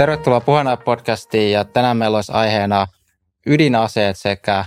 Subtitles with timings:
[0.00, 2.86] Tervetuloa Puheena podcastiin ja tänään meillä olisi aiheena
[3.46, 4.64] ydinaseet sekä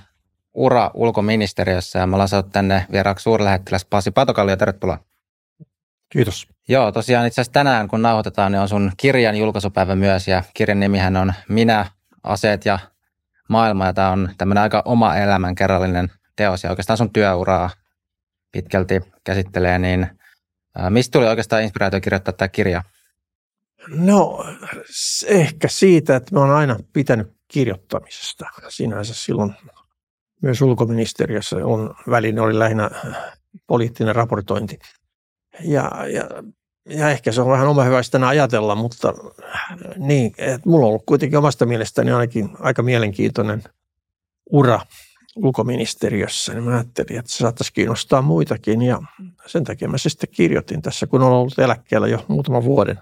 [0.53, 4.55] ura ulkoministeriössä ja me ollaan saatu tänne vieraaksi suurlähettiläs Pasi Patokallio.
[4.55, 4.97] Tervetuloa.
[6.09, 6.47] Kiitos.
[6.67, 10.79] Joo, tosiaan itse asiassa tänään kun nauhoitetaan, niin on sun kirjan julkaisupäivä myös ja kirjan
[10.79, 11.85] nimihän on Minä,
[12.23, 12.79] aseet ja
[13.49, 17.69] maailma ja tämä on tämmöinen aika oma elämän kerrallinen teos ja oikeastaan sun työuraa
[18.51, 20.19] pitkälti käsittelee, niin
[20.89, 22.83] mistä tuli oikeastaan inspiraatio kirjoittaa tämä kirja?
[23.87, 24.45] No
[25.25, 28.45] ehkä siitä, että mä oon aina pitänyt kirjoittamisesta.
[28.69, 29.53] Sinänsä silloin
[30.41, 32.89] myös ulkoministeriössä on väline oli lähinnä
[33.67, 34.79] poliittinen raportointi.
[35.59, 36.29] Ja, ja,
[36.89, 39.13] ja ehkä se on vähän oma hyvästä ajatella, mutta
[39.97, 43.63] niin, että mulla on ollut kuitenkin omasta mielestäni ainakin aika mielenkiintoinen
[44.51, 44.79] ura
[45.35, 49.01] ulkoministeriössä, niin mä ajattelin, että se saattaisi kiinnostaa muitakin ja
[49.45, 52.99] sen takia mä se sitten kirjoitin tässä, kun olen ollut eläkkeellä jo muutaman vuoden.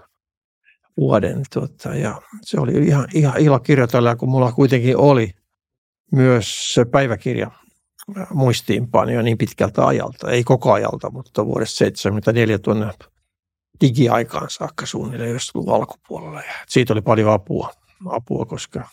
[0.96, 5.30] Vuoden tuota, ja se oli ihan, ihan ilo kirjoitella, kun mulla kuitenkin oli
[6.12, 7.50] myös se päiväkirja
[8.30, 12.90] muistiinpanoja niin pitkältä ajalta, ei koko ajalta, mutta vuodesta 74 tuonne
[13.80, 16.40] digiaikaan saakka suunnilleen 90 alkupuolella.
[16.40, 17.72] Ja siitä oli paljon apua,
[18.10, 18.88] apua koska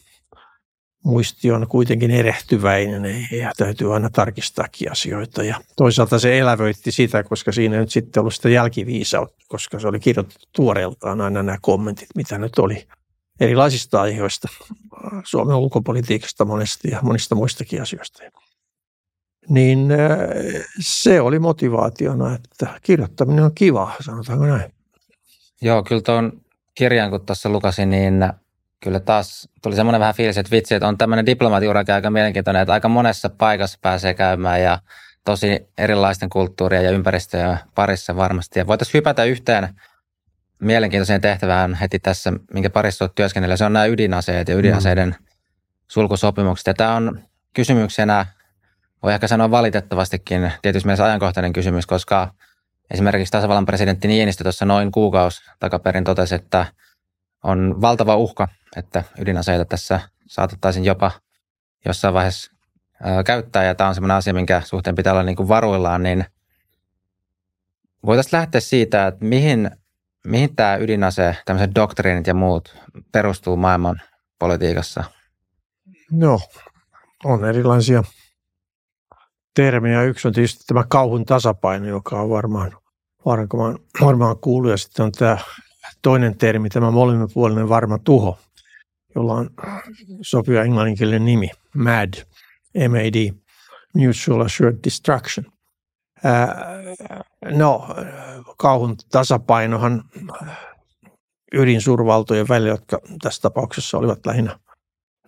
[1.03, 5.43] muisti on kuitenkin erehtyväinen ja täytyy aina tarkistaakin asioita.
[5.43, 9.87] Ja toisaalta se elävöitti sitä, koska siinä ei nyt sitten ollut sitä jälkiviisautta, koska se
[9.87, 12.87] oli kirjoitettu tuoreeltaan aina nämä kommentit, mitä nyt oli
[13.39, 14.47] erilaisista aiheista,
[15.23, 18.23] Suomen ulkopolitiikasta monesti ja monista muistakin asioista.
[19.49, 24.73] Niin äh, se oli motivaationa, että kirjoittaminen on kiva, sanotaanko näin.
[25.61, 26.41] Joo, kyllä tuon
[26.75, 28.23] kirjan, kun tuossa lukasin, niin
[28.83, 32.73] kyllä taas tuli semmoinen vähän fiilis, että vitsi, että on tämmöinen diplomaatiurakin aika mielenkiintoinen, että
[32.73, 34.79] aika monessa paikassa pääsee käymään ja
[35.25, 38.59] tosi erilaisten kulttuurien ja ympäristöjen parissa varmasti.
[38.59, 39.69] Ja voitaisiin hypätä yhteen
[40.59, 43.57] mielenkiintoiseen tehtävään heti tässä, minkä parissa olet työskennellä.
[43.57, 45.25] Se on nämä ydinaseet ja ydinaseiden mm.
[45.87, 46.67] sulkusopimukset.
[46.67, 47.21] Ja tämä on
[47.53, 48.25] kysymyksenä,
[49.03, 52.33] voi ehkä sanoa valitettavastikin, tietysti mielessä ajankohtainen kysymys, koska
[52.91, 56.65] esimerkiksi tasavallan presidentti Niinistö tuossa noin kuukausi takaperin totesi, että
[57.43, 61.11] on valtava uhka että ydinaseita tässä saatettaisiin jopa
[61.85, 62.51] jossain vaiheessa
[63.25, 66.25] käyttää, ja tämä on sellainen asia, minkä suhteen pitää olla niin kuin varuillaan, niin
[68.05, 69.71] voitaisiin lähteä siitä, että mihin,
[70.25, 72.75] mihin tämä ydinase, tämmöiset doktriinit ja muut
[73.11, 74.01] perustuu maailman
[74.39, 75.03] politiikassa?
[76.11, 76.39] No,
[77.23, 78.03] on erilaisia
[79.55, 80.03] termejä.
[80.03, 82.71] Yksi on tietysti tämä kauhun tasapaino, joka on varmaan,
[83.25, 85.37] varmaan, varmaan kuullut, ja sitten on tämä
[86.01, 88.37] toinen termi, tämä molemminpuolinen varma tuho,
[89.15, 89.49] jolla on
[90.21, 92.13] sopiva englanninkielinen nimi, MAD,
[92.89, 93.33] MAD,
[93.93, 95.45] Mutual Assured Destruction.
[97.51, 97.95] no,
[98.57, 100.03] kauhun tasapainohan
[101.53, 104.59] ydinsurvaltojen välillä, jotka tässä tapauksessa olivat lähinnä,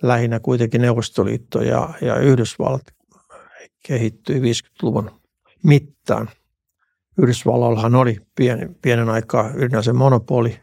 [0.01, 2.81] lähinnä kuitenkin Neuvostoliitto ja, ja Yhdysvallat
[3.87, 5.21] kehittyi 50-luvun
[5.63, 6.29] mittaan.
[7.17, 10.59] Yhdysvalloillahan oli pienen, pienen aikaa ydinaseen monopoli,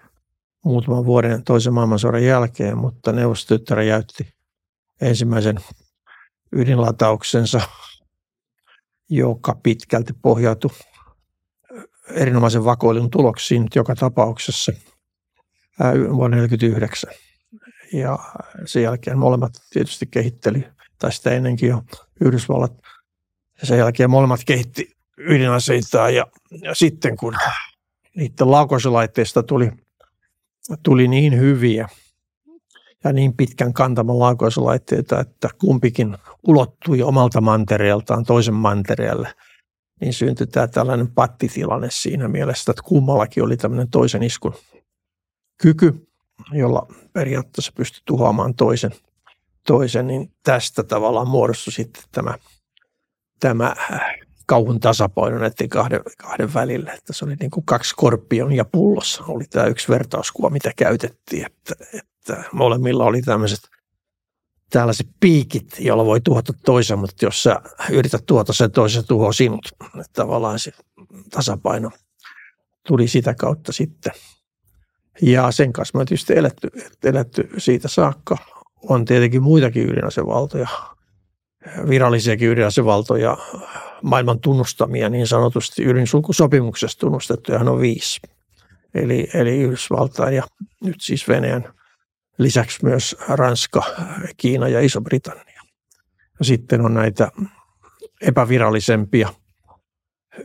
[0.65, 4.29] muutaman vuoden toisen maailmansodan jälkeen, mutta neuvostotyttärä jäytti
[5.01, 5.57] ensimmäisen
[6.53, 7.61] ydinlatauksensa,
[9.11, 10.71] joka pitkälti pohjautui
[12.11, 14.73] erinomaisen vakoilun tuloksiin joka tapauksessa
[15.89, 17.11] vuonna 1949.
[17.93, 18.19] Ja
[18.67, 21.83] sen jälkeen molemmat tietysti kehitteli, tai sitä ennenkin jo
[22.21, 22.73] Yhdysvallat.
[23.61, 26.27] Ja sen jälkeen molemmat kehitti ydinaseita ja,
[26.63, 27.35] ja sitten kun
[28.17, 29.71] niiden laukaisulaitteista tuli
[30.83, 31.89] tuli niin hyviä
[33.05, 39.35] ja niin pitkän kantaman laukaisulaitteita, että kumpikin ulottui omalta mantereeltaan toisen mantereelle,
[40.01, 44.55] niin syntyi tämä tällainen pattitilanne siinä mielessä, että kummallakin oli tämmöinen toisen iskun
[45.63, 46.09] kyky,
[46.53, 48.93] jolla periaatteessa pystyi tuhoamaan toisen,
[49.67, 52.35] toisen niin tästä tavallaan muodostui sitten tämä,
[53.41, 53.77] tämä
[54.49, 56.93] kauhun tasapaino näiden kahden, kahden välillä.
[56.93, 61.47] Että se oli niin kuin kaksi skorpion ja pullossa oli tämä yksi vertauskuva, mitä käytettiin,
[61.47, 63.61] että, että molemmilla oli tämmöiset
[64.71, 69.69] tällaiset piikit, joilla voi tuhota toisen, mutta jos sä yrität tuhota sen toisen, tuhoa sinut.
[69.85, 70.73] Että tavallaan se
[71.31, 71.91] tasapaino
[72.87, 74.13] tuli sitä kautta sitten.
[75.23, 76.69] Ja sen kanssa me tietysti eletty,
[77.05, 78.37] eletty siitä saakka.
[78.83, 80.69] On tietenkin muitakin ydinasevaltoja,
[81.89, 83.37] virallisiakin ydinasevaltoja,
[84.03, 88.21] maailman tunnustamia niin sanotusti ydinsulkusopimuksessa tunnustettuja on viisi.
[88.95, 90.43] Eli, eli Yhdysvaltain ja
[90.85, 91.75] nyt siis Venäjän
[92.39, 93.83] lisäksi myös Ranska,
[94.37, 95.63] Kiina ja Iso-Britannia.
[96.43, 97.33] Sitten on näitä
[98.21, 99.29] epävirallisempia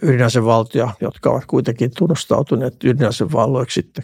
[0.02, 4.04] ydinasevaltoja, jotka ovat kuitenkin tunnustautuneet ydinasevalloiksi sitten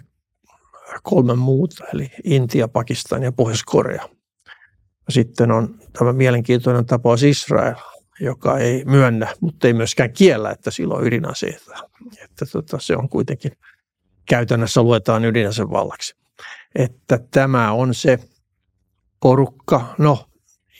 [1.03, 4.09] kolme muuta, eli Intia, Pakistan ja Pohjois-Korea.
[5.09, 7.75] Sitten on tämä mielenkiintoinen tapaus Israel,
[8.19, 11.73] joka ei myönnä, mutta ei myöskään kiellä, että sillä on ydinaseita.
[12.23, 13.51] Että tota, se on kuitenkin
[14.29, 16.15] käytännössä luetaan ydinasevallaksi.
[16.75, 18.19] Että tämä on se
[19.19, 20.25] porukka, no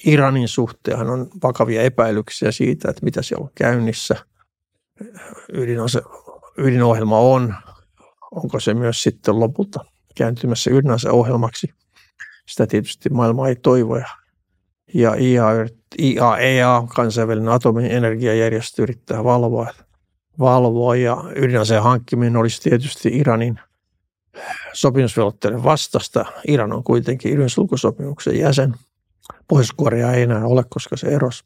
[0.06, 4.16] Iranin suhteen on vakavia epäilyksiä siitä, että mitä siellä on käynnissä.
[5.54, 6.02] Ydinase,
[6.58, 7.56] ydinohjelma on,
[8.32, 9.86] onko se myös sitten lopulta
[10.16, 11.68] kääntymässä ydinaseohjelmaksi.
[12.48, 13.98] Sitä tietysti maailma ei toivo.
[13.98, 14.08] Ja
[14.96, 19.68] IAEA, kansainvälinen atomienergiajärjestö, yrittää valvoa,
[20.40, 23.60] valvoa ja ydinaseen hankkiminen olisi tietysti Iranin
[24.74, 26.26] sopimusvelvoitteiden vastasta.
[26.48, 28.76] Iran on kuitenkin ydinsulkusopimuksen jäsen.
[29.48, 31.44] Pohjois-Korea ei enää ole, koska se erosi.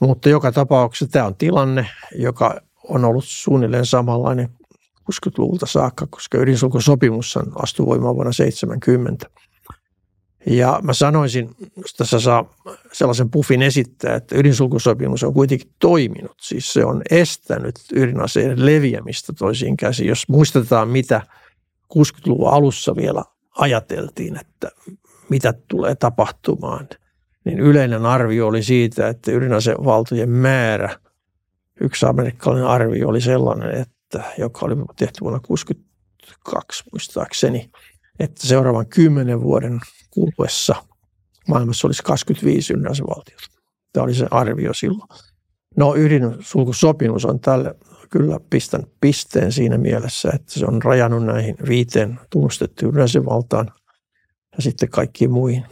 [0.00, 4.48] Mutta joka tapauksessa tämä on tilanne, joka on ollut suunnilleen samanlainen
[5.12, 9.26] 60-luvulta saakka, koska ydinsulkusopimus astui voimaan vuonna 70.
[10.50, 12.54] Ja mä sanoisin, jos tässä saa
[12.92, 16.36] sellaisen puffin esittää, että ydinsulkusopimus on kuitenkin toiminut.
[16.40, 20.08] Siis se on estänyt ydinaseiden leviämistä toisiin käsiin.
[20.08, 21.22] Jos muistetaan, mitä
[21.94, 23.24] 60-luvun alussa vielä
[23.58, 24.70] ajateltiin, että
[25.28, 26.88] mitä tulee tapahtumaan,
[27.44, 30.96] niin yleinen arvio oli siitä, että ydinasevaltojen määrä,
[31.80, 37.70] yksi amerikkalainen arvio oli sellainen, että, joka oli tehty vuonna 1962 muistaakseni,
[38.18, 40.74] että seuraavan kymmenen vuoden kuluessa
[41.48, 43.46] maailmassa olisi 25 ydinasevaltiota.
[43.92, 45.08] Tämä oli se arvio silloin.
[45.76, 47.74] No ydinsulkusopimus on tälle
[48.10, 53.72] kyllä pistänyt pisteen siinä mielessä, että se on rajannut näihin viiteen tunnustettuun ydinasevaltaan
[54.56, 55.64] ja sitten kaikkiin muihin.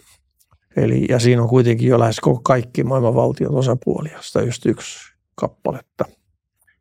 [0.76, 4.98] Eli, ja siinä on kuitenkin jo lähes koko kaikki maailman valtiot osapuolia, sitä just yksi
[5.34, 6.04] kappaletta.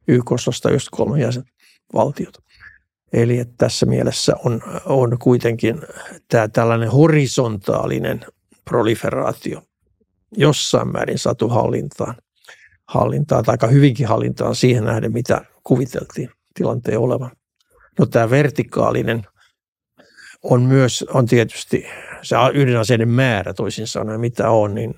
[0.08, 2.42] YKssa just kolme jäsenvaltiota.
[3.14, 5.82] Eli että tässä mielessä on, on kuitenkin
[6.28, 8.26] tämä tällainen horisontaalinen
[8.66, 9.62] proliferaatio
[10.38, 12.16] jossain määrin satu hallintaan,
[12.88, 17.32] hallintaan tai aika hyvinkin hallintaan siihen nähden, mitä kuviteltiin tilanteen olevan.
[18.00, 19.24] No tämä vertikaalinen
[20.44, 21.86] on myös, on tietysti
[22.22, 24.96] se ydinaseiden määrä toisin sanoen, mitä on, niin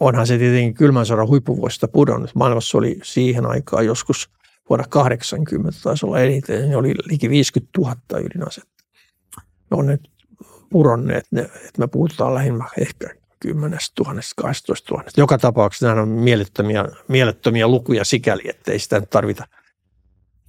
[0.00, 2.34] onhan se tietenkin kylmän sodan huippuvuosista pudonnut.
[2.34, 4.30] Maailmassa oli siihen aikaan joskus
[4.68, 8.84] vuonna 80 taisi olla eniten, niin oli liki 50 000 ydinasetta.
[9.70, 10.10] Ne on nyt
[10.70, 13.06] puronneet, ne, että me puhutaan lähinnä ehkä
[13.40, 15.10] 10 000, 12 000.
[15.16, 19.46] Joka tapauksessa nämä on mielettömiä, mielettömiä lukuja sikäli, että ei sitä tarvita,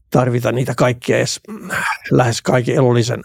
[0.10, 1.42] tarvita niitä kaikkia edes
[2.12, 3.24] lähes kaiken elollisen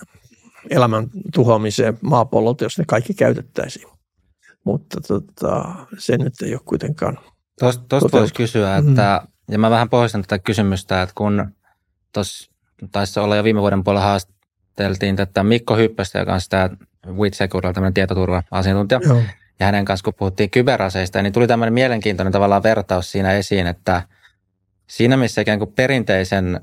[0.70, 3.88] elämän tuhoamiseen maapallolta, jos ne kaikki käytettäisiin.
[4.64, 7.18] Mutta tota, se nyt ei ole kuitenkaan
[7.60, 9.32] Tuosta voisi kysyä, että, mm.
[9.50, 11.54] Ja mä vähän pohjistan tätä kysymystä, että kun
[12.12, 12.52] tuossa
[12.92, 16.70] taisi olla jo viime vuoden puolella haasteltiin tätä Mikko Hyppästä, joka on sitä
[17.06, 19.22] WITSECURilla tämmöinen tietoturva-asiantuntija, Joo.
[19.60, 24.02] ja hänen kanssa kun puhuttiin kyberaseista, niin tuli tämmöinen mielenkiintoinen tavallaan vertaus siinä esiin, että
[24.86, 26.60] siinä missä ikään kuin perinteisen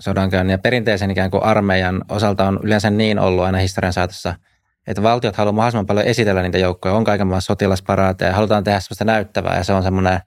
[0.00, 4.34] sodankäynnin ja perinteisen ikään kuin armeijan osalta on yleensä niin ollut aina historian saatossa,
[4.86, 8.80] että valtiot haluaa mahdollisimman paljon esitellä niitä joukkoja, on kaiken maailman sotilasparaateja ja halutaan tehdä
[8.80, 10.20] sellaista näyttävää ja se on semmoinen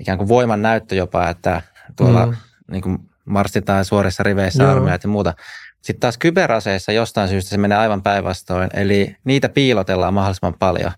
[0.00, 1.62] ikään kuin voiman näyttö jopa, että
[1.96, 2.36] tuolla mm.
[2.70, 4.72] niin kuin marssitaan suorissa riveissä Joo.
[4.72, 5.34] armeijat ja muuta.
[5.82, 10.92] Sitten taas kyberaseissa jostain syystä se menee aivan päinvastoin, eli niitä piilotellaan mahdollisimman paljon,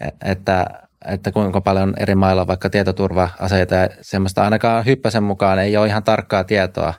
[0.00, 0.66] e-, että,
[1.04, 5.86] että kuinka paljon eri mailla on vaikka tietoturva-aseita ja semmoista ainakaan hyppäsen mukaan ei ole
[5.86, 6.94] ihan tarkkaa tietoa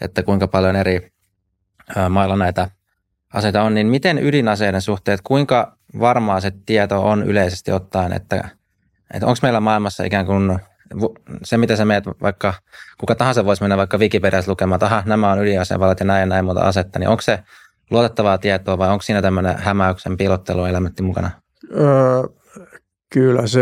[0.00, 1.12] että kuinka paljon eri
[2.08, 2.70] mailla näitä
[3.34, 8.48] aseita on, niin miten ydinaseiden suhteet, kuinka varmaa se tieto on yleisesti ottaen, että,
[9.14, 10.58] että onko meillä maailmassa ikään kuin
[11.44, 12.54] se, mitä sä meet vaikka,
[12.98, 16.26] kuka tahansa voisi mennä vaikka Wikipediassa lukemaan, että aha, nämä on ydinasevalat ja näin ja
[16.26, 17.38] näin muuta asetta, niin onko se
[17.90, 21.30] luotettavaa tietoa vai onko siinä tämmöinen hämäyksen piilotteluelementti mukana?
[21.76, 22.22] Öö,
[23.12, 23.60] Kyllä se,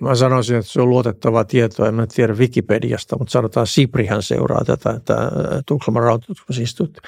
[0.00, 4.64] mä sanoisin, että se on luotettavaa tietoa, en mä tiedä Wikipediasta, mutta sanotaan Siprihan seuraa
[4.64, 5.30] tätä, tämä
[5.66, 7.00] Tukholman rautatutkmusinstituutti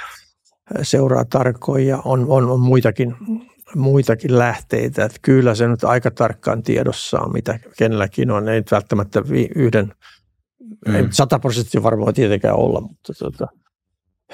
[0.82, 3.16] seuraa tarkoin ja on, on, on muitakin,
[3.74, 5.04] muitakin lähteitä.
[5.04, 8.48] Että kyllä se nyt aika tarkkaan tiedossa on, mitä kenelläkin on.
[8.48, 9.22] Ei välttämättä
[9.54, 9.92] yhden,
[10.88, 10.94] mm.
[10.94, 13.46] ei sata prosenttia varmaan tietenkään olla, mutta tota,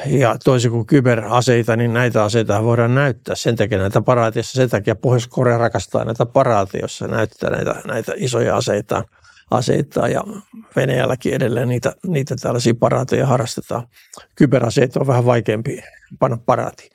[0.06, 4.56] ja toisin kuin kyberaseita, niin näitä aseita voidaan näyttää sen takia näitä paraateissa.
[4.56, 9.04] Sen takia Pohjois-Korea rakastaa näitä paraateja, joissa näyttää näitä, näitä isoja aseita,
[9.50, 10.24] aseita ja
[10.76, 13.86] Venäjälläkin edelleen niitä, niitä tällaisia paraateja harrastetaan.
[14.36, 15.82] Kyberaseita on vähän vaikeampi
[16.18, 16.90] panna paraatiin.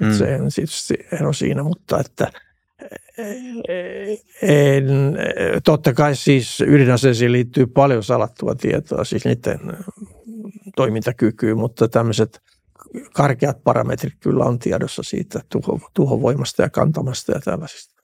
[0.00, 0.12] Mm.
[0.12, 2.30] Se on tietysti ero siinä, mutta että
[4.42, 5.16] en,
[5.64, 9.60] totta kai siis ydinaseisiin liittyy paljon salattua tietoa, siis niiden
[10.76, 12.42] toimintakykyyn, mutta tämmöiset
[13.14, 17.94] karkeat parametrit kyllä on tiedossa siitä tuho, tuhovoimasta ja kantamasta ja tällaisista.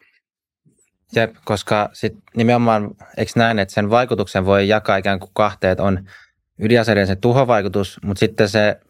[1.16, 6.04] Jep, koska sit nimenomaan, eikö näin, että sen vaikutuksen voi jakaa ikään kuin kahteen, on
[6.58, 8.80] ydinaseiden se tuhovaikutus, mutta sitten se,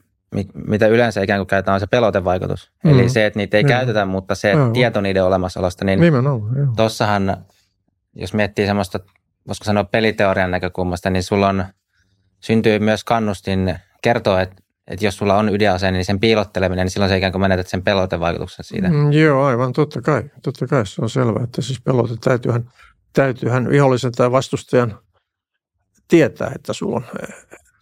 [0.54, 2.72] mitä yleensä ikään kuin käytetään, on se pelotevaikutus.
[2.84, 2.90] Mm.
[2.90, 3.68] Eli se, että niitä ei mm.
[3.68, 4.72] käytetä, mutta se mm.
[4.72, 6.00] tieto niiden olemassaolosta, niin
[6.76, 7.36] tuossahan,
[8.14, 9.00] jos miettii semmoista,
[9.46, 11.64] voisiko sanoa peliteorian näkökulmasta, niin sulla on,
[12.40, 17.10] syntyy myös kannustin kertoa, että että jos sulla on ydinase, niin sen piilotteleminen, niin silloin
[17.10, 18.88] se ikään kuin menetät sen pelotevaikutuksen siitä.
[18.88, 20.22] Mm, joo, aivan, totta kai.
[20.42, 22.70] Totta kai se on selvää, että siis pelote täytyyhän,
[23.12, 24.98] täytyyhän vihollisen tai vastustajan
[26.08, 27.04] tietää, että sulla on,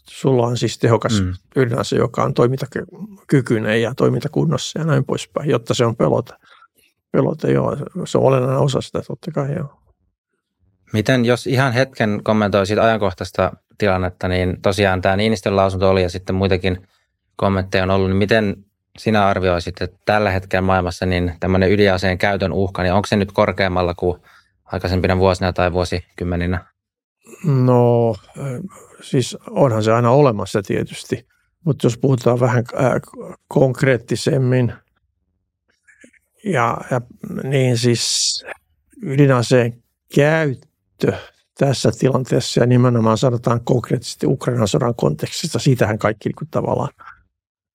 [0.09, 1.33] sulla on siis tehokas mm.
[1.57, 6.33] ydinase, joka on toimintakykyinen ja toimintakunnossa ja näin poispäin, jotta se on pelote.
[7.13, 9.81] Pelote, joo, se on olennainen osa sitä, totta kai, joo.
[10.93, 16.35] Miten, jos ihan hetken kommentoisit ajankohtaista tilannetta, niin tosiaan tämä Niinistön lausunto oli ja sitten
[16.35, 16.89] muitakin
[17.37, 18.65] kommentteja on ollut, niin miten
[18.99, 23.33] sinä arvioisit, että tällä hetkellä maailmassa niin tämmöinen ydinaseen käytön uhka, niin onko se nyt
[23.33, 24.21] korkeammalla kuin
[24.65, 26.65] aikaisempina vuosina tai vuosikymmeninä?
[27.45, 28.15] No
[29.03, 31.27] siis onhan se aina olemassa tietysti,
[31.65, 32.93] mutta jos puhutaan vähän äh,
[33.49, 34.73] konkreettisemmin,
[36.45, 37.01] ja, ja
[37.45, 38.45] niin siis
[39.03, 39.83] ydinaseen
[40.15, 41.13] käyttö
[41.59, 45.59] tässä tilanteessa ja nimenomaan sanotaan konkreettisesti Ukrainan sodan kontekstissa.
[45.59, 46.91] Siitähän kaikki niin tavallaan,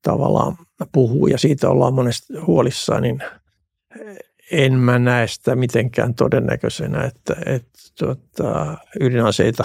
[0.02, 0.58] tavallaan
[0.92, 3.24] puhuu ja siitä ollaan monesti huolissaan, niin
[4.52, 9.64] en mä näe sitä mitenkään todennäköisenä, että, että tuota, ydinaseita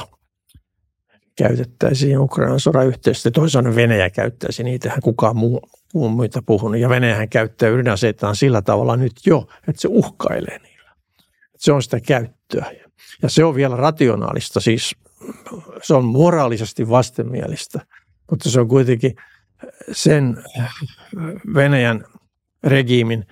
[1.38, 3.30] käytettäisiin Ukrainan sodan yhteydessä.
[3.30, 5.60] Toisaalta Venäjä käyttäisi, niitähän kukaan muu,
[5.94, 6.80] muu muita puhunut.
[6.80, 10.90] Ja Venäjähän käyttää ydinaseitaan sillä tavalla nyt jo, että se uhkailee niillä.
[11.56, 12.72] Se on sitä käyttöä.
[13.22, 14.96] Ja se on vielä rationaalista, siis
[15.82, 17.80] se on moraalisesti vastenmielistä,
[18.30, 19.14] mutta se on kuitenkin
[19.92, 20.44] sen
[21.54, 22.04] Venäjän
[22.64, 23.26] regiimin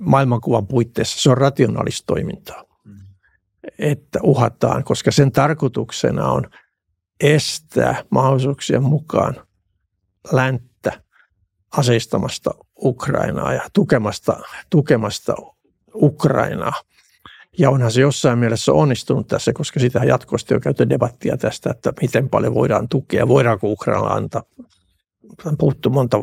[0.00, 2.64] maailmankuvan puitteissa, se on rationaalista toimintaa,
[3.78, 6.44] että uhataan, koska sen tarkoituksena on
[7.20, 9.34] estää mahdollisuuksien mukaan
[10.32, 11.02] länttä
[11.76, 12.50] aseistamasta
[12.82, 15.34] Ukrainaa ja tukemasta, tukemasta
[15.94, 16.72] Ukrainaa–
[17.58, 21.92] ja onhan se jossain mielessä onnistunut tässä, koska sitä jatkuvasti on käyty debattia tästä, että
[22.00, 24.42] miten paljon voidaan tukea, voidaanko Ukraina antaa,
[25.58, 26.18] puhuttu monta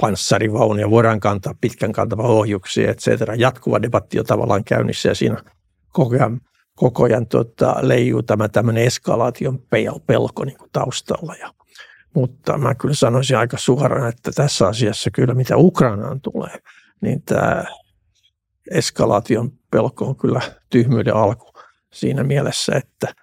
[0.00, 3.34] panssarivaunia, voidaan kantaa pitkän kantava ohjuksia, et cetera.
[3.34, 5.36] Jatkuva debatti on tavallaan käynnissä ja siinä
[5.92, 6.40] koko ajan,
[6.76, 9.62] koko ajan tuota, leijuu tämä tämmöinen eskalaation
[10.06, 11.34] pelko niin kuin taustalla.
[11.40, 11.54] Ja,
[12.14, 16.58] mutta mä kyllä sanoisin aika suoraan, että tässä asiassa kyllä mitä Ukrainaan tulee,
[17.00, 17.64] niin tämä
[18.70, 20.40] eskalaation pelko on kyllä
[20.70, 21.52] tyhmyyden alku
[21.92, 23.14] siinä mielessä, että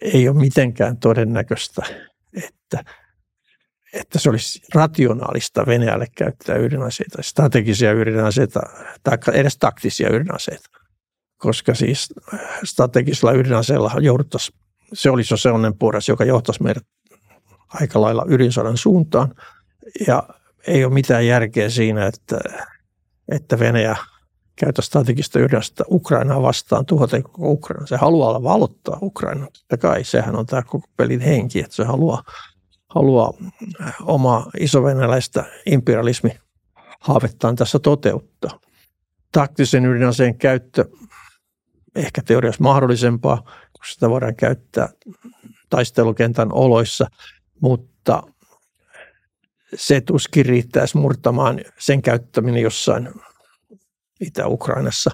[0.00, 1.82] ei ole mitenkään todennäköistä,
[2.44, 2.84] että,
[3.92, 8.60] että se olisi rationaalista Venäjälle käyttää ydinaseita, strategisia ydinaseita
[9.02, 10.83] tai edes taktisia ydinaseita.
[11.38, 12.14] Koska siis
[12.64, 14.58] strategisella ydinaseella jouduttaisiin,
[14.92, 16.86] se olisi jo sellainen porras, joka johtaisi meidät
[17.68, 19.34] aika lailla ydinsodan suuntaan.
[20.06, 20.22] Ja
[20.66, 22.40] ei ole mitään järkeä siinä, että,
[23.28, 23.96] että Venäjä
[24.56, 27.86] käytä strategista ydinasetta Ukrainaa vastaan, tuhota koko Ukraina.
[27.86, 29.46] Se haluaa valottaa Ukraina.
[29.46, 32.22] Totta kai sehän on tämä koko pelin henki, että se haluaa,
[32.88, 33.32] haluaa
[34.02, 36.30] omaa isovenäläistä imperialismi
[37.00, 38.60] haavettaan tässä toteuttaa.
[39.32, 40.84] Taktisen ydinaseen käyttö
[41.94, 44.88] ehkä teoriassa mahdollisempaa, koska sitä voidaan käyttää
[45.70, 47.06] taistelukentän oloissa,
[47.60, 48.22] mutta
[49.74, 53.08] se tuskin riittäisi murtamaan sen käyttäminen jossain
[54.20, 55.10] Itä-Ukrainassa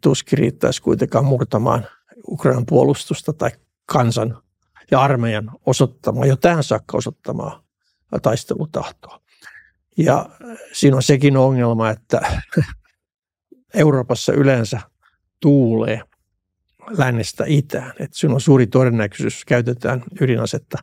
[0.00, 1.86] tuskin riittäisi kuitenkaan murtamaan
[2.28, 3.50] Ukrainan puolustusta tai
[3.86, 4.42] kansan
[4.90, 7.62] ja armeijan osoittamaa, jo tähän saakka osoittamaa
[8.22, 9.20] taistelutahtoa.
[9.96, 10.28] Ja
[10.72, 12.20] siinä on sekin ongelma, että
[13.74, 14.80] Euroopassa yleensä
[15.42, 16.00] tuulee
[16.98, 17.92] lännestä itään.
[17.98, 20.78] Että siinä on suuri todennäköisyys, käytetään ydinasetta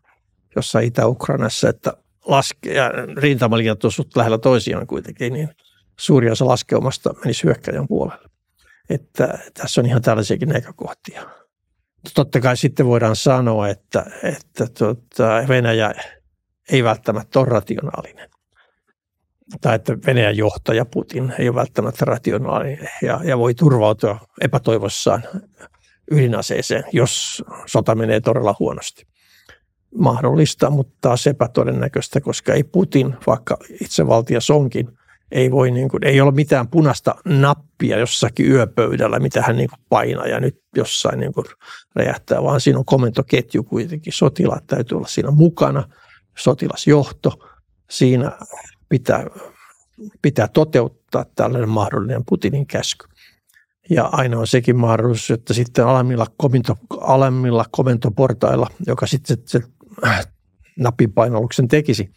[0.55, 1.93] jossain Itä-Ukrainassa, että
[2.25, 5.49] laske, ja rintamalinjat on lähellä toisiaan kuitenkin, niin–
[5.99, 8.29] suuri osa laskeumasta menisi hyökkäjän puolelle.
[8.89, 11.29] Että tässä on ihan tällaisiakin näkökohtia.
[12.13, 15.93] Totta kai sitten voidaan sanoa, että, että tuota, Venäjä
[16.71, 18.28] ei välttämättä ole rationaalinen.
[19.61, 25.23] Tai että Venäjän johtaja Putin ei ole välttämättä rationaalinen ja, ja voi turvautua epätoivossaan
[26.11, 29.07] ydinaseeseen, jos sota menee todella huonosti.
[29.95, 34.89] Mahdollista, mutta taas epätodennäköistä, koska ei Putin, vaikka itsevaltias onkin,
[35.31, 39.79] ei, voi niin kuin, ei ole mitään punaista nappia jossakin yöpöydällä, mitä hän niin kuin
[39.89, 41.45] painaa ja nyt jossain niin kuin
[41.95, 44.13] räjähtää, vaan siinä on komentoketju kuitenkin.
[44.13, 45.83] Sotilaat täytyy olla siinä mukana,
[46.37, 47.33] sotilasjohto.
[47.89, 48.31] Siinä
[48.89, 49.25] pitää,
[50.21, 53.07] pitää toteuttaa tällainen mahdollinen Putinin käsky.
[53.89, 59.61] Ja aina on sekin mahdollisuus, että sitten alemmilla, kominto, alemmilla komentoportailla, joka sitten se
[60.79, 62.11] napinpainalluksen tekisi,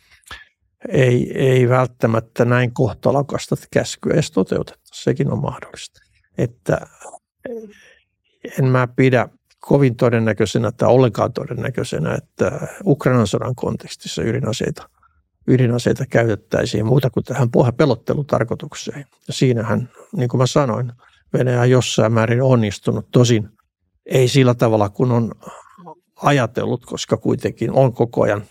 [0.88, 4.79] ei, ei välttämättä näin kohtalokasta käskyä edes toteuteta.
[4.85, 6.00] Sekin on mahdollista.
[6.38, 6.87] Että
[8.59, 9.29] en mä pidä
[9.61, 14.88] kovin todennäköisenä tai ollenkaan todennäköisenä, että Ukrainan sodan kontekstissa ydinaseita,
[15.46, 19.06] ydinaseita käytettäisiin muuta kuin tähän pelottelutarkoitukseen.
[19.28, 20.92] Ja siinähän, niin kuin mä sanoin,
[21.32, 23.11] Venäjä on jossain määrin onnistunut.
[23.11, 23.49] Tosin
[24.06, 25.32] ei sillä tavalla, kun on
[26.16, 28.42] ajatellut, koska kuitenkin on koko ajan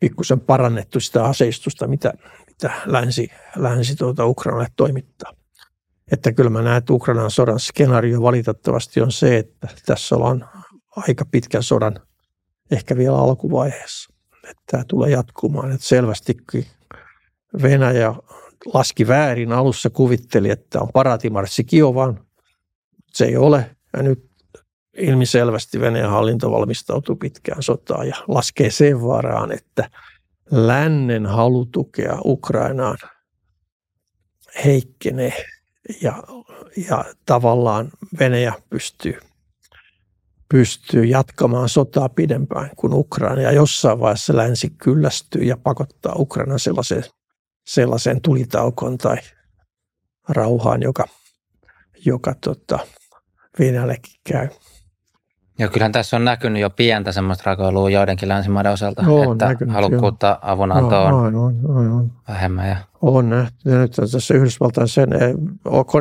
[0.00, 2.12] pikkusen parannettu sitä aseistusta, mitä,
[2.46, 5.32] mitä länsi, länsi tuota Ukrainalle toimittaa.
[6.12, 10.48] Että kyllä mä näen, että Ukrainan sodan skenaario valitettavasti on se, että tässä ollaan
[10.96, 12.00] aika pitkän sodan
[12.70, 14.09] ehkä vielä alkuvaiheessa.
[14.50, 15.72] Että tämä tulee jatkumaan.
[15.72, 16.66] Että selvästikin
[17.62, 18.14] Venäjä
[18.74, 19.52] laski väärin.
[19.52, 22.20] Alussa kuvitteli, että on paratimarssi Kiovaan.
[23.12, 23.76] Se ei ole.
[23.96, 24.30] Ja nyt
[24.96, 29.90] ilmiselvästi Venäjän hallinto valmistautuu pitkään sotaan ja laskee sen varaan, että
[30.50, 32.98] lännen halu tukea Ukrainaan
[34.64, 35.46] heikkenee
[36.02, 36.22] ja,
[36.88, 39.18] ja tavallaan Venäjä pystyy,
[40.50, 47.04] pystyy jatkamaan sotaa pidempään kuin Ukraina ja jossain vaiheessa länsi kyllästyy ja pakottaa Ukraina sellaiseen,
[47.66, 49.16] sellaiseen tulitaukoon tai
[50.28, 51.04] rauhaan, joka,
[52.06, 52.78] joka tota,
[53.58, 54.48] Venäjällekin käy.
[55.58, 59.74] Ja kyllähän tässä on näkynyt jo pientä semmoista rakoilua joidenkin länsimaiden osalta, no, että näkynyt,
[59.74, 62.12] halukkuutta avunantoon on, on, on, on.
[62.28, 62.68] vähemmän.
[62.68, 62.76] Ja...
[63.02, 63.70] On nähty.
[63.70, 65.08] Ja nyt tässä Yhdysvaltain sen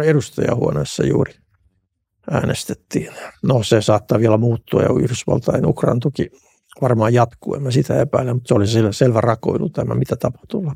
[0.05, 1.33] edustajahuoneessa juuri
[2.31, 3.13] äänestettiin.
[3.43, 6.31] No se saattaa vielä muuttua ja Yhdysvaltain Ukrainan tuki
[6.81, 10.61] varmaan jatkuu, en mä sitä epäile, mutta se oli selvä, selvä rakoilu tämä, mitä tapahtuu
[10.61, 10.75] tuolla,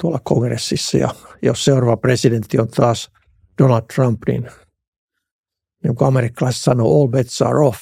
[0.00, 0.98] tuolla kongressissa.
[0.98, 1.08] Ja
[1.42, 3.10] jos seuraava presidentti on taas
[3.62, 4.50] Donald Trump, niin
[5.84, 7.80] niin kuin amerikkalaiset sanoo, all bets are off.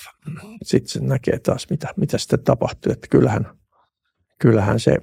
[0.62, 2.92] Sitten se näkee taas, mitä, mitä sitten tapahtuu.
[2.92, 3.46] Että kyllähän,
[4.40, 4.96] kyllähän se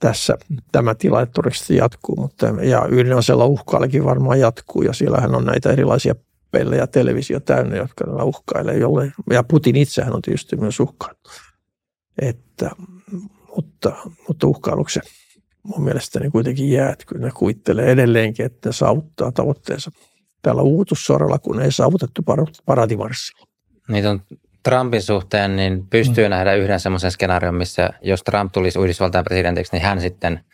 [0.00, 0.38] tässä
[0.72, 6.14] tämä tilanne todennäköisesti jatkuu, mutta ja ydinaseella uhkailekin varmaan jatkuu ja siellähän on näitä erilaisia
[6.50, 10.78] pelejä televisio täynnä, jotka uhkailee jolle, ja Putin itsehän on tietysti myös.
[12.22, 12.70] Että,
[13.56, 13.92] mutta,
[14.28, 15.02] mutta uhkailuksen
[15.62, 19.90] mun mielestäni kuitenkin jää, että kyllä ne kuvittelee edelleenkin, että ne saavuttaa tavoitteensa
[20.42, 22.22] tällä uutussoralla, kun ei saavutettu
[22.66, 23.46] paratimarssilla.
[23.88, 24.22] Niin on
[24.62, 26.30] Trumpin suhteen, niin pystyy mm.
[26.30, 30.44] nähdä yhden semmoisen skenaarion, missä jos Trump tulisi Yhdysvaltain presidentiksi, niin hän sitten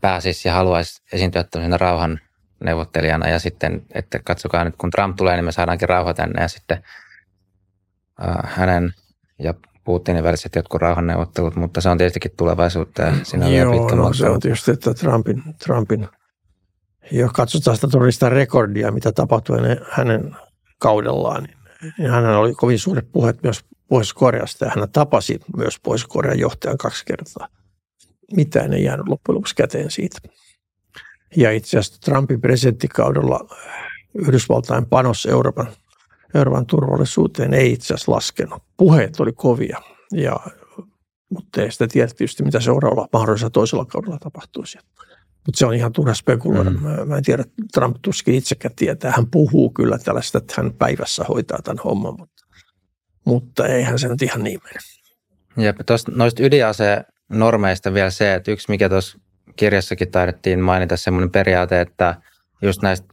[0.00, 2.20] pääsisi ja haluaisi esiintyä tämmöisenä rauhan
[2.64, 6.42] neuvottelijana ja sitten, että katsokaa nyt kun Trump tulee, niin me saadaankin rauha tänne.
[6.42, 6.82] Ja sitten
[8.22, 8.94] äh, hänen
[9.38, 13.96] ja Putinin väliset jotkut rauhanneuvottelut, mutta se on tietystikin tulevaisuutta ja siinä on Joo, pitkä
[13.96, 16.08] no, se on tietysti, että Trumpin, Trumpin
[17.12, 19.58] jos katsotaan sitä todellista rekordia, mitä tapahtui
[19.90, 20.36] hänen
[20.78, 21.56] kaudellaan, niin
[22.10, 27.48] hän oli kovin suuret puheet myös Pohjois-Koreasta ja hän tapasi myös Pohjois-Korean johtajan kaksi kertaa.
[28.36, 30.18] Mitään ei jäänyt loppujen lopuksi käteen siitä.
[31.36, 33.56] Ja itse asiassa Trumpin presidenttikaudella
[34.14, 35.68] Yhdysvaltain panos Euroopan,
[36.34, 38.62] Euroopan turvallisuuteen ei itse asiassa laskenut.
[38.76, 39.78] Puheet oli kovia,
[40.12, 40.36] ja,
[41.30, 44.78] mutta ei sitä tiedä tietysti, mitä seuraavalla mahdollisella toisella kaudella tapahtuisi.
[45.46, 46.70] Mutta se on ihan turha spekuloida.
[46.70, 46.82] Mm.
[46.82, 49.12] Mä, mä en tiedä, Trump tuskin itsekään tietää.
[49.16, 52.44] Hän puhuu kyllä tällaista, että hän päivässä hoitaa tämän homman, mutta,
[53.24, 54.78] mutta eihän se nyt ihan niin mene.
[55.66, 59.18] Jep, tosta, noista ydinasenormeista vielä se, että yksi mikä tuossa
[59.56, 62.14] kirjassakin taidettiin mainita semmoinen periaate, että
[62.62, 63.06] just näistä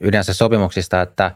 [0.00, 1.30] ydinasesopimuksista, että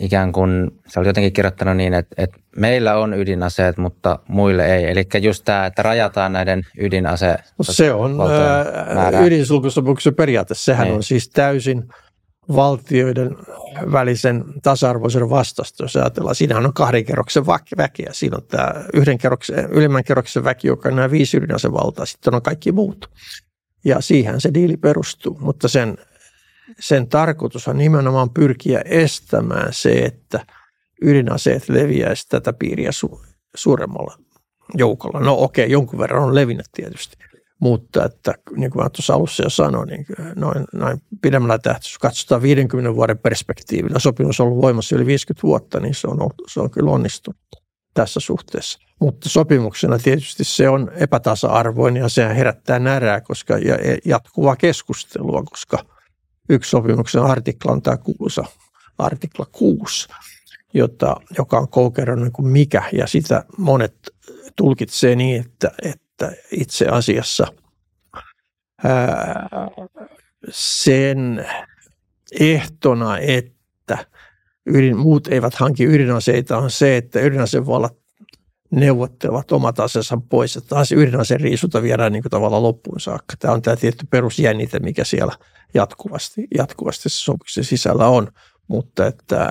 [0.00, 4.90] ikään kuin se oli jotenkin kirjoittanut niin, että, että meillä on ydinaseet, mutta muille ei.
[4.90, 7.36] Eli just tämä, että rajataan näiden ydinase.
[7.58, 8.16] No se on
[9.24, 10.54] ydinsulkusopimuksen periaate.
[10.54, 10.94] Sehän niin.
[10.94, 11.88] on siis täysin
[12.48, 13.36] valtioiden
[13.92, 16.34] välisen tasa-arvoisen vastasta, jos ajatellaan.
[16.34, 18.10] Siinähän on kahden kerroksen väkeä.
[18.12, 22.06] Siinä on tämä yhden kerroksen, ylimmän kerroksen väki, joka on nämä viisi ydinasevaltaa.
[22.06, 23.10] Sitten on kaikki muut.
[23.84, 25.98] Ja siihen se diili perustuu, mutta sen
[26.80, 30.46] sen tarkoitus on nimenomaan pyrkiä estämään se, että
[31.02, 34.18] ydinaseet leviäisi tätä piiriä su- suuremmalla
[34.74, 35.20] joukolla.
[35.20, 37.16] No okei, okay, jonkun verran on levinnyt tietysti,
[37.60, 42.42] mutta että niin kuin mä tuossa alussa jo sanoin, niin noin, noin pidemmällä tähtäyksellä, katsotaan
[42.42, 46.60] 50 vuoden perspektiivillä, sopimus on ollut voimassa yli 50 vuotta, niin se on, ollut, se
[46.60, 47.40] on kyllä onnistunut
[47.94, 48.78] tässä suhteessa.
[49.00, 55.78] Mutta sopimuksena tietysti se on epätasa-arvoinen ja se herättää närää koska, ja jatkuvaa keskustelua, koska–
[56.48, 58.44] yksi sopimuksen artikla on tämä kuusa,
[58.98, 60.08] artikla 6,
[60.74, 63.94] jota, joka on koukeron niin kuin mikä, ja sitä monet
[64.56, 67.46] tulkitsee niin, että, että itse asiassa
[70.50, 71.46] sen
[72.40, 74.06] ehtona, että
[74.66, 77.96] ydin, muut eivät hanki ydinaseita, on se, että ydinasevallat
[78.70, 83.36] neuvottelevat omat asensa pois, että taas ydinaseen riisuta viedään niin tavallaan loppuun saakka.
[83.38, 85.32] Tämä on tämä tietty perusjännite, mikä siellä
[85.74, 88.28] jatkuvasti, jatkuvasti sopimuksen sisällä on.
[88.68, 89.48] Mutta että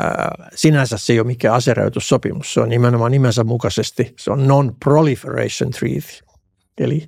[0.56, 6.26] sinänsä se ei ole mikään aseräytyssopimus, se on nimenomaan nimensä mukaisesti, se on non-proliferation treaty,
[6.78, 7.08] eli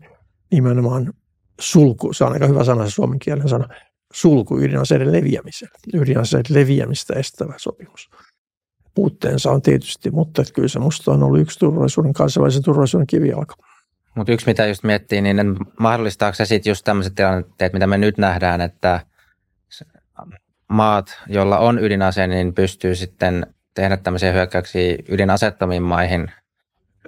[0.52, 1.14] nimenomaan
[1.60, 3.68] sulku, se on aika hyvä sana se suomen kielen sana,
[4.14, 8.10] sulku ydinaseiden leviämiseen, ydinaseiden leviämistä estävä sopimus.
[8.98, 13.56] Puutteensa on tietysti, mutta että kyllä se musta on ollut yksi turvallisuuden, kansainvälisen turvallisuuden kivijalka.
[14.16, 18.18] Mutta yksi, mitä just miettii, niin mahdollistaako se sitten just tämmöiset tilanteet, mitä me nyt
[18.18, 19.00] nähdään, että
[20.70, 26.32] maat, joilla on ydinase, niin pystyy sitten tehdä tämmöisiä hyökkäyksiä ydinasettomiin maihin?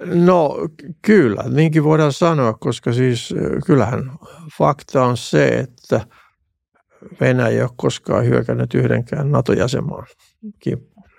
[0.04, 0.56] No
[1.02, 3.34] kyllä, niinkin voidaan sanoa, koska siis
[3.66, 4.12] kyllähän
[4.58, 6.00] fakta on se, että
[7.20, 10.06] Venäjä ei ole koskaan hyökännyt yhdenkään NATO-jäsenmaan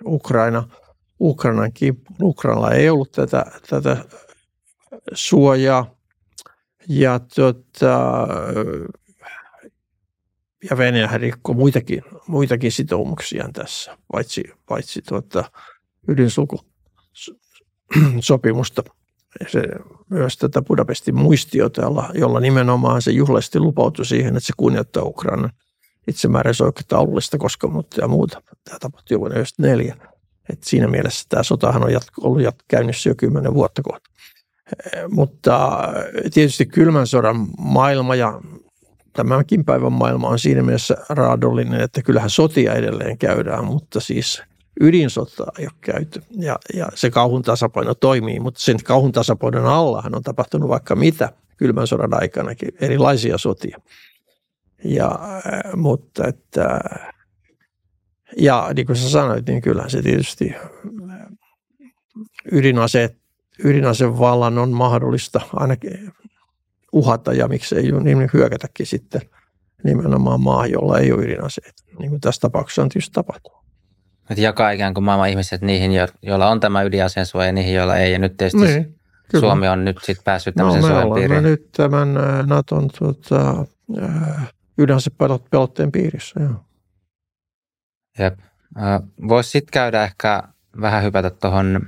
[0.05, 0.67] Ukraina,
[1.19, 2.17] Ukrainan kimppuun.
[2.21, 3.97] Ukrainalla ei ollut tätä, tätä
[5.13, 5.95] suojaa.
[6.89, 8.27] Ja, tota,
[10.69, 15.51] ja Venäjä rikkoi muitakin, muitakin sitoumuksia tässä, paitsi, paitsi tota,
[16.07, 18.83] ydinsulkusopimusta.
[19.47, 19.63] Se,
[20.09, 25.49] myös tätä Budapestin muistiota, jolla, jolla nimenomaan se juhlallisesti lupautui siihen, että se kunnioittaa Ukrainan
[26.07, 28.41] itsemääräisoikeutta alueellista koskemuutta ja muuta.
[28.63, 30.11] Tämä tapahtui vuonna 1994.
[30.49, 34.09] Et siinä mielessä tämä sotahan on jatko, ollut jat, käynnissä jo kymmenen vuotta kohta.
[35.09, 35.79] Mutta
[36.33, 38.41] tietysti kylmän sodan maailma ja
[39.13, 44.43] tämänkin päivän maailma on siinä mielessä raadollinen, että kyllähän sotia edelleen käydään, mutta siis
[44.81, 46.21] ydinsotaa ei ole käyty.
[46.31, 51.29] Ja, ja se kauhun tasapaino toimii, mutta sen kauhun tasapainon allahan on tapahtunut vaikka mitä
[51.57, 53.77] kylmän sodan aikanakin, erilaisia sotia.
[54.83, 55.19] Ja,
[55.75, 56.79] mutta että,
[58.37, 60.55] ja niin kuin sä sanoit, niin kyllä se tietysti
[62.51, 63.17] ydinaseet,
[63.63, 66.11] ydinasevallan on mahdollista ainakin
[66.91, 69.21] uhata ja miksei niin hyökätäkin sitten
[69.83, 71.83] nimenomaan maa, jolla ei ole ydinaseita.
[71.99, 73.61] Niin kuin tässä tapauksessa on tietysti tapahtunut.
[74.29, 75.91] Että jakaa ikään kuin maailman ihmiset niihin,
[76.21, 78.11] joilla on tämä ydinaseen suoja ja niihin, joilla ei.
[78.11, 78.95] Ja nyt tietysti niin,
[79.31, 79.41] kyllä.
[79.41, 81.43] Suomi on nyt sitten päässyt tämmöisen no, suojan piiriin.
[81.43, 82.13] nyt tämän
[82.45, 83.65] Naton tuota,
[84.83, 86.39] ydinasepelotteen piirissä.
[86.39, 86.65] Joo.
[88.19, 88.39] Jep.
[89.27, 90.43] Voisi sitten käydä ehkä
[90.81, 91.81] vähän hypätä tuohon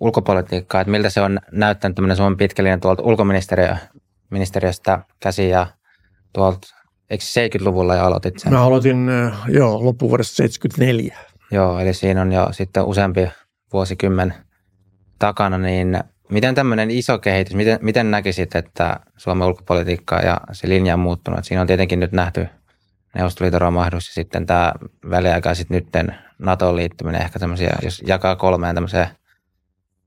[0.00, 5.66] ulkopolitiikkaan, että miltä se on näyttänyt tämmöinen Suomen pitkä linja tuolta ulkoministeriöstä käsiin ja
[6.32, 6.68] tuolta,
[7.10, 8.52] eikö 70-luvulla jo aloitit sen?
[8.52, 9.08] Mä aloitin
[9.48, 11.18] jo loppuvuodesta 74.
[11.50, 13.28] Joo, eli siinä on jo sitten useampi
[13.72, 14.34] vuosikymmen
[15.18, 20.94] takana, niin miten tämmöinen iso kehitys, miten, miten näkisit, että Suomen ulkopolitiikka ja se linja
[20.94, 21.44] on muuttunut?
[21.44, 22.46] Siinä on tietenkin nyt nähty
[23.14, 24.72] Neuvostoliiton romahdus ja sitten tämä
[25.10, 29.08] väliaikaiset nytten NATOon liittyminen, ehkä tämmöisiä, jos jakaa kolmeen tämmöiseen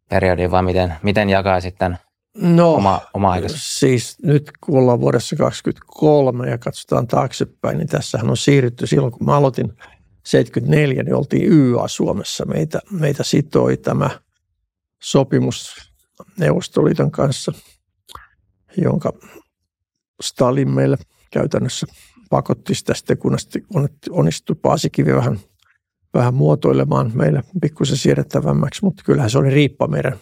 [0.09, 1.97] periodiin, vai miten, miten jakaa sitten
[2.37, 3.57] no, oma, oma aikansa?
[3.59, 9.25] Siis nyt kun ollaan vuodessa 2023 ja katsotaan taaksepäin, niin tässähän on siirrytty silloin, kun
[9.25, 9.73] mä aloitin
[10.25, 12.45] 74, niin oltiin YA Suomessa.
[12.45, 14.09] Meitä, meitä sitoi tämä
[15.03, 15.90] sopimus
[16.39, 17.51] Neuvostoliiton kanssa,
[18.77, 19.13] jonka
[20.21, 20.97] Stalin meille
[21.31, 21.87] käytännössä
[22.29, 23.37] pakotti sitä sitten, kun
[24.09, 25.39] onnistui Paasikivi vähän,
[26.13, 30.19] vähän muotoilemaan meille pikkusen siedettävämmäksi, mutta kyllähän se oli riippa meidän.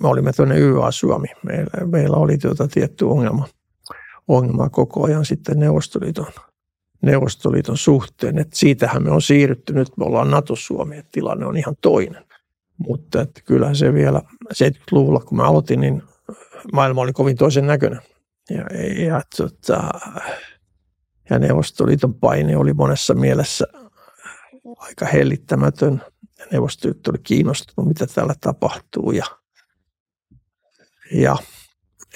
[0.00, 1.28] Me olimme tuonne YA-Suomi.
[1.42, 3.48] Meillä, meillä oli tuota tietty ongelma,
[4.28, 6.26] ongelma koko ajan sitten Neuvostoliiton,
[7.02, 8.38] Neuvostoliiton suhteen.
[8.38, 12.24] Et siitähän me on siirrytty, nyt me ollaan NATO-Suomi, että tilanne on ihan toinen.
[12.86, 14.22] Mutta että kyllähän se vielä
[14.54, 16.02] 70-luvulla, kun mä aloitin, niin
[16.72, 18.00] maailma oli kovin toisen näköinen.
[18.50, 18.64] Ja,
[19.04, 19.90] ja tota,
[21.30, 23.66] ja Neuvostoliiton paine oli monessa mielessä
[24.76, 26.02] aika hellittämätön.
[26.52, 29.24] Neuvostoliitto oli kiinnostunut, mitä täällä tapahtuu ja,
[31.12, 31.36] ja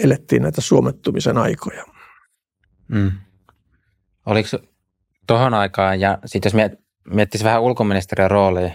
[0.05, 1.85] elettiin näitä suomettumisen aikoja.
[2.88, 3.12] Mm.
[4.26, 4.48] Oliko
[5.26, 6.70] tuohon aikaan, ja sitten jos
[7.11, 8.70] miettisi vähän ulkoministeriön roolia,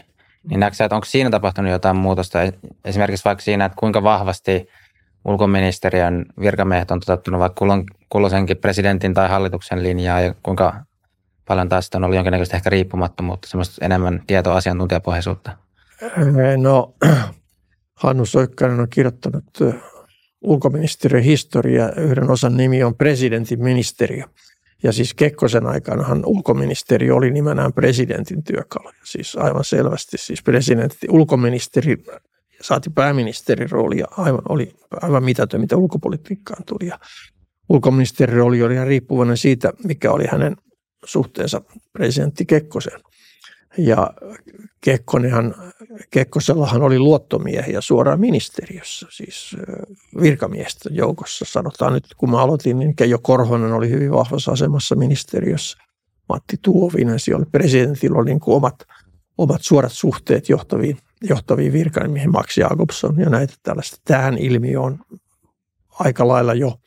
[0.49, 2.39] niin näetkö että onko siinä tapahtunut jotain muutosta?
[2.85, 4.67] Esimerkiksi vaikka siinä, että kuinka vahvasti
[5.25, 7.65] ulkoministeriön virkamiehet on toteuttanut vaikka
[8.09, 10.85] kulloisenkin presidentin tai hallituksen linjaa ja kuinka
[11.47, 15.57] paljon taas on ollut jonkinnäköistä ehkä riippumattomuutta, semmoista enemmän tietoa asiantuntijapohjaisuutta?
[16.57, 16.93] No,
[18.03, 19.45] Hannu Soikkainen on kirjoittanut
[20.41, 21.91] ulkoministeriön historia.
[21.91, 24.25] Yhden osan nimi on presidentin ministeriö.
[24.83, 28.91] Ja siis Kekkosen aikanahan ulkoministeri oli nimenään presidentin työkalu.
[29.03, 31.97] Siis aivan selvästi siis presidentti, ulkoministeri
[32.61, 36.87] saati pääministerin rooli ja aivan, oli aivan mitätön, mitä ulkopolitiikkaan tuli.
[36.87, 36.99] Ja
[37.69, 40.55] ulkoministerin rooli oli ihan riippuvainen siitä, mikä oli hänen
[41.05, 41.61] suhteensa
[41.93, 43.01] presidentti Kekkoseen.
[43.77, 44.13] Ja
[44.81, 45.55] Kekkonenhan,
[46.11, 49.57] Kekkosellahan oli luottomiehiä suoraan ministeriössä, siis
[50.21, 51.45] virkamiesten joukossa.
[51.45, 55.77] Sanotaan nyt, kun mä aloitin, niin Keijo Korhonen oli hyvin vahvassa asemassa ministeriössä.
[56.29, 58.83] Matti Tuovinen, siellä presidentillä oli niin kuin omat,
[59.37, 63.97] omat suorat suhteet johtaviin, johtaviin virkamiehiin, Max Jakobson ja näitä tällaista.
[64.05, 64.99] Tähän ilmiö on
[65.99, 66.79] aika lailla jo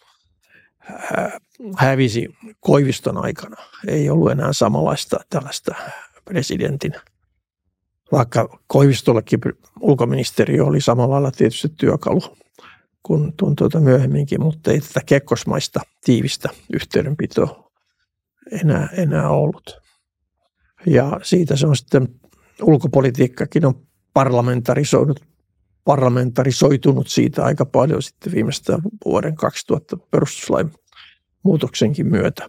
[1.76, 2.28] hävisi
[2.60, 3.56] Koiviston aikana.
[3.88, 5.74] Ei ollut enää samanlaista tällaista
[6.24, 6.92] presidentin,
[8.12, 9.40] vaikka Koivistollekin
[9.80, 12.20] ulkoministeriö oli samalla lailla tietysti työkalu
[13.02, 17.70] kuin tuota myöhemminkin, mutta ei tätä kekkosmaista tiivistä yhteydenpitoa
[18.52, 19.80] enää, enää ollut.
[20.87, 22.08] Ja siitä se on sitten,
[22.62, 25.20] ulkopolitiikkakin on parlamentarisoinut,
[25.84, 30.72] parlamentarisoitunut siitä aika paljon sitten viimeistä vuoden 2000 perustuslain
[31.42, 32.48] muutoksenkin myötä.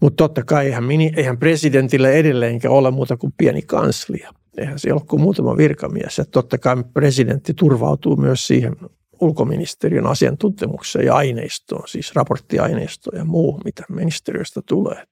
[0.00, 4.32] Mutta totta kai eihän, mini, eihän presidentillä edelleenkään ole muuta kuin pieni kanslia.
[4.58, 6.18] Eihän siellä ole kuin muutama virkamies.
[6.18, 8.76] Ja totta kai presidentti turvautuu myös siihen
[9.20, 15.04] ulkoministeriön asiantuntemukseen ja aineistoon, siis raporttiaineistoon ja muu, mitä ministeriöstä tulee.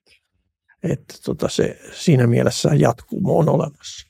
[0.83, 4.07] Että tota se, siinä mielessä jatkumo on olemassa.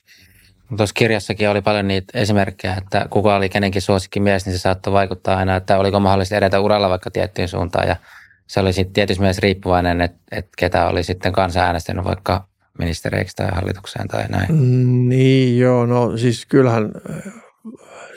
[0.77, 5.37] Tuossa kirjassakin oli paljon niitä esimerkkejä, että kuka oli kenenkin suosikkimies, niin se saattoi vaikuttaa
[5.37, 7.89] aina, että oliko mahdollista edetä uralla vaikka tiettyyn suuntaan.
[7.89, 7.97] Ja
[8.46, 13.37] se oli sitten tietysti myös riippuvainen, että, että ketä oli sitten kansa äänestänyt vaikka ministereiksi
[13.37, 14.54] tai hallitukseen tai näin.
[14.54, 16.92] Mm, niin joo, no siis kyllähän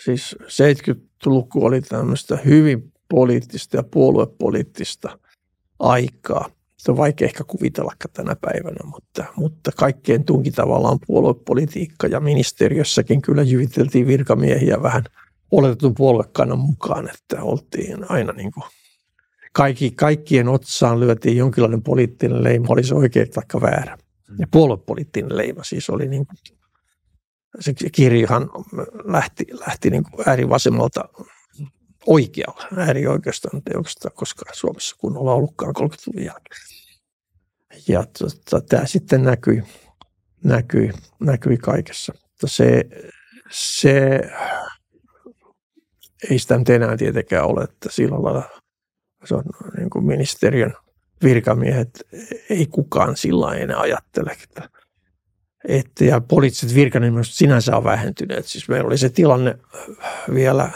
[0.03, 5.19] siis 70-luku oli tämmöistä hyvin poliittista ja puoluepoliittista
[5.79, 6.49] aikaa.
[6.77, 13.21] Se on vaikea ehkä kuvitella tänä päivänä, mutta, mutta kaikkein tunki tavallaan puoluepolitiikka ja ministeriössäkin
[13.21, 15.03] kyllä jyviteltiin virkamiehiä vähän
[15.51, 18.63] oletetun puoluekannan mukaan, että oltiin aina niin kuin
[19.53, 23.97] kaikki, kaikkien otsaan lyötiin jonkinlainen poliittinen leima, oli se oikein tai väärä.
[24.39, 26.38] Ja puoluepoliittinen leima siis oli niin kuin,
[27.59, 28.49] se kirjahan
[29.05, 31.09] lähti, lähti niin kuin äärivasemmalta
[32.05, 32.67] oikealla.
[32.77, 36.62] Äärioikeasta ei oikeastaan koskaan Suomessa kun ollaan ollutkaan 30-luvun jälkeen.
[37.88, 39.63] Ja tota, tämä sitten näkyi,
[40.43, 42.13] näkyi, näkyi kaikessa.
[42.45, 42.83] Se,
[43.51, 44.21] se
[46.29, 48.59] ei sitä nyt enää tietenkään ole, että sillä lailla
[49.25, 49.43] se on
[49.77, 50.73] niin kuin ministeriön
[51.23, 52.08] virkamiehet,
[52.49, 54.69] ei kukaan sillä enää ajattele, että,
[55.67, 58.45] että ja poliittiset virkanimet sinänsä on vähentyneet.
[58.45, 59.58] Siis meillä oli se tilanne
[60.34, 60.71] vielä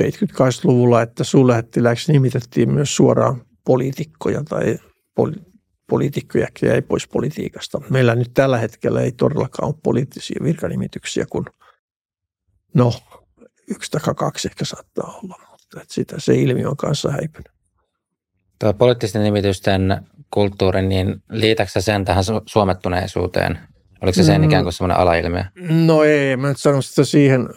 [0.00, 4.78] 78-luvulla, että suurlähettiläiksi nimitettiin myös suoraan poliitikkoja tai
[5.14, 5.52] poli-
[5.86, 7.80] poliitikkoja jäi pois politiikasta.
[7.90, 11.46] Meillä nyt tällä hetkellä ei todellakaan ole poliittisia virkanimityksiä, kun
[12.74, 12.92] no
[13.68, 17.52] yksi tai kaksi ehkä saattaa olla että sitä, se ilmiö on kanssa häipynyt.
[18.58, 23.58] Tuo poliittisten nimitysten kulttuuri, niin liitäksä sen tähän suomettuneisuuteen?
[24.02, 24.44] Oliko se sen mm.
[24.44, 25.44] ikään kuin semmoinen alailmiö?
[25.86, 27.48] No ei, mä en sano sitä siihen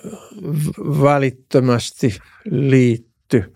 [1.01, 3.53] välittömästi liitty.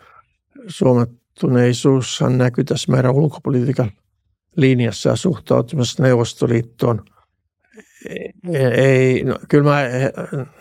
[0.68, 3.92] Suomettuneisuushan näkyy tässä meidän ulkopolitiikan
[4.56, 7.04] linjassa ja suhtautumisessa Neuvostoliittoon–
[8.78, 9.82] ei, no, kyllä mä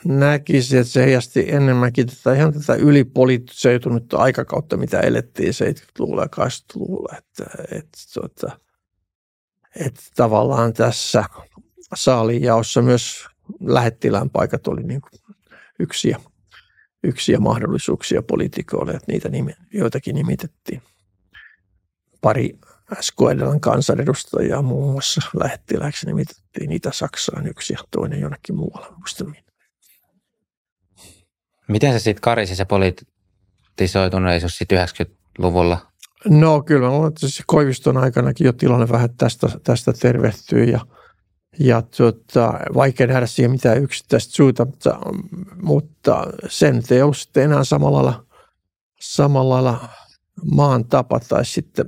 [0.05, 7.15] näkisin, että se heijasti enemmänkin tätä, ihan tätä ylipolitisoitunutta aikakautta, mitä elettiin 70-luvulla ja 80-luvulla.
[7.19, 8.59] Että, että, tuota,
[9.77, 11.25] että tavallaan tässä
[11.95, 13.27] saalijaossa myös
[13.61, 15.37] lähettilään paikat oli niin kuin
[15.79, 16.21] yksiä,
[17.05, 20.83] yksiä mahdollisuuksia poliitikoille, että niitä nime, joitakin nimitettiin.
[22.21, 22.59] Pari
[23.01, 29.25] SKLn kansanedustajia muun muassa lähettiläksi nimitettiin Itä-Saksaan yksi ja toinen jonnekin muualle, muista
[31.69, 35.79] Miten se sitten karisi se poliittisoituneisuus sitten 90-luvulla?
[36.25, 40.81] No kyllä mä luulen, että se Koiviston aikanakin jo tilanne vähän tästä, tästä tervehtyy ja,
[41.59, 44.99] ja tuota, vaikea nähdä siihen mitään yksittäistä syytä, mutta,
[45.63, 48.27] mutta sen ei ollut sitten enää samalla lailla,
[49.01, 49.89] samalla lailla
[50.53, 51.87] maan tapa tai sitten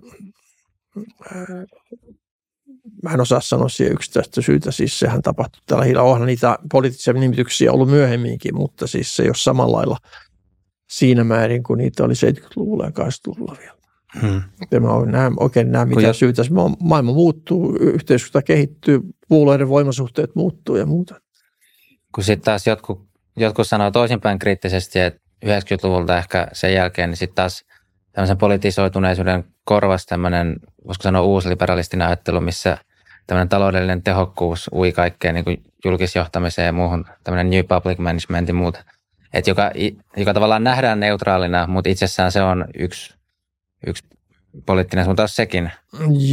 [3.03, 6.05] mä en osaa sanoa siihen yksittäistä syytä, siis sehän tapahtui tällä hiljaa.
[6.05, 9.97] Onhan niitä poliittisia nimityksiä ollut myöhemminkin, mutta siis se ei ole samalla lailla
[10.91, 13.81] siinä määrin kuin niitä oli 70-luvulla ja 80-luvulla vielä.
[14.21, 14.43] Hmm.
[14.71, 16.43] Ja mä näe, oikein näe mitään syytä.
[16.81, 21.21] Maailma muuttuu, yhteiskunta kehittyy, puolueiden voimasuhteet muuttuu ja muuta.
[22.15, 27.35] Kun sitten taas jotkut, jotkut sanoo toisinpäin kriittisesti, että 90-luvulta ehkä sen jälkeen, niin sitten
[27.35, 27.65] taas
[28.13, 32.79] tämmöisen politisoituneisuuden korvasi tämmöinen, voisiko sanoa uusliberalistinen ajattelu, missä
[33.27, 38.85] tämmöinen taloudellinen tehokkuus ui kaikkeen niin julkisjohtamiseen ja muuhun, tämmöinen New Public Management ja muuta.
[39.33, 39.71] Et joka,
[40.17, 43.15] joka tavallaan nähdään neutraalina, mutta itsessään se on yksi,
[43.87, 44.05] yksi
[44.67, 45.71] poliittinen suunta sekin.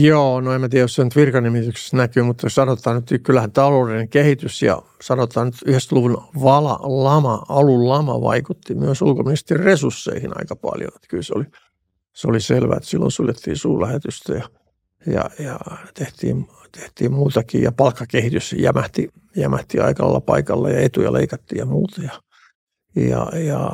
[0.02, 3.52] Joo, no en mä tiedä, jos se nyt virkanimityksessä näkyy, mutta jos sanotaan nyt, kyllähän
[3.52, 10.56] taloudellinen kehitys ja sanotaan nyt 90-luvun vala, lama, alun lama vaikutti myös ulkoministerin resursseihin aika
[10.56, 10.92] paljon.
[10.96, 11.46] Että kyllä se oli,
[12.18, 14.50] se oli selvää, että silloin suljettiin suurlähetystä ja,
[15.06, 15.60] ja, ja
[15.94, 22.02] tehtiin, tehtiin muutakin ja palkkakehitys jämähti, jämähti aika paikalla ja etuja leikattiin ja muuta.
[22.02, 22.12] Ja,
[22.96, 23.72] ja, ja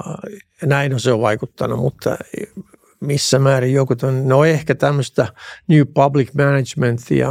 [0.66, 2.18] näin on se on vaikuttanut, mutta
[3.00, 5.28] missä määrin joku, no ehkä tämmöistä
[5.68, 7.30] New Public Managementia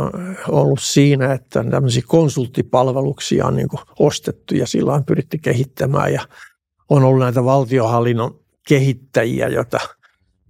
[0.49, 6.29] ollut siinä, että tämmöisiä konsulttipalveluksia on niin ostettu ja sillä on pyritty kehittämään ja
[6.89, 9.81] on ollut näitä valtiohallinnon kehittäjiä, jota,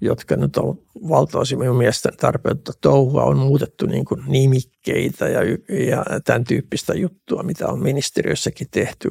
[0.03, 2.73] jotka nyt on valtaosin minun mielestäni tarpeutta.
[2.81, 5.41] Touhua, on muutettu niin kuin nimikkeitä ja,
[5.87, 9.11] ja tämän tyyppistä juttua, mitä on ministeriössäkin tehty,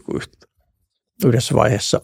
[1.25, 2.01] yhdessä vaiheessa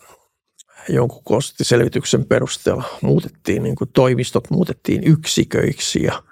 [0.89, 6.23] jonkun kostiselvityksen perusteella muutettiin, niin kuin toimistot muutettiin yksiköiksi ja,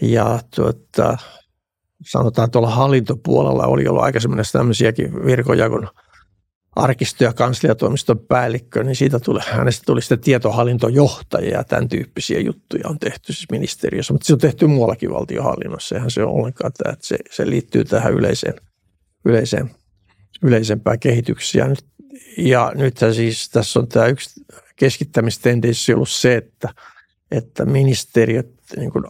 [0.00, 1.18] ja tuota,
[2.10, 5.88] sanotaan tuolla hallintopuolella oli ollut aikaisemmin tämmöisiäkin virkojakon
[6.76, 12.88] arkisto- ja kansliatoimiston päällikkö, niin siitä tuli, hänestä tuli sitten tietohallintojohtaja ja tämän tyyppisiä juttuja
[12.88, 16.92] on tehty siis ministeriössä, mutta se on tehty muuallakin valtiohallinnossa, eihän se ole ollenkaan tämä,
[16.92, 18.54] että se, se liittyy tähän yleiseen,
[19.24, 19.70] yleiseen,
[20.42, 21.68] yleisempään kehitykseen.
[21.68, 21.84] nyt
[22.36, 24.40] ja nythän siis tässä on tämä yksi
[24.76, 26.68] keskittämistendenssi ollut se, että,
[27.30, 29.04] että ministeriöt niin kuin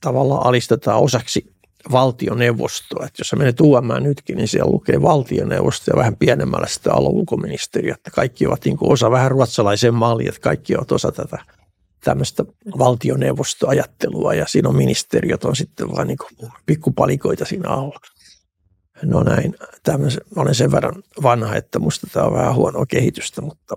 [0.00, 1.51] tavallaan alistetaan osaksi
[1.92, 3.06] valtioneuvostoa.
[3.06, 7.08] Että jos sä menet UM nytkin, niin siellä lukee valtioneuvosto ja vähän pienemmällä sitten alla
[7.08, 7.94] ulkoministeriö.
[7.94, 11.38] Että kaikki ovat niin osa vähän ruotsalaisen malliin, että kaikki ovat osa tätä
[12.04, 12.44] tämmöistä
[12.78, 16.18] valtioneuvostoajattelua ja siinä on ministeriöt on sitten vain niin
[16.66, 17.98] pikkupalikoita siinä alla.
[19.02, 23.76] No näin, tämmöisen, olen sen verran vanha, että musta tämä on vähän huonoa kehitystä, mutta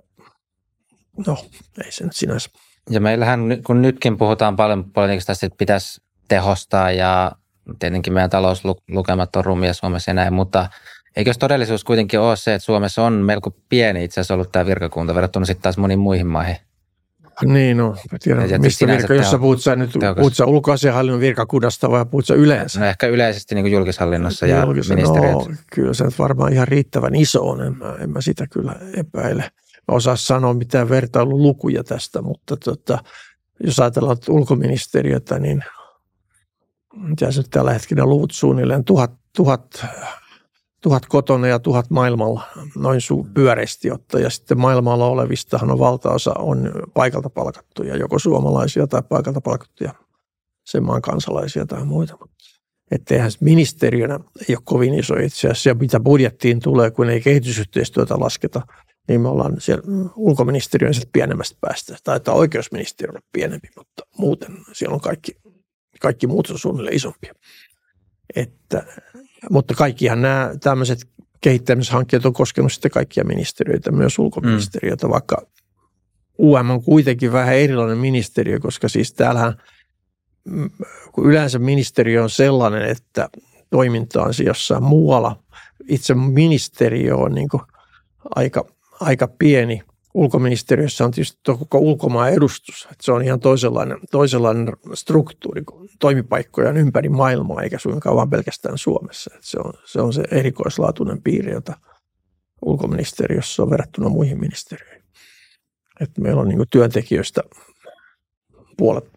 [1.27, 1.37] no
[1.85, 2.49] ei se nyt sinänsä.
[2.89, 7.31] Ja meillähän, kun nytkin puhutaan paljon politiikasta, että pitäisi tehostaa ja
[7.79, 10.69] tietenkin meidän talouslukemat on rumia Suomessa ja näin, mutta
[11.15, 15.15] eikö todellisuus kuitenkin ole se, että Suomessa on melko pieni itse asiassa ollut tämä virkakunta
[15.15, 16.57] verrattuna sitten taas moniin muihin maihin?
[17.45, 21.91] Niin, no, tiedän, ja mistä virka, jos sä puhut sä nyt, puhut sä ulkoasianhallinnon virkakunnasta
[21.91, 22.79] vai puhut sä yleensä?
[22.79, 25.33] No ehkä yleisesti niin kuin julkishallinnossa ja Julkisen, ministeriöt.
[25.33, 29.41] No, kyllä se varmaan ihan riittävän iso on, en mä, en mä sitä kyllä epäile.
[29.87, 32.97] Mä osaa sanoa mitään vertailulukuja tästä, mutta tota,
[33.63, 35.63] jos ajatellaan ulkoministeriötä, niin
[36.95, 39.85] mitä se tällä hetkellä luvut suunnilleen, tuhat, tuhat
[40.85, 42.41] tuhat kotona ja tuhat maailmalla,
[42.75, 44.23] noin su- pyöreästi ottaen.
[44.23, 49.93] Ja sitten maailmalla olevistahan on valtaosa on paikalta palkattuja, joko suomalaisia tai paikalta palkattuja
[50.65, 52.17] sen maan kansalaisia tai muita.
[52.91, 55.69] Että eihän ministeriönä ei ole kovin iso itse asiassa.
[55.69, 58.61] Ja mitä budjettiin tulee, kun ei kehitysyhteistyötä lasketa,
[59.07, 59.83] niin me ollaan siellä
[60.15, 61.95] ulkoministeriön pienemmästä päästä.
[62.03, 65.31] Taitaa oikeusministeriö olla pienempi, mutta muuten siellä on kaikki,
[66.01, 67.33] kaikki muut on suunnilleen isompia.
[68.35, 68.85] Että
[69.49, 70.99] mutta kaikkihan nämä tämmöiset
[71.41, 75.11] kehittämishankkeet on koskenut sitten kaikkia ministeriöitä, myös ulkoministeriöitä, mm.
[75.11, 75.37] vaikka
[76.39, 79.53] UM on kuitenkin vähän erilainen ministeriö, koska siis täällähän
[80.43, 80.69] mm,
[81.11, 83.29] kun yleensä ministeriö on sellainen, että
[83.69, 85.43] toiminta on jossain muualla.
[85.87, 87.49] Itse ministeriö on niin
[88.35, 88.65] aika,
[88.99, 89.81] aika pieni–
[90.15, 92.87] ulkoministeriössä on tietysti koko ulkomaan edustus.
[92.91, 98.77] Että se on ihan toisenlainen, toisenlainen struktuuri kuin toimipaikkoja ympäri maailmaa, eikä suinkaan vain pelkästään
[98.77, 99.31] Suomessa.
[99.35, 101.73] Että se, on, se on se erikoislaatuinen piirre, jota
[102.65, 105.03] ulkoministeriössä on verrattuna muihin ministeriöihin.
[105.99, 107.41] Että meillä on niin työntekijöistä
[108.77, 109.11] puolet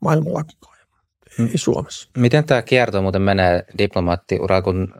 [0.00, 2.10] maailmalla koko ajan, ei Suomessa.
[2.16, 4.94] Miten tämä kierto muuten menee diplomaattiura, kun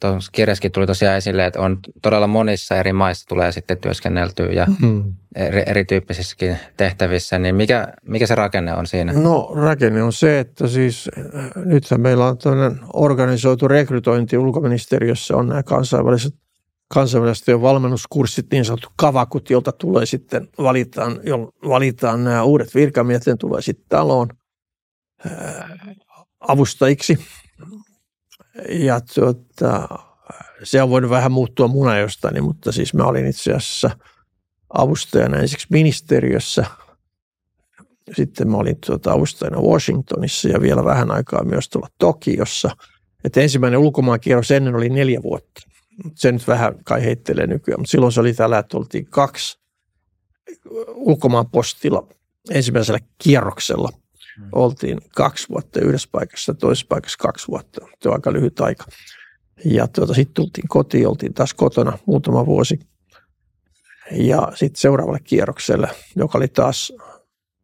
[0.00, 4.66] tuossa kirjassakin tuli tosiaan esille, että on todella monissa eri maissa tulee sitten työskenneltyä ja
[4.82, 5.12] mm.
[5.34, 9.12] eri, erityyppisissäkin tehtävissä, niin mikä, mikä se rakenne on siinä?
[9.12, 11.10] No rakenne on se, että siis
[11.56, 16.34] nythän meillä on toinen organisoitu rekrytointi ulkoministeriössä, on nämä kansainväliset
[16.88, 21.20] kansainväliset valmennuskurssit, niin sanottu kavakut, jolta tulee sitten, valitaan,
[21.68, 24.28] valitaan nämä uudet virkamiehet, ne tulee sitten taloon
[26.40, 27.18] avustajiksi
[28.68, 29.88] ja tuota,
[30.62, 33.90] se on voinut vähän muuttua munajostani, mutta siis mä olin itse asiassa
[34.68, 36.66] avustajana ensiksi ministeriössä.
[38.16, 42.76] Sitten mä olin tuota avustajana Washingtonissa ja vielä vähän aikaa myös tuolla Tokiossa.
[43.24, 45.60] Että ensimmäinen ulkomaankierros ennen oli neljä vuotta.
[46.14, 49.58] Se nyt vähän kai heittelee nykyään, mutta silloin se oli tällä, että oltiin kaksi
[50.94, 52.08] ulkomaan postilla
[52.50, 53.88] ensimmäisellä kierroksella.
[54.52, 57.86] Oltiin kaksi vuotta yhdessä paikassa, toisessa paikassa kaksi vuotta.
[58.02, 58.84] Se on aika lyhyt aika.
[59.64, 62.78] Ja tuota, sitten tultiin kotiin, oltiin taas kotona muutama vuosi.
[64.10, 66.92] Ja sitten seuraavalle kierrokselle, joka oli taas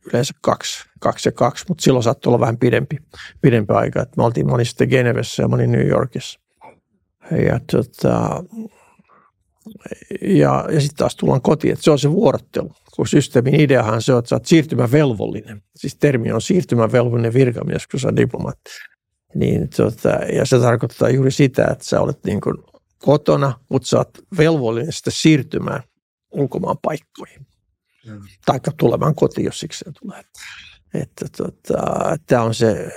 [0.07, 2.97] yleensä kaksi, kaksi ja kaksi, mutta silloin saattoi olla vähän pidempi,
[3.41, 4.03] pidempi aika.
[4.03, 6.41] Et me oltiin, mä olin sitten Genevessä ja mä olin New Yorkissa.
[7.47, 8.45] Ja, tota,
[10.23, 12.73] ja, ja sitten taas tullaan kotiin, että se on se vuorottelu.
[12.97, 15.63] Kun systeemin ideahan se on, että sä oot siirtymävelvollinen.
[15.77, 18.71] Siis termi on siirtymävelvollinen virkamies, kun sä oot diplomaatti.
[19.35, 22.57] Niin, tota, ja se tarkoittaa juuri sitä, että sä olet niin kuin
[22.99, 25.83] kotona, mutta sä oot velvollinen sitten siirtymään
[26.31, 27.47] ulkomaan paikkoihin.
[28.07, 28.21] Mm.
[28.47, 30.23] Tai tulemaan kotiin, jos siksi se tulee.
[30.95, 31.83] Että, tota,
[32.27, 32.93] tämä on se,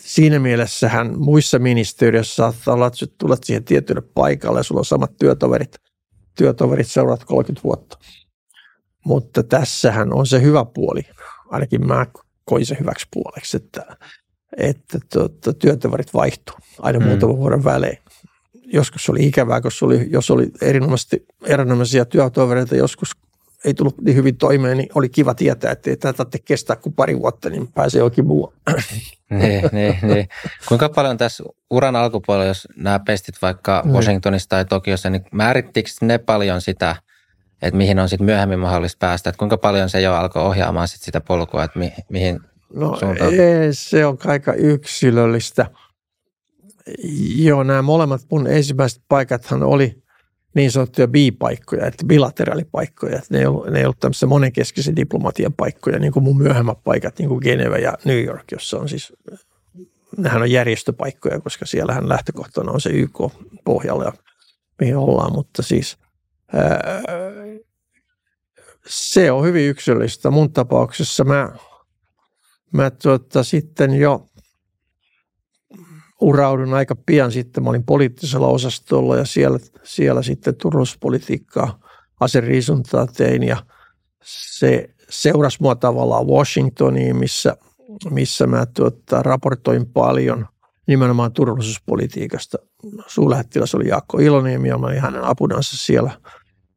[0.00, 5.16] siinä mielessähän muissa ministeriöissä saattaa olla, että tulet siihen tietylle paikalle ja sulla on samat
[5.16, 5.76] työtoverit,
[6.36, 7.98] työtoverit seuraat 30 vuotta.
[9.04, 11.00] Mutta tässähän on se hyvä puoli,
[11.50, 12.06] ainakin mä
[12.44, 13.96] koin se hyväksi puoleksi, että,
[14.56, 17.06] että tuota, työtoverit vaihtuu aina mm.
[17.06, 17.98] muutaman vuoden välein.
[18.72, 23.10] Joskus oli ikävää, koska oli, jos oli erinomaisesti, erinomaisia työtovereita, joskus
[23.64, 26.92] ei tullut niin hyvin toimeen, niin oli kiva tietää, että ei tätä tarvitse kestää kuin
[26.92, 28.54] pari vuotta, niin pääsee jokin muu.
[29.30, 30.28] niin, niin, niin.
[30.68, 33.92] Kuinka paljon tässä uran alkupuolella, jos nämä pestit vaikka mm.
[33.92, 36.96] Washingtonissa tai Tokiossa, niin määrittikö ne paljon sitä,
[37.62, 39.30] että mihin on sitten myöhemmin mahdollista päästä?
[39.30, 42.40] Että kuinka paljon se jo alkoi ohjaamaan sit sitä polkua, että mi, mihin
[42.74, 42.98] No
[43.30, 45.66] ei, se on aika yksilöllistä.
[47.36, 50.02] Joo, nämä molemmat mun ensimmäiset paikathan oli
[50.58, 53.16] niin sanottuja bi-paikkoja, että bilateraalipaikkoja.
[53.16, 56.78] Että ne, ei ollut, ne ei ollut tämmöisiä monenkeskisen diplomatian paikkoja, niin kuin mun myöhemmät
[56.84, 59.12] paikat, niin kuin Geneva ja New York, jossa on siis,
[60.16, 63.18] nehän on järjestöpaikkoja, koska siellähän lähtökohtana on se YK
[63.64, 64.12] pohjalla ja
[64.80, 65.96] mihin ollaan, mutta siis
[66.52, 67.02] ää,
[68.86, 70.30] se on hyvin yksilöllistä.
[70.30, 71.52] Mun tapauksessa mä,
[72.72, 74.26] mä tuota, sitten jo
[76.20, 77.64] uraudun aika pian sitten.
[77.64, 81.80] Mä olin poliittisella osastolla ja siellä, siellä sitten turvallisuuspolitiikkaa,
[82.20, 83.56] aseriisuntaa tein ja
[84.22, 87.56] se seurasi mua tavallaan Washingtoniin, missä,
[88.10, 90.46] missä mä tuota, raportoin paljon
[90.86, 92.58] nimenomaan turvallisuuspolitiikasta.
[93.06, 96.10] Suulähettiläs oli Jaakko Iloniemi ja mä olin hänen apunansa siellä.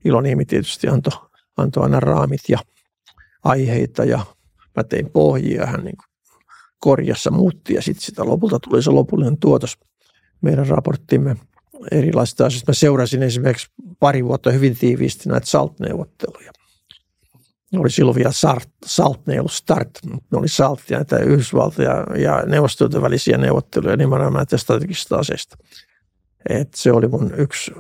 [0.06, 1.14] Iloniemi tietysti antoi,
[1.58, 2.60] antoi aina raamit ja
[3.44, 4.20] aiheita ja
[4.76, 5.66] mä tein pohjia.
[5.66, 5.98] Hän niin
[6.82, 9.78] korjassa muutti ja sitten sitä lopulta tuli se lopullinen tuotos
[10.42, 11.36] meidän raporttimme
[11.92, 12.72] erilaisista asioista.
[12.72, 13.68] Mä seurasin esimerkiksi
[14.00, 16.52] pari vuotta hyvin tiiviisti näitä SALT-neuvotteluja.
[17.78, 19.90] Oli silloin vielä SALT, SALT ne ei ollut START,
[20.32, 25.58] ne oli SALT ja näitä Yhdysvaltoja ja, neuvostojen välisiä neuvotteluja nimenomaan näitä strategisista aseista.
[26.50, 27.72] Et se oli mun yksi,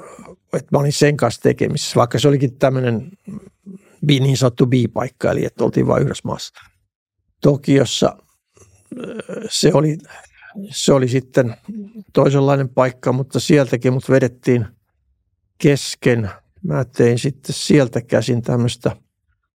[0.53, 3.11] että mä olin sen kanssa tekemisissä, vaikka se olikin tämmöinen
[4.01, 6.53] niin sanottu B-paikka, eli että oltiin vain yhdessä maassa.
[7.41, 8.17] Tokiossa
[9.49, 9.97] se oli,
[10.69, 11.55] se oli sitten
[12.13, 14.65] toisenlainen paikka, mutta sieltäkin mut vedettiin
[15.57, 16.29] kesken.
[16.63, 18.95] Mä tein sitten sieltä käsin tämmöistä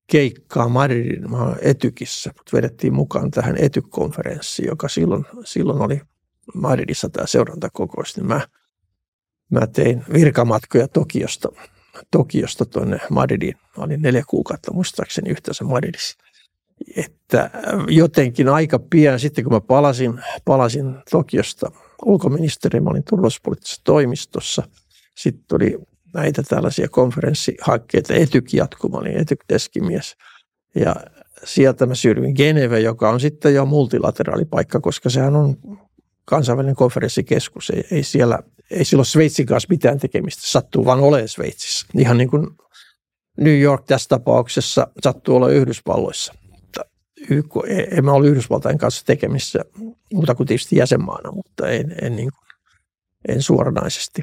[0.07, 1.23] keikkaa Madridin
[1.61, 6.01] Etykissä, mutta vedettiin mukaan tähän Etyk-konferenssiin, joka silloin, silloin oli
[6.53, 8.47] Madridissa tämä seurantakokous, niin mä,
[9.51, 11.49] mä tein virkamatkoja Tokiosta,
[12.11, 13.57] Tokiosta tuonne Madridiin.
[13.77, 16.24] Mä olin neljä kuukautta muistaakseni yhteensä Madridissa
[16.95, 17.49] että
[17.87, 21.71] jotenkin aika pian sitten, kun mä palasin, palasin Tokiosta
[22.05, 24.63] ulkoministeri, mä olin turvallisuuspoliittisessa toimistossa,
[25.17, 25.77] sitten tuli
[26.13, 30.15] näitä tällaisia konferenssihankkeita, Etyk jatku, mä olin Etyk-deskimies.
[30.75, 30.95] Ja
[31.43, 35.55] sieltä mä siirryin Geneve, joka on sitten jo multilateraali paikka, koska sehän on
[36.25, 37.69] kansainvälinen konferenssikeskus.
[37.69, 38.39] Ei, ei siellä,
[38.71, 41.87] ei silloin Sveitsin kanssa mitään tekemistä, sattuu vaan olemaan Sveitsissä.
[41.97, 42.47] Ihan niin kuin
[43.37, 46.33] New York tässä tapauksessa sattuu olla Yhdysvalloissa.
[47.29, 47.53] YK,
[47.91, 49.59] en mä ole Yhdysvaltain kanssa tekemissä
[50.13, 52.47] muuta kuin tietysti jäsenmaana, mutta en, en, niin kuin,
[53.27, 54.21] en suoranaisesti.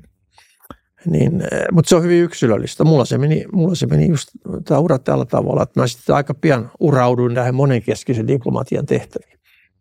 [1.07, 2.85] Niin, eh, mutta se on hyvin yksilöllistä.
[2.85, 4.29] Mulla se meni, mulla se meni just
[4.65, 9.39] tämä ura tällä tavalla, että mä sitten aika pian urauduin näihin monenkeskisen diplomatian tehtäviin.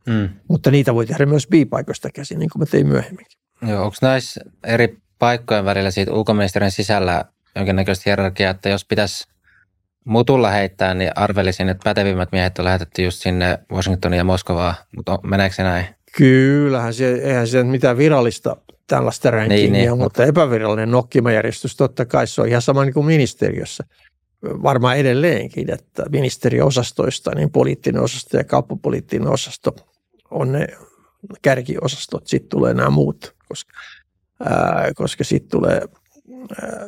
[0.08, 0.30] Mm.
[0.48, 3.40] Mutta niitä voi tehdä myös B-paikoista käsin, niin kuin mä tein myöhemminkin.
[3.68, 9.28] Joo, onko näissä eri paikkojen välillä siitä ulkoministeriön sisällä jonkinnäköistä hierarkiaa, että jos pitäisi
[10.06, 15.20] mutulla heittää, niin arvelisin, että pätevimmät miehet on lähetetty just sinne Washingtoniin ja Moskovaan, mutta
[15.24, 15.86] meneekö se näin?
[16.18, 22.28] Kyllähän se, eihän se mitään virallista tällaista rankingia, niin, niin, mutta epävirallinen nokkimajärjestys totta kai
[22.28, 23.84] se on ihan sama niin kuin ministeriössä.
[24.43, 29.76] Varmaan edelleenkin, että ministeriöosastoista niin poliittinen osasto ja kauppapoliittinen osasto
[30.32, 30.68] on ne
[31.41, 33.74] kärkiosastot, sitten tulee nämä muut, koska,
[34.45, 35.82] ää, koska sitten tulee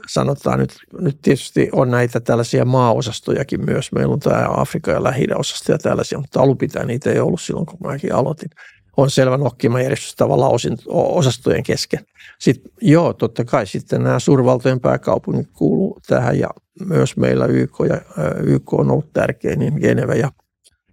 [0.08, 3.92] sanotaan nyt, nyt tietysti on näitä tällaisia maaosastojakin myös.
[3.92, 7.42] Meillä on tämä Afrikan ja lähi osasto ja tällaisia, mutta alun pitää niitä ei ollut
[7.42, 8.50] silloin, kun mäkin aloitin.
[8.98, 12.00] On selvä nokkimajärjestys tavallaan osin, osastojen kesken.
[12.40, 16.50] Sitten, joo, totta kai sitten nämä suurvaltojen pääkaupungit kuuluu tähän ja
[16.86, 18.02] myös meillä YK, ja,
[18.44, 20.32] YK on ollut tärkeä, niin Geneve ja,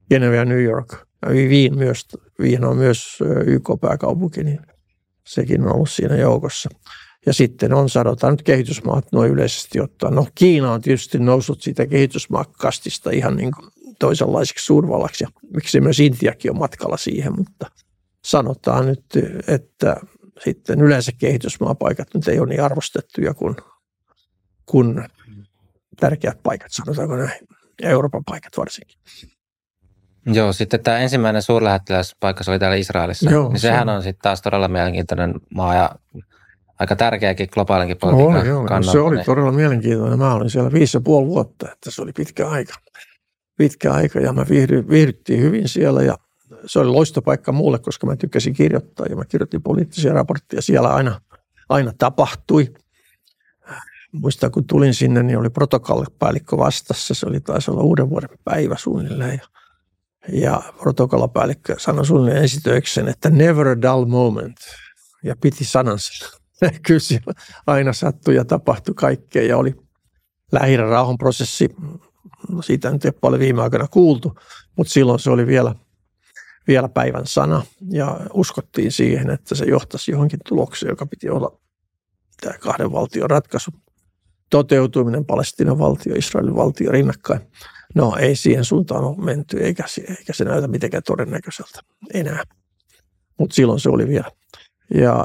[0.09, 0.97] Geneve ja New York.
[1.28, 2.07] Viin, myös,
[2.41, 4.61] Viin on myös YK-pääkaupunki, niin
[5.26, 6.70] sekin on ollut siinä joukossa.
[7.26, 10.14] Ja sitten on, sanotaan nyt kehitysmaat noin yleisesti ottaen.
[10.14, 15.24] No Kiina on tietysti noussut siitä kehitysmaakastista ihan niin kuin toisenlaiseksi suurvallaksi.
[15.24, 17.70] Ja miksi myös Intiakin on matkalla siihen, mutta
[18.24, 19.04] sanotaan nyt,
[19.46, 19.96] että
[20.44, 23.56] sitten yleensä kehitysmaapaikat nyt ei ole niin arvostettuja kuin,
[24.66, 25.04] kuin
[26.00, 27.48] tärkeät paikat, sanotaanko näin.
[27.82, 28.98] Euroopan paikat varsinkin.
[30.26, 33.30] Joo, sitten tämä ensimmäinen suurlähettiläspaikka, se oli täällä Israelissa.
[33.30, 35.90] Joo, niin sehän se on sitten taas todella mielenkiintoinen maa ja
[36.80, 38.92] aika tärkeäkin globaalinkin politiikan oli, joo, kannalta.
[38.92, 39.26] Se oli niin.
[39.26, 40.18] todella mielenkiintoinen.
[40.18, 42.74] Mä olin siellä viisi ja puoli vuotta, että se oli pitkä aika.
[43.56, 46.18] Pitkä aika ja mä viihdy, viihdyttiin hyvin siellä ja
[46.66, 50.62] se oli loistopaikka mulle, koska mä tykkäsin kirjoittaa ja mä kirjoitin poliittisia raportteja.
[50.62, 51.20] Siellä aina,
[51.68, 52.74] aina tapahtui.
[54.12, 57.14] Muistan, kun tulin sinne, niin oli protokollapäällikkö vastassa.
[57.14, 59.40] Se oli taisi olla uuden vuoden päivä suunnilleen.
[59.42, 59.48] Ja,
[60.40, 64.56] ja protokollapäällikkö sanoi suunnilleen esitöiksen, että never a dull moment.
[65.24, 66.39] Ja piti sanansa.
[66.86, 67.32] kyllä siellä
[67.66, 69.74] aina sattui ja tapahtui kaikkea ja oli
[70.52, 71.68] lähinnä rauhanprosessi.
[72.48, 74.38] No siitä nyt ei paljon viime aikoina kuultu,
[74.76, 75.74] mutta silloin se oli vielä,
[76.68, 81.58] vielä päivän sana ja uskottiin siihen, että se johtaisi johonkin tulokseen, joka piti olla
[82.40, 83.70] tämä kahden valtion ratkaisu.
[84.50, 87.40] Toteutuminen, Palestinan valtio, Israelin valtio rinnakkain.
[87.94, 91.80] No ei siihen suuntaan ole menty, eikä, eikä se näytä mitenkään todennäköiseltä
[92.14, 92.44] enää.
[93.38, 94.30] Mutta silloin se oli vielä
[94.95, 95.24] ja,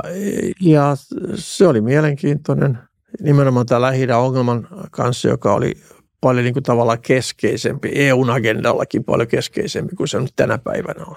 [0.62, 0.96] ja
[1.36, 2.80] se oli mielenkiintoinen
[3.22, 5.74] nimenomaan tämä lähi ongelman kanssa, joka oli
[6.22, 11.16] paljon niin kuin tavallaan keskeisempi, EUn agendallakin paljon keskeisempi kuin se nyt tänä päivänä on.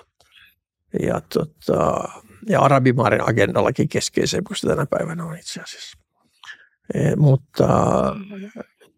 [1.03, 2.09] Ja, tota,
[2.49, 5.99] ja arabimaiden agendallakin keskeisempi kuin se tänä päivänä on itse asiassa.
[6.95, 7.67] E, mutta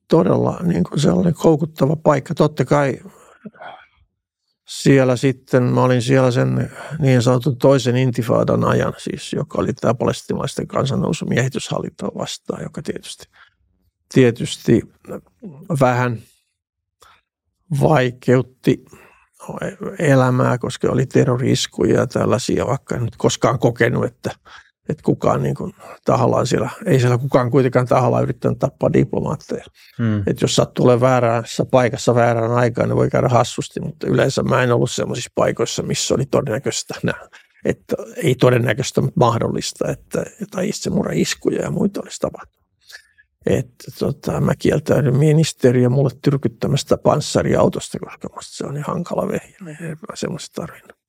[0.09, 2.35] todella niin kuin sellainen koukuttava paikka.
[2.35, 2.99] Totta kai
[4.71, 9.95] siellä sitten, mä olin siellä sen niin sanotun toisen intifaadan ajan, siis, joka oli tämä
[9.95, 13.25] palestinalaisten kansannousu miehityshallintoa vastaan, joka tietysti,
[14.15, 14.83] tietysti
[15.81, 16.19] vähän
[17.81, 18.85] vaikeutti
[19.99, 24.31] elämää, koska oli terroriskuja ja tällaisia, vaikka en nyt koskaan kokenut, että–
[24.91, 25.75] että kukaan niin kuin,
[26.05, 29.65] tahallaan siellä, ei siellä kukaan kuitenkaan tahallaan yrittänyt tappaa diplomaatteja.
[29.99, 30.19] Hmm.
[30.19, 34.63] Että jos sattuu olemaan väärässä paikassa väärään aikaan, niin voi käydä hassusti, mutta yleensä mä
[34.63, 36.95] en ollut sellaisissa paikoissa, missä oli todennäköistä
[37.65, 42.61] että ei todennäköistä, mutta mahdollista, että jotain itsemurha-iskuja ja muita olisi tapahtunut.
[43.47, 49.57] Että tota, mä kieltäydyn ministeriä mulle tyrkyttämästä panssariautosta, koska musta se on niin hankala vehjä,
[49.65, 51.00] niin ei mä semmoista tarvinnut.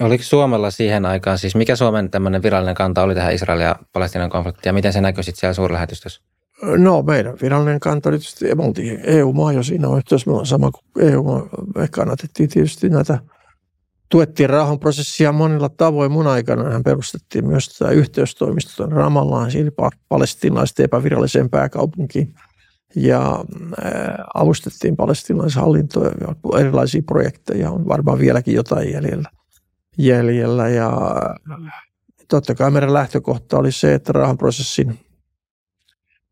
[0.00, 4.30] Oliko Suomella siihen aikaan, siis mikä Suomen tämmöinen virallinen kanta oli tähän Israelin ja Palestinan
[4.30, 6.22] konfliktiin ja miten se näkyi sitten siellä suurlähetystössä?
[6.62, 10.70] No meidän virallinen kanta oli tietysti, me oltiin EU-maa jo siinä yhteydessä, me ollaan sama
[10.70, 13.18] kuin EU, me kannatettiin tietysti näitä,
[14.08, 16.12] tuettiin rauhanprosessia monilla tavoin.
[16.12, 19.50] Mun aikana hän perustettiin myös tämä yhteystoimisto Ramallaan,
[20.08, 22.34] palestinaisten epäviralliseen pääkaupunkiin.
[22.96, 23.44] Ja
[24.34, 29.30] avustettiin palestinaishallintoa ja erilaisia projekteja, on varmaan vieläkin jotain jäljellä
[29.98, 30.92] jäljellä ja
[32.28, 34.98] totta kai meidän lähtökohta oli se, että rauhanprosessin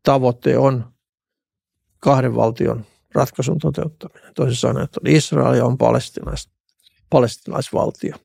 [0.03, 0.93] tavoite on
[1.99, 4.33] kahden valtion ratkaisun toteuttaminen.
[4.33, 6.49] Toisin sanoen, että on Israel ja on palestinais,
[7.09, 8.15] palestinaisvaltio.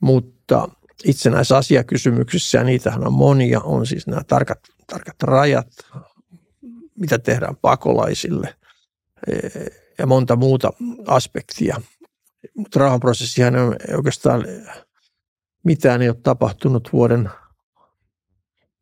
[0.00, 0.68] Mutta
[1.04, 5.68] itsenäisasiakysymyksissä, ja niitähän on monia, on siis nämä tarkat, tarkat rajat,
[6.98, 8.54] mitä tehdään pakolaisille
[9.98, 10.70] ja monta muuta
[11.06, 11.80] aspektia
[12.56, 14.44] mutta rauhanprosessihan on oikeastaan
[15.62, 17.30] mitään ei ole tapahtunut vuoden,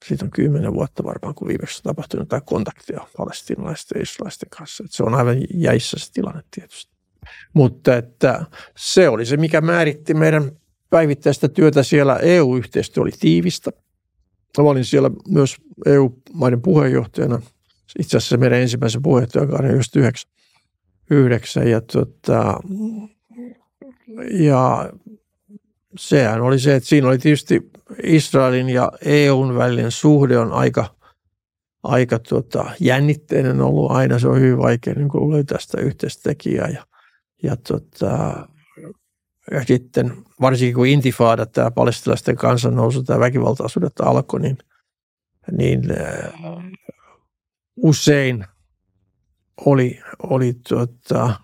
[0.04, 4.84] siitä on kymmenen vuotta varmaan, kun viimeksi on tapahtunut jotain kontaktia palestinalaisten ja israelaisten kanssa.
[4.84, 6.96] Että se on aivan jäissä se tilanne tietysti.
[7.54, 8.46] Mutta että
[8.76, 10.52] se oli se, mikä määritti meidän
[10.90, 12.16] päivittäistä työtä siellä.
[12.16, 13.70] EU-yhteistyö oli tiivistä.
[14.58, 15.56] Mä olin siellä myös
[15.86, 17.42] EU-maiden puheenjohtajana.
[17.98, 20.30] Itse asiassa meidän ensimmäisen puheenjohtajakauden 99.
[21.10, 22.60] 9, ja tota,
[24.30, 24.92] ja
[25.96, 27.70] sehän oli se, että siinä oli tietysti
[28.02, 30.94] Israelin ja EUn välinen suhde on aika,
[31.82, 34.18] aika tota, jännitteinen ollut aina.
[34.18, 36.68] Se on hyvin vaikea niin löytää sitä yhteistekijää.
[36.68, 36.86] Ja,
[37.42, 38.48] ja, tota,
[39.50, 44.58] ja sitten varsinkin kun intifada, tämä palestilaisten kansannousu, tämä väkivaltaisuudet alkoi, niin,
[45.52, 45.82] niin
[47.76, 48.44] usein
[49.66, 51.34] oli, oli tuota,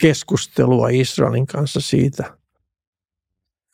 [0.00, 2.38] keskustelua Israelin kanssa siitä,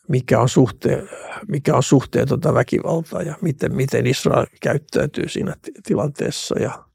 [0.07, 1.03] mikä on, suhte,
[1.47, 6.59] mikä on suhteetonta väkivaltaa ja miten, miten Israel käyttäytyy siinä tilanteessa.
[6.59, 6.85] Ja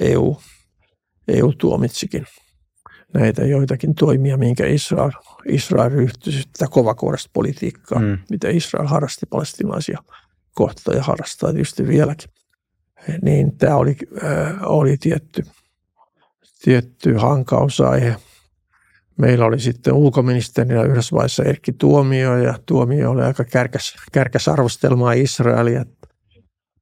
[0.00, 0.36] EU,
[1.28, 2.26] EU tuomitsikin
[3.14, 5.10] näitä joitakin toimia, minkä Israel,
[5.48, 8.18] Israel ryhtyi sitä kovakourasta politiikkaa, mm.
[8.30, 9.98] mitä Israel harrasti palestinaisia
[10.54, 12.30] kohtaan ja harrastaa tietysti vieläkin.
[13.22, 15.42] Niin tämä oli, äh, oli tietty,
[16.62, 18.16] tietty hankausaihe.
[19.16, 25.12] Meillä oli sitten ulkoministerinä yhdessä vaiheessa Erkki Tuomio ja Tuomio oli aika kärkäs, kärkäs arvostelmaa
[25.12, 25.84] Israelia.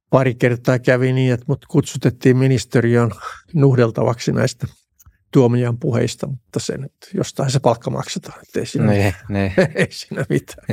[0.09, 3.11] Pari kertaa kävi niin, että mut kutsutettiin ministeriön
[3.53, 4.67] nuhdeltavaksi näistä
[5.33, 9.51] tuomijan puheista, mutta sen, että jostain se palkka maksetaan, että ei siinä, niin, niin.
[9.75, 10.67] ei siinä mitään.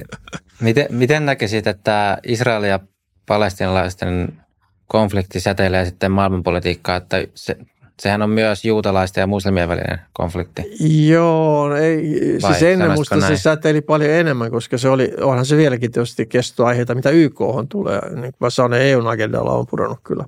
[0.60, 2.80] Miten, miten näkisit, että Israel ja
[3.26, 4.40] palestinalaisten
[4.86, 7.56] konflikti säteilee sitten maailmanpolitiikkaa, että se,
[8.00, 10.62] sehän on myös juutalaisten ja muslimien välinen konflikti.
[11.08, 13.36] Joo, ei, Vai siis ennen musta näin?
[13.36, 17.68] se säteili paljon enemmän, koska se oli, onhan se vieläkin tietysti kestoaiheita, mitä YK on
[17.68, 18.00] tulee.
[18.00, 20.24] Niin kuin mä sanon, EUn agendalla on pudonnut kyllä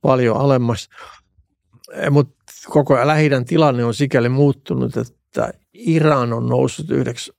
[0.00, 0.88] paljon alemmas.
[1.92, 2.34] Eh, Mutta
[2.68, 7.32] koko lähidän tilanne on sikäli muuttunut, että Iran on noussut yhdeksi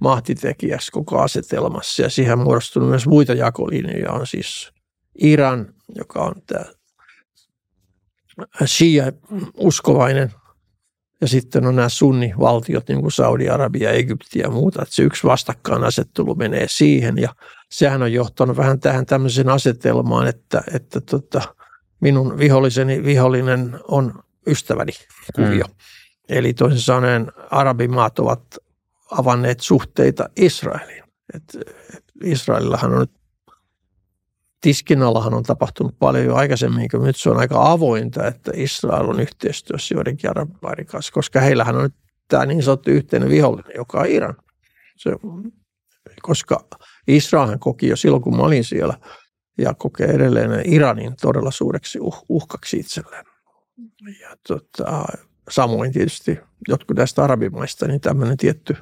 [0.00, 4.12] mahtitekijäksi koko asetelmassa ja siihen on muodostunut myös muita jakolinjoja.
[4.12, 4.72] On siis
[5.20, 6.64] Iran, joka on tämä
[8.64, 10.32] Shia-uskovainen
[11.20, 14.82] ja sitten on nämä sunnivaltiot, niin kuin Saudi-Arabia, Egypti ja muuta.
[14.82, 17.34] Että se yksi vastakkainasettelu menee siihen ja
[17.70, 21.42] sehän on johtanut vähän tähän tämmöiseen asetelmaan, että, että tota,
[22.00, 24.92] minun viholliseni vihollinen on ystäväni
[25.36, 25.64] kuvio.
[25.64, 25.74] Mm.
[26.28, 28.56] Eli toisin sanoen arabimaat ovat
[29.10, 31.04] avanneet suhteita Israeliin.
[31.34, 31.42] Et,
[31.96, 33.15] et Israelillahan on nyt
[34.66, 39.08] tiskin allahan on tapahtunut paljon jo aikaisemmin, kun nyt se on aika avointa, että Israel
[39.08, 41.94] on yhteistyössä joidenkin arabimaiden kanssa, koska heillähän on nyt
[42.28, 44.36] tämä niin sanottu yhteinen vihollinen, joka on Iran.
[44.96, 45.10] Se,
[46.22, 46.68] koska
[47.08, 48.98] Israelhan koki jo silloin, kun mä olin siellä,
[49.58, 53.24] ja kokee edelleen Iranin todella suureksi uh, uhkaksi itselleen.
[54.20, 55.04] Ja tota,
[55.50, 56.38] samoin tietysti
[56.68, 58.76] jotkut näistä arabimaista, niin tämmöinen tietty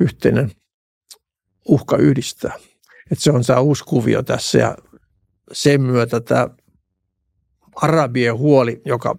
[0.00, 0.52] yhteinen
[1.68, 2.52] uhka yhdistää.
[3.10, 4.76] Että se on tämä uusi kuvio tässä ja
[5.52, 6.48] sen myötä tämä
[7.76, 9.16] arabien huoli, joka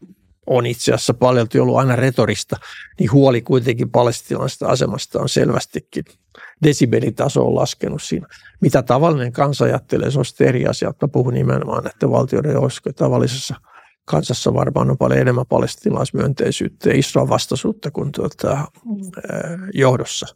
[0.47, 2.55] on itse asiassa paljon ollut aina retorista,
[2.99, 6.03] niin huoli kuitenkin palestinaisesta asemasta on selvästikin
[6.63, 8.27] desibelitaso on laskenut siinä.
[8.61, 10.93] Mitä tavallinen kansa ajattelee, se on sitten eri asia.
[11.01, 12.81] Mä puhun nimenomaan näiden valtioiden joukossa.
[12.95, 13.55] Tavallisessa
[14.05, 18.67] kansassa varmaan on paljon enemmän palestinaismyönteisyyttä ja Israel vastaisuutta kuin tuota,
[19.73, 20.35] johdossa.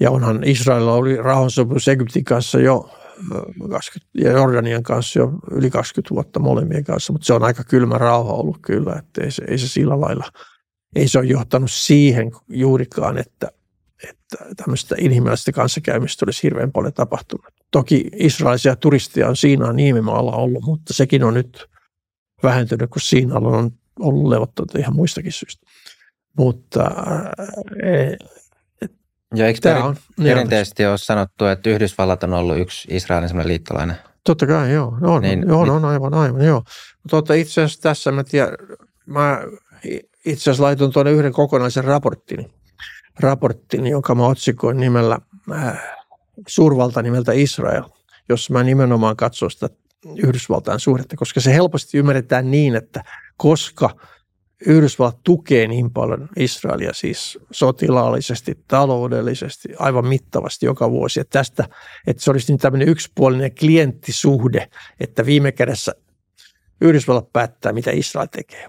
[0.00, 2.90] Ja onhan Israelilla oli rauhansopimus Egyptin kanssa jo
[3.70, 7.98] 20, ja Jordanian kanssa jo yli 20 vuotta molemmien kanssa, mutta se on aika kylmä
[7.98, 10.24] rauha ollut kyllä, että ei se, ei se sillä lailla,
[10.96, 13.48] ei se ole johtanut siihen juurikaan, että,
[14.08, 17.46] että tämmöistä inhimillistä kanssakäymistä olisi hirveän paljon tapahtunut.
[17.70, 21.66] Toki israelisia turisteja on siinä niimimaalla ollut, mutta sekin on nyt
[22.42, 23.70] vähentynyt, kun siinä on
[24.00, 25.66] ollut levottoita ihan muistakin syistä.
[26.36, 26.90] Mutta
[29.34, 33.96] ja eikö Tämä on, perinteisesti ole sanottu, että Yhdysvallat on ollut yksi Israelin sellainen liittolainen?
[34.24, 34.96] Totta kai, joo.
[35.02, 36.62] On, niin, on, on, on aivan, aivan, joo.
[37.12, 38.54] Mutta itse asiassa tässä mä tiedän,
[39.06, 39.40] mä
[40.24, 42.50] itse asiassa laitoin tuonne yhden kokonaisen raporttini,
[43.20, 45.18] raporttini jonka mä otsikoin nimellä
[45.52, 45.82] äh,
[46.48, 47.84] suurvalta nimeltä Israel,
[48.28, 49.68] jossa mä nimenomaan katson sitä
[50.16, 53.04] Yhdysvaltain suhdetta, koska se helposti ymmärretään niin, että
[53.36, 53.90] koska–
[54.66, 61.20] Yhdysvallat tukee niin paljon Israelia siis sotilaallisesti, taloudellisesti, aivan mittavasti joka vuosi.
[61.20, 61.68] Että tästä,
[62.06, 64.68] että se olisi niin tämmöinen yksipuolinen klienttisuhde,
[65.00, 65.92] että viime kädessä
[66.80, 68.68] Yhdysvallat päättää, mitä Israel tekee.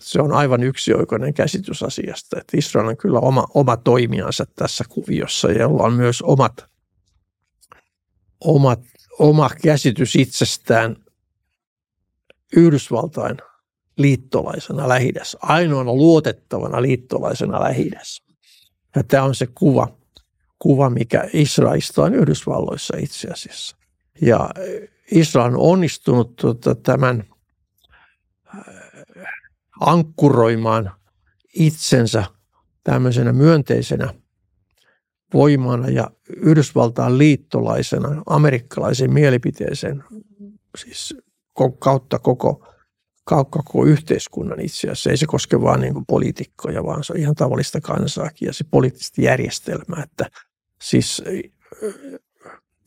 [0.00, 5.52] Se on aivan yksioikoinen käsitys asiasta, että Israel on kyllä oma, oma toimijansa tässä kuviossa,
[5.52, 6.66] jolla on myös omat,
[8.40, 8.80] omat,
[9.18, 10.96] oma käsitys itsestään
[12.56, 13.36] Yhdysvaltain–
[13.96, 18.22] liittolaisena lähidässä, ainoana luotettavana liittolaisena lähidässä.
[18.96, 19.88] Ja tämä on se kuva,
[20.58, 23.76] kuva mikä Israelista on Yhdysvalloissa itse asiassa.
[24.20, 24.50] Ja
[25.10, 27.24] Israel on onnistunut tuota, tämän
[28.56, 28.64] äh,
[29.80, 30.92] ankkuroimaan
[31.54, 32.24] itsensä
[32.84, 34.14] tämmöisenä myönteisenä
[35.34, 40.04] voimana ja Yhdysvaltain liittolaisena amerikkalaisen mielipiteeseen,
[40.76, 41.14] siis
[41.78, 42.75] kautta koko
[43.26, 45.10] koko yhteiskunnan itse asiassa.
[45.10, 49.20] Ei se koske vain niin poliitikkoja, vaan se on ihan tavallista kansaakin ja se poliittista
[49.20, 50.02] järjestelmää.
[50.02, 50.26] Että
[50.82, 51.22] siis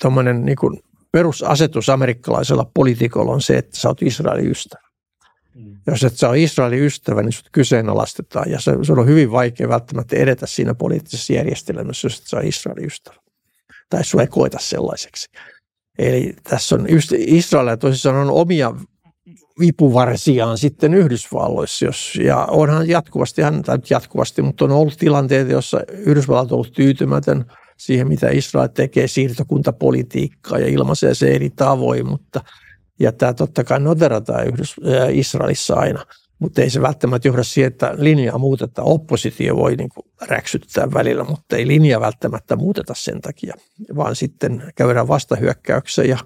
[0.01, 0.57] tuommoinen niin
[1.11, 4.89] perusasetus amerikkalaisella poliitikolla on se, että sä oot Israelin ystävä.
[5.55, 5.77] Mm.
[5.87, 9.69] Jos et sä ole Israelin ystävä, niin sut kyseenalaistetaan ja se, se on hyvin vaikea
[9.69, 13.15] välttämättä edetä siinä poliittisessa järjestelmässä, jos et sä ole Israelin ystävä.
[13.89, 15.29] Tai sua ei koeta sellaiseksi.
[15.97, 16.85] Eli tässä on
[17.17, 18.73] Israelilla tosissaan on omia
[19.59, 21.85] vipuvarsiaan sitten Yhdysvalloissa.
[21.85, 27.45] Jos, ja onhan jatkuvasti, tai jatkuvasti, mutta on ollut tilanteita, jossa Yhdysvallat on ollut tyytymätön
[27.77, 32.41] siihen, mitä Israel tekee siirtokuntapolitiikkaa ja ilmaisee se eri tavoin, mutta
[32.99, 36.05] ja tämä totta kai noterataan Yhdys- äh, Israelissa aina,
[36.39, 38.83] mutta ei se välttämättä johda siihen, että linjaa muuteta.
[38.83, 43.53] Oppositio voi niin kuin räksyttää välillä, mutta ei linjaa välttämättä muuteta sen takia,
[43.95, 46.17] vaan sitten käydään vastahyökkäyksessä ja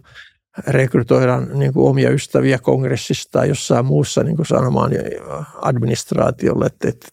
[0.67, 4.91] rekrytoidaan niin kuin omia ystäviä kongressista tai jossain muussa niin kuin sanomaan
[5.61, 7.09] administraatiolle, että, että,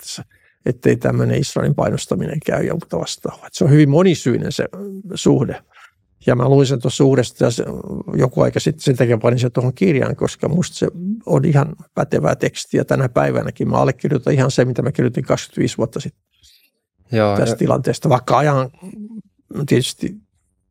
[0.67, 3.49] ettei tämmöinen Israelin painostaminen käy ja muuta vastaavaa.
[3.53, 4.69] Se on hyvin monisyinen se
[5.15, 5.63] suhde.
[6.27, 7.53] Ja mä luin sen tuossa uudestaan
[8.17, 10.89] joku aika sitten, sen takia panin se tuohon kirjaan, koska musta se
[11.27, 13.69] on ihan pätevää tekstiä tänä päivänäkin.
[13.69, 16.23] Mä allekirjoitan ihan se, mitä mä kirjoitin 25 vuotta sitten
[17.13, 17.59] Joo, tästä ja...
[17.59, 18.09] tilanteesta.
[18.09, 18.71] Vaikka ajan
[19.67, 20.17] tietysti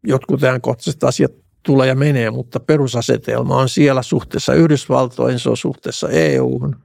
[0.03, 1.31] jotkut ajankohtaiset asiat
[1.69, 6.75] tulee ja menee, mutta perusasetelma on siellä suhteessa Yhdysvaltoihin, se on suhteessa EU:hun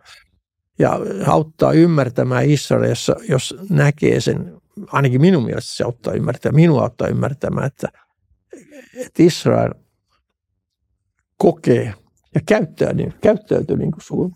[0.79, 7.09] ja auttaa ymmärtämään Israelissa, jos näkee sen, ainakin minun mielestä se auttaa ymmärtämään, minua auttaa
[7.09, 7.89] ymmärtämään, että,
[8.97, 9.75] että Israel
[11.37, 11.95] kokee
[12.35, 14.35] ja käyttää, niin, käyttäytyy niin kuin Suomi.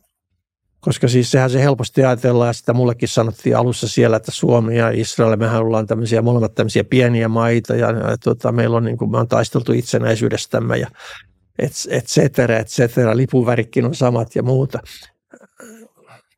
[0.81, 4.91] Koska siis sehän se helposti ajatellaan, ja sitä mullekin sanottiin alussa siellä, että Suomi ja
[4.91, 9.11] Israel, mehän ollaan tämmöisiä, molemmat tämmöisiä pieniä maita, ja, ja tota, meillä on niin kuin,
[9.11, 10.87] me on taisteltu itsenäisyydestämme, ja
[11.59, 14.79] et, et cetera, et cetera, lipuvärikin on samat ja muuta.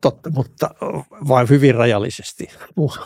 [0.00, 0.70] Totta, mutta
[1.28, 2.48] vain hyvin rajallisesti.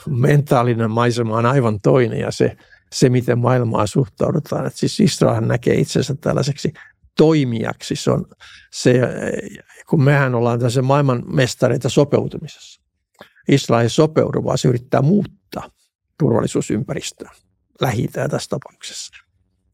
[0.06, 2.56] Mentaalinen maisema on aivan toinen, ja se,
[2.92, 4.66] se miten maailmaa suhtaudutaan.
[4.66, 6.72] Et siis Israel näkee itsensä tällaiseksi
[7.16, 7.96] toimijaksi.
[7.96, 8.24] Se on
[8.72, 9.00] se,
[9.90, 12.82] kun mehän ollaan tässä maailman mestareita sopeutumisessa.
[13.48, 15.70] Israel ei sopeudu, vaan se yrittää muuttaa
[16.18, 17.30] turvallisuusympäristöä
[17.80, 19.12] lähi tässä tapauksessa.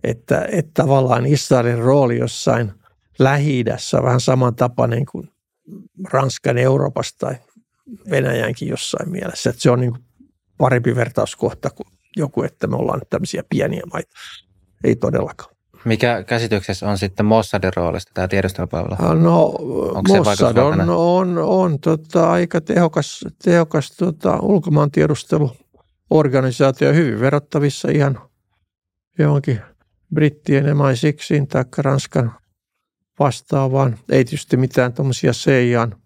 [0.04, 2.72] Että, että tavallaan Israelin rooli jossain
[3.18, 3.64] lähi
[3.98, 5.28] on vähän samantapainen kuin
[6.12, 7.34] Ranskan Euroopassa tai
[8.10, 9.50] Venäjänkin jossain mielessä.
[9.50, 10.04] Että se on niin kuin
[10.58, 11.86] parempi vertauskohta kuin
[12.16, 14.10] joku, että me ollaan tämmöisiä pieniä maita.
[14.84, 15.59] Ei todellakaan.
[15.84, 19.20] Mikä käsityksessä on sitten Mossadin roolista tämä tiedustelupalvelu?
[19.20, 19.44] No
[19.94, 27.88] Onko Mossad on, on, on, on tota, aika tehokas, tehokas tota, ulkomaan tiedusteluorganisaatio, hyvin verrattavissa
[27.90, 28.20] ihan
[29.18, 29.60] johonkin
[30.14, 32.32] brittien MI6 tai Ranskan
[33.18, 33.98] vastaavaan.
[34.08, 35.96] Ei tietysti mitään tuommoisia CIAn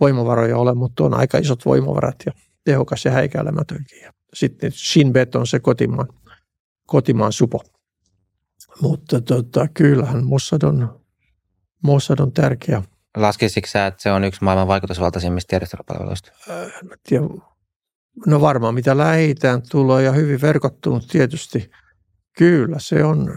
[0.00, 2.32] voimavaroja ole, mutta on aika isot voimavarat ja
[2.64, 3.98] tehokas ja häikäilemätönkin.
[4.34, 6.08] Sitten Shin Bet on se kotimaan,
[6.86, 7.62] kotimaan supo.
[8.80, 11.00] Mutta tota, kyllähän Mossad on,
[11.82, 12.82] Mossad on tärkeä.
[13.16, 16.32] Laskisitko sä, että se on yksi maailman vaikutusvaltaisimmista tiedustelupalveluista?
[16.50, 17.20] Äh,
[18.26, 21.70] no varmaan mitä lähitään tulee ja hyvin verkottunut tietysti.
[22.38, 23.30] Kyllä se on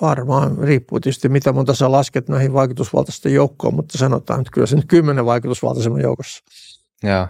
[0.00, 4.76] varmaan, riippuu tietysti mitä monta sä lasket näihin vaikutusvaltaisten joukkoon, mutta sanotaan, että kyllä se
[4.76, 6.44] nyt kymmenen vaikutusvaltaisemman joukossa.
[7.02, 7.26] Joo.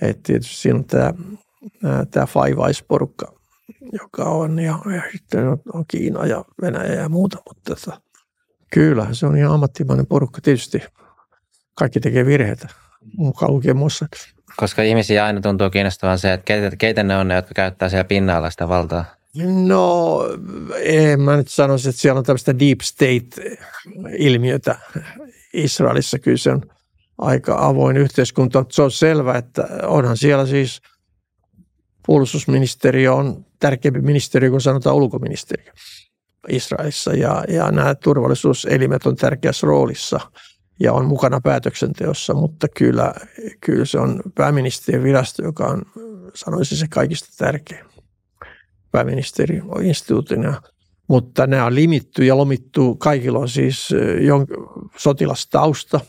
[0.00, 1.12] Et tietysti siinä on tämä,
[2.10, 3.39] tämä Five Eyes-porukka,
[3.92, 8.00] joka on, ja, ja sitten on, on Kiina ja Venäjä ja muuta, mutta tota,
[8.72, 10.40] kyllähän se on ihan ammattimainen porukka.
[10.40, 10.82] Tietysti
[11.74, 12.68] kaikki tekee virheitä,
[13.16, 14.08] mukaan lukien Mossad.
[14.56, 18.04] Koska ihmisiä aina tuntuu kiinnostavan se, että keitä, keitä ne on ne, jotka käyttää siellä
[18.04, 19.04] pinnalla sitä valtaa.
[19.66, 20.20] No,
[20.82, 24.78] en mä nyt sanoisi, että siellä on tämmöistä deep state-ilmiötä
[25.52, 26.18] Israelissa.
[26.18, 26.62] Kyllä se on
[27.18, 28.64] aika avoin yhteiskunta.
[28.70, 30.82] Se on selvä, että onhan siellä siis
[32.06, 35.72] puolustusministeriö on tärkeämpi ministeriö kuin sanotaan ulkoministeriö
[36.48, 37.12] Israelissa.
[37.12, 40.20] Ja, ja nämä turvallisuuselimet on tärkeässä roolissa
[40.80, 43.14] ja on mukana päätöksenteossa, mutta kyllä,
[43.60, 45.82] kyllä se on pääministerin virasto, joka on,
[46.34, 47.84] sanoisin se kaikista tärkein
[48.92, 50.62] pääministeri instituutina.
[51.08, 52.96] Mutta nämä on limitty ja lomittu.
[52.96, 53.88] Kaikilla on siis
[54.96, 56.00] sotilastausta,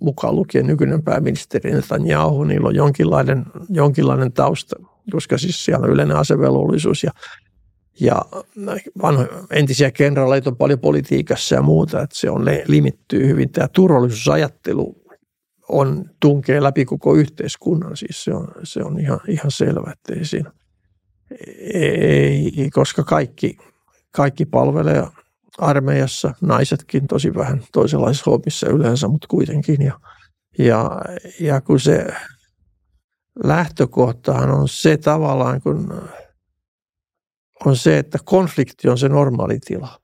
[0.00, 2.44] mukaan lukien nykyinen pääministeri Netanyahu.
[2.44, 4.76] Niillä on jonkinlainen, jonkinlainen tausta,
[5.10, 7.10] koska siis siellä on yleinen asevelvollisuus ja
[8.00, 8.22] ja
[9.02, 13.52] vanho, entisiä kenraaleita on paljon politiikassa ja muuta, että se on limittyy hyvin.
[13.52, 15.02] Tämä turvallisuusajattelu
[15.68, 20.24] on tunkee läpi koko yhteiskunnan, siis se on, se on ihan, ihan selvä, että ei
[20.24, 20.50] siinä
[21.74, 23.56] ei, koska kaikki,
[24.10, 25.06] kaikki palvelee
[25.58, 29.82] armeijassa, naisetkin tosi vähän toisenlaisissa hommissa yleensä, mutta kuitenkin.
[29.82, 30.00] Ja,
[30.58, 31.00] ja,
[31.40, 32.06] ja kun se
[33.44, 36.02] lähtökohtahan on se tavallaan, kun
[37.64, 40.00] on se, että konflikti on se normaali tila,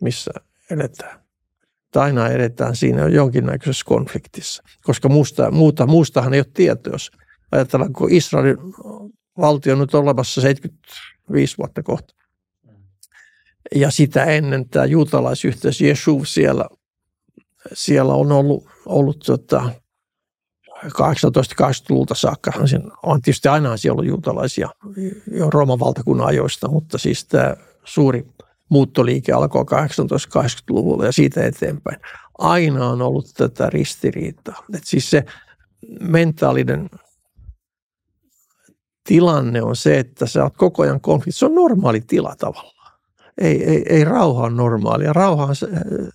[0.00, 0.30] missä
[0.70, 1.20] eletään.
[1.86, 7.10] että aina edetään siinä jonkinnäköisessä konfliktissa, koska muusta, muuta, muustahan ei ole tietoa, jos
[7.52, 8.56] ajatellaan, kun Israelin
[9.38, 12.14] valtio on nyt olemassa 75 vuotta kohta.
[13.74, 16.68] Ja sitä ennen tämä juutalaisyhteisö Jeshuv siellä,
[17.72, 19.70] siellä on ollut, ollut tota,
[20.84, 22.52] 18-20-luvulta saakka.
[23.02, 24.68] On tietysti aina siellä ollut juutalaisia
[25.32, 28.26] jo Rooman valtakunnan ajoista, mutta siis tämä suuri
[28.68, 32.00] muuttoliike alkoi 1880-luvulla ja siitä eteenpäin.
[32.38, 34.64] Aina on ollut tätä ristiriitaa.
[34.74, 35.24] Et siis se
[36.00, 36.90] mentaalinen
[39.04, 41.38] tilanne on se, että sä oot koko ajan konflikti.
[41.38, 42.77] Se on normaali tila tavallaan.
[43.38, 45.12] Ei, ei, ei rauha on normaalia.
[45.12, 45.68] Rauha on se,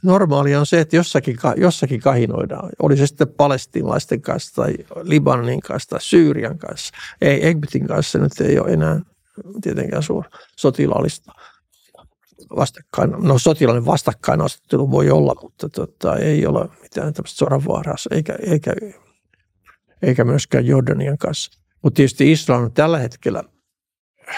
[0.04, 2.70] normaalia on se, että jossakin, jossakin kahinoidaan.
[2.82, 6.94] Oli se sitten palestinlaisten kanssa tai Libanonin kanssa tai Syyrian kanssa.
[7.22, 9.00] Ei, Egyptin kanssa nyt ei ole enää
[9.62, 10.24] tietenkään suur,
[10.56, 11.32] sotilaallista
[12.56, 18.74] vastakkain, no sotilainen vastakkainasettelu voi olla, mutta tota, ei ole mitään tämmöistä sodanvaaraa, eikä, eikä,
[20.02, 21.60] eikä myöskään Jordanian kanssa.
[21.82, 23.44] Mutta tietysti Israel on tällä hetkellä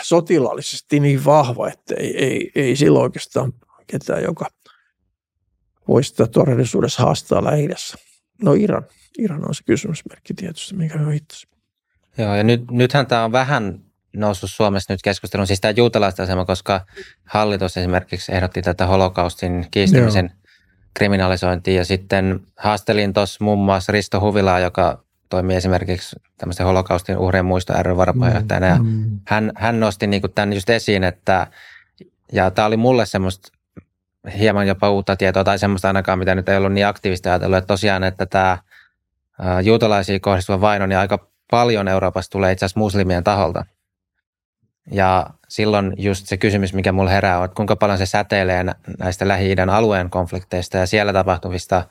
[0.04, 3.54] sotilaallisesti niin vahva, että ei, ei, ei sillä oikeastaan
[3.88, 4.48] ketään, joka
[5.88, 7.68] voisi sitä todellisuudessa haastaa lähi
[8.44, 8.86] No Iran.
[9.18, 11.50] Iran on se kysymysmerkki tietysti, mikä me viittasin.
[12.18, 13.80] Joo, ja nyt, nythän tämä on vähän
[14.16, 16.86] noussut Suomessa nyt keskustelun, siis tämä juutalaista asema, koska
[17.26, 20.52] hallitus esimerkiksi ehdotti tätä holokaustin kiistämisen Joo.
[20.94, 27.46] kriminalisointia ja sitten haastelin tuossa muun muassa Risto Huvilaa, joka toimii esimerkiksi tämmöisen holokaustin uhrien
[27.46, 29.20] muisto ry varapuheenjohtajana ja mm.
[29.28, 31.48] hän, hän nosti niin tämän just esiin, että
[32.32, 33.50] ja tämä oli mulle semmoista
[34.38, 37.68] hieman jopa uutta tietoa tai semmoista ainakaan, mitä nyt ei ollut niin aktiivista ajatellut, että
[37.68, 38.58] tosiaan, että tämä
[39.64, 43.66] juutalaisiin kohdistuva vaino, niin aika paljon Euroopassa tulee itse asiassa muslimien taholta.
[44.92, 48.66] Ja silloin just se kysymys, mikä mulle herää, on, että kuinka paljon se säteilee
[49.00, 51.84] näistä Lähi-idän alueen konflikteista ja siellä tapahtuvista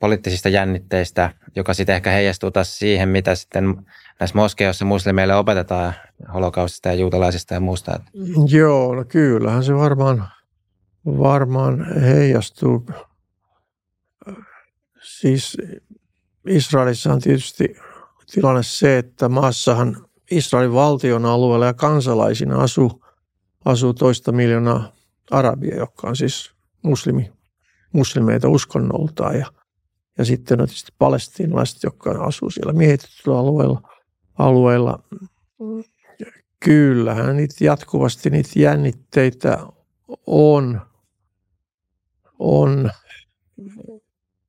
[0.00, 3.86] poliittisista jännitteistä, joka sitten ehkä heijastuu taas siihen, mitä sitten
[4.20, 5.94] näissä moskeijoissa muslimeille opetetaan
[6.34, 8.00] holokaustista ja juutalaisista ja muusta.
[8.50, 10.28] Joo, no kyllähän se varmaan,
[11.06, 12.86] varmaan heijastuu.
[15.02, 15.56] Siis
[16.46, 17.76] Israelissa on tietysti
[18.32, 23.04] tilanne se, että maassahan Israelin valtion alueella ja kansalaisina asuu,
[23.64, 24.92] asuu toista miljoonaa
[25.30, 27.32] arabia, jotka on siis muslimi,
[27.92, 29.46] muslimeita uskonnoltaan.
[30.18, 33.82] Ja sitten on tietysti palestiinalaiset, jotka asuu siellä miehitettyillä alueilla.
[34.38, 35.02] alueilla.
[36.64, 39.66] Kyllähän niitä jatkuvasti niitä jännitteitä
[40.26, 40.80] on,
[42.38, 42.90] on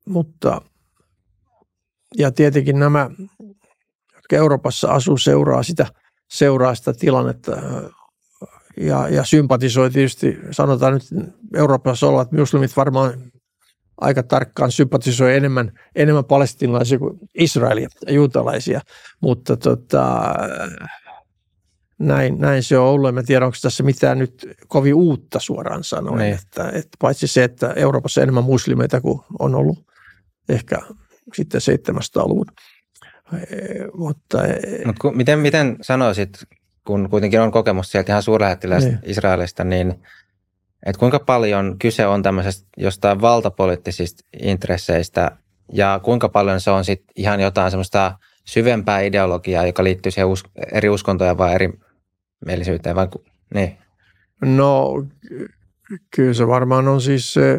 [0.06, 0.62] mutta
[2.18, 3.10] ja tietenkin nämä
[4.16, 5.88] jotka Euroopassa asuu, seuraa sitä,
[6.32, 7.52] seuraa sitä tilannetta
[8.78, 11.04] ja, ja sympatisoi tietysti, sanotaan nyt
[11.56, 13.14] Euroopassa että muslimit varmaan
[14.02, 18.82] aika tarkkaan sympatisoi enemmän, enemmän palestinalaisia kuin Israelia ja juutalaisia,
[19.22, 20.36] mutta tota,
[22.00, 23.18] näin, näin se on ollut.
[23.18, 26.18] En tiedä, onko tässä mitään nyt kovin uutta suoraan sanoen.
[26.18, 26.34] Niin.
[26.34, 29.80] Että, että paitsi se, että Euroopassa enemmän muslimeita kuin on ollut
[30.50, 30.78] ehkä
[31.36, 32.46] sitten 700-luvun
[33.94, 34.38] mutta,
[34.86, 36.44] no, ku, miten, miten sanoisit,
[36.88, 39.00] kun kuitenkin on kokemus sieltä ihan suurlähettiläistä niin.
[39.04, 39.96] Israelista, niin
[40.86, 45.38] että kuinka paljon kyse on tämmöisestä jostain valtapoliittisista intresseistä
[45.74, 50.44] ja kuinka paljon se on sitten ihan jotain semmoista syvempää ideologiaa, joka liittyy siihen us-
[50.72, 51.70] eri uskontoja vai eri
[52.46, 53.08] mielisyyteen vai
[53.54, 53.78] niin?
[54.42, 54.94] No
[56.16, 57.58] kyllä se varmaan on siis se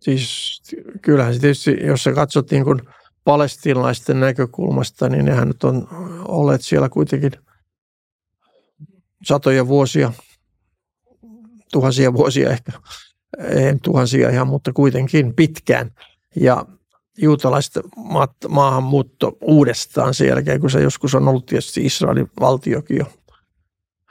[0.00, 0.62] siis
[1.02, 2.80] kyllähän se tietysti, jos sä katsot niin kuin
[3.24, 5.88] palestinalaisten näkökulmasta, niin nehän nyt on
[6.28, 7.32] olleet siellä kuitenkin
[9.24, 10.12] satoja vuosia,
[11.72, 12.72] tuhansia vuosia ehkä,
[13.38, 15.90] ei tuhansia ihan, mutta kuitenkin pitkään.
[16.40, 16.66] Ja
[17.18, 17.84] juutalaiset
[18.48, 23.06] maahanmuutto uudestaan sen jälkeen, kun se joskus on ollut tietysti Israelin valtiokin jo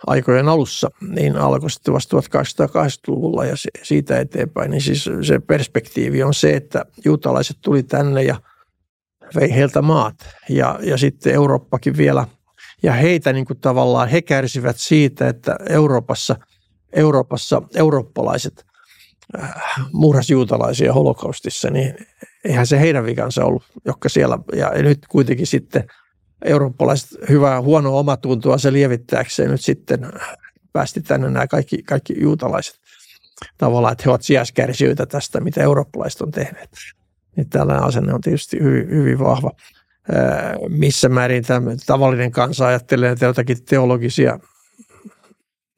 [0.08, 4.72] aikojen alussa, niin alkoi sitten vasta 1880-luvulla ja se, siitä eteenpäin.
[4.72, 8.42] Niin siis se perspektiivi on se, että juutalaiset tuli tänne ja
[9.36, 10.16] vei heiltä maat
[10.50, 12.28] ja, ja sitten Eurooppakin vielä.
[12.86, 16.36] Ja heitä niin kuin tavallaan, he kärsivät siitä, että Euroopassa,
[16.94, 18.66] Euroopassa eurooppalaiset
[19.40, 19.54] äh,
[19.92, 21.96] murhas juutalaisia holokaustissa, niin
[22.44, 25.84] eihän se heidän vikansa ollut, jotka siellä, ja nyt kuitenkin sitten–
[26.46, 30.12] eurooppalaiset hyvää huonoa omatuntoa se lievittääkseen nyt sitten
[30.74, 32.76] päästi tänne nämä kaikki, kaikki juutalaiset
[33.58, 36.70] tavallaan, että he ovat sijaiskärsijöitä tästä, mitä eurooppalaiset on tehneet.
[37.36, 39.52] Niin tällainen asenne on tietysti hyvin, hyvin vahva.
[40.70, 44.40] Missä määrin tämä tavallinen kansa ajattelee että jotakin teologisia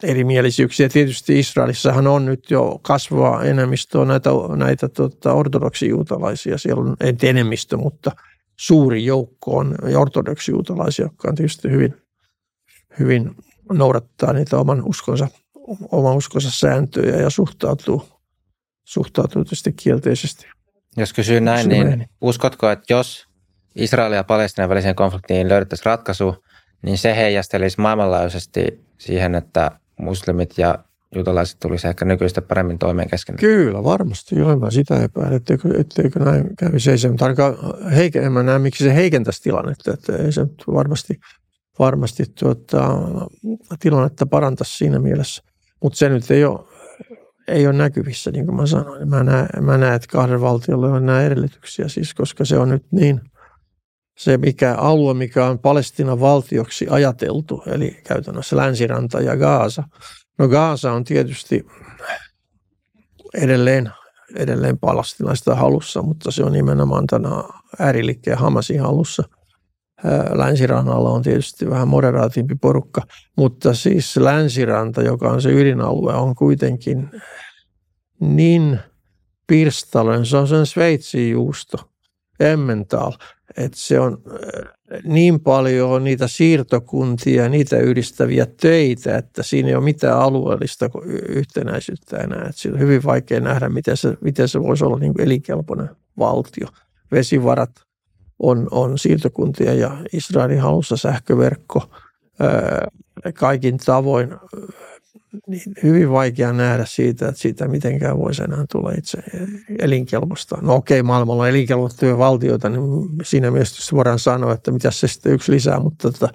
[0.04, 0.90] erimielisyyksiä.
[0.90, 6.58] Tietysti Israelissahan on nyt jo kasvava enemmistö näitä, näitä tota, ortodoksijuutalaisia.
[6.58, 8.12] Siellä on ei enemmistö, mutta
[8.56, 11.96] suuri joukko on ortodoksijuutalaisia, jotka on tietysti hyvin,
[13.00, 13.36] hyvin
[13.72, 15.28] noudattaa niitä oman uskonsa,
[15.92, 18.10] oman uskonsa sääntöjä ja suhtautuu,
[18.84, 20.48] suhtautuu tietysti kielteisesti.
[20.98, 23.27] Jos kysyy näin, niin uskotko, että jos
[23.78, 26.36] Israelin ja Palestinan väliseen konfliktiin löydettäisiin ratkaisu,
[26.82, 30.80] niin se heijastelisi maailmanlaajuisesti siihen, että muslimit ja
[31.16, 33.40] juutalaiset tulisi ehkä nykyistä paremmin toimeen keskenään.
[33.40, 34.40] Kyllä, varmasti.
[34.40, 36.92] Joo, mä sitä epäilen, etteikö, etteikö näin kävisi.
[36.92, 37.10] Ei se
[37.96, 39.94] heike, en mä näe, miksi se heikentäisi tilannetta.
[39.94, 40.42] Että ei se
[40.74, 41.20] varmasti,
[41.80, 42.90] varmasti tuota,
[43.80, 45.44] tilannetta parantaisi siinä mielessä.
[45.84, 46.60] Mutta se nyt ei ole,
[47.48, 49.10] ei ole näkyvissä, niin kuin mä sanoin.
[49.10, 52.86] Mä näen, mä näen että kahden valtiolle on nämä edellytyksiä, siis, koska se on nyt
[52.92, 53.22] niin–
[54.18, 59.84] se mikä alue, mikä on Palestinan valtioksi ajateltu, eli käytännössä länsiranta ja Gaasa.
[60.38, 61.66] No Gaasa on tietysti
[63.34, 63.92] edelleen,
[64.36, 67.30] edelleen palestinaista halussa, mutta se on nimenomaan tänä
[67.80, 69.24] ääriliikkeen Hamasin halussa.
[70.34, 73.02] Länsirannalla on tietysti vähän moderaatimpi porukka,
[73.38, 77.10] mutta siis länsiranta, joka on se ydinalue, on kuitenkin
[78.20, 78.80] niin
[79.48, 80.26] pirstaloinen.
[80.26, 81.78] Se on sen Sveitsin juusto,
[82.40, 83.12] Emmental
[83.58, 89.84] että se on äh, niin paljon niitä siirtokuntia, niitä yhdistäviä töitä, että siinä ei ole
[89.84, 90.90] mitään alueellista
[91.30, 92.46] yhtenäisyyttä enää.
[92.50, 95.90] Että on hyvin vaikea nähdä, miten se, miten se voisi olla niin kuin elinkelpoinen
[96.20, 96.68] valtio.
[97.12, 97.72] Vesivarat
[98.40, 101.90] on, on siirtokuntia ja Israelin halussa sähköverkko
[102.42, 104.30] äh, kaikin tavoin
[105.48, 109.18] niin hyvin vaikea nähdä siitä, että siitä mitenkään voisi enää tulla itse
[109.80, 110.58] elinkelpoista.
[110.62, 112.82] No okei, maailmalla on elinkelpoisia valtioita, niin
[113.24, 116.30] siinä mielessä voidaan sanoa, että mitä se sitten yksi lisää, mutta tota,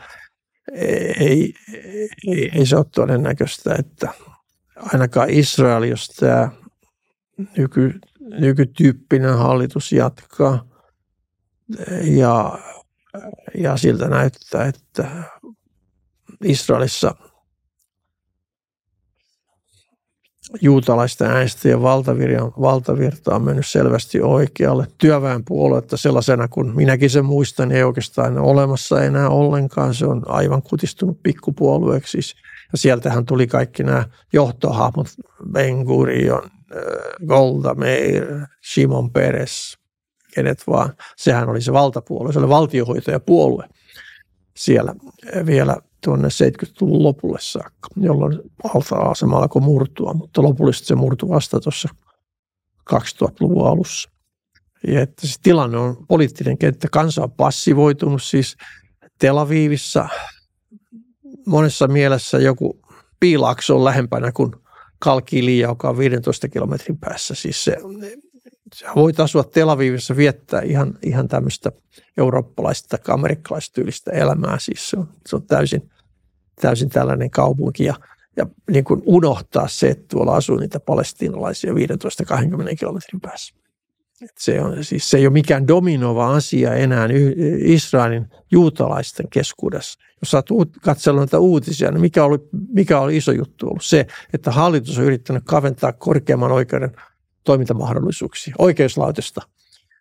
[1.20, 1.54] ei,
[2.28, 4.08] ei, ei se ole todennäköistä, että
[4.76, 6.50] ainakaan Israel, jos tämä
[7.56, 10.64] nyky, nykytyyppinen hallitus jatkaa
[12.02, 12.58] ja,
[13.54, 15.10] ja siltä näyttää, että
[16.44, 17.14] Israelissa–
[20.60, 21.82] juutalaisten äänestäjien
[22.60, 24.86] valtavirta on mennyt selvästi oikealle.
[24.98, 29.94] Työväenpuoluetta sellaisena kuin minäkin sen muistan, ei oikeastaan ole olemassa enää ollenkaan.
[29.94, 32.18] Se on aivan kutistunut pikkupuolueeksi.
[32.72, 35.06] Ja sieltähän tuli kaikki nämä johtohahmot,
[35.52, 36.50] Ben Gurion,
[37.26, 38.24] Golda Meir,
[38.60, 39.78] Simon Peres,
[40.34, 40.92] kenet vaan.
[41.16, 43.68] Sehän oli se valtapuolue, se oli valtiohoitajapuolue
[44.56, 44.94] siellä
[45.46, 51.88] vielä tuonne 70-luvun lopulle saakka, jolloin valta-asema alkoi murtua, mutta lopullisesti se murtui vasta tuossa
[52.94, 54.10] 2000-luvun alussa.
[54.86, 58.56] Ja että se tilanne on poliittinen kenttä, kansa on passivoitunut siis
[59.18, 60.08] Tel Avivissa
[61.46, 62.80] monessa mielessä joku
[63.20, 64.52] piilakso on lähempänä kuin
[64.98, 67.34] Kalkili, joka on 15 kilometrin päässä.
[67.34, 67.76] Siis se,
[68.74, 71.72] se voit asua Tel Avivissa viettää ihan, ihan tämmöistä
[72.16, 74.58] eurooppalaista tai amerikkalaista tyylistä elämää.
[74.58, 75.90] Siis se on, se on täysin,
[76.60, 77.94] täysin tällainen kaupunki ja,
[78.36, 81.76] ja niin kuin unohtaa se, että tuolla asuu niitä palestiinalaisia 15-20
[82.78, 83.54] kilometrin päässä.
[84.22, 87.08] Et se, on, siis se ei ole mikään dominova asia enää
[87.64, 89.98] Israelin juutalaisten keskuudessa.
[90.22, 92.38] Jos olet katsellut näitä uutisia, niin mikä oli,
[92.68, 93.84] mikä oli iso juttu ollut?
[93.84, 96.92] Se, että hallitus on yrittänyt kaventaa korkeamman oikeuden
[97.44, 99.40] toimintamahdollisuuksia oikeuslaitosta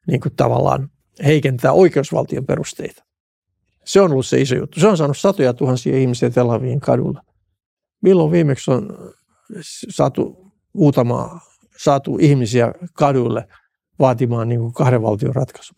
[0.07, 0.89] niin kuin tavallaan
[1.25, 3.03] heikentää oikeusvaltion perusteita.
[3.85, 4.79] Se on ollut se iso juttu.
[4.79, 7.21] Se on saanut satoja tuhansia ihmisiä Tel Avivin kadulla.
[8.01, 8.89] Milloin viimeksi on
[9.89, 11.39] saatu uutamaa,
[11.77, 13.47] saatu ihmisiä kadulle
[13.99, 15.77] vaatimaan niin kuin kahden valtion ratkaisua?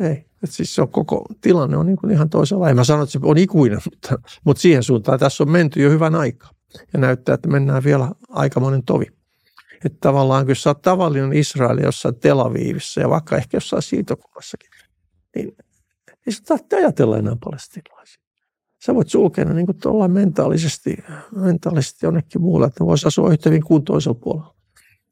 [0.00, 0.28] Ei.
[0.42, 2.70] Et siis se on koko tilanne on niin kuin ihan toisella.
[2.70, 5.90] En mä sano, että se on ikuinen, mutta, mutta siihen suuntaan tässä on menty jo
[5.90, 6.50] hyvän aikaa.
[6.92, 9.06] Ja näyttää, että mennään vielä aikamoinen tovi.
[9.84, 14.70] Että tavallaan kun sä oot tavallinen Israeli jossain Tel Avivissa ja vaikka ehkä jossain siirtokunnassakin,
[15.36, 15.56] niin
[16.28, 18.22] ei sä tarvitse ajatella enää palestinaisia.
[18.84, 20.96] Sä voit sulkea ne niin kuin mentaalisesti,
[21.36, 24.54] mentaalisesti jonnekin muulle, että ne voisi asua yhtä hyvin kuin toisella puolella.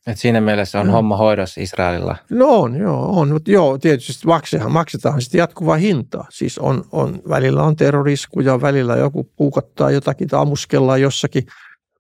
[0.07, 0.93] Et siinä mielessä on no.
[0.93, 2.17] homma hoidossa Israelilla.
[2.31, 3.29] No on, joo, on.
[3.29, 6.27] Mutta joo, tietysti maksetaan, maksetaan sitten jatkuvaa hintaa.
[6.31, 11.47] Siis on, on, välillä on terroriskuja, välillä joku puukottaa jotakin tai ammuskellaan jossakin.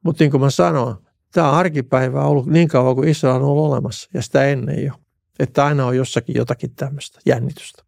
[0.05, 0.97] Mutta niin kuin mä sanoin,
[1.37, 4.93] Tämä arkipäivä on ollut niin kauan kuin Israel on ollut olemassa ja sitä ennen jo.
[5.39, 7.83] Että aina on jossakin jotakin tämmöistä jännitystä.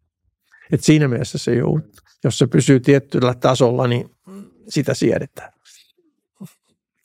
[0.71, 1.81] Et siinä mielessä se ole
[2.23, 4.09] Jos se pysyy tietyllä tasolla, niin
[4.69, 5.53] sitä siedetään.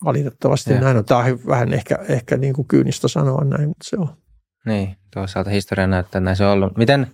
[0.04, 0.80] Valitettavasti ja.
[0.80, 1.04] näin on.
[1.04, 4.16] Tämä on vähän ehkä, ehkä niin kuin kyynistä sanoa näin, mutta se on.
[4.66, 6.76] Niin, toisaalta historia näyttää, että näin se on ollut.
[6.76, 7.06] Miten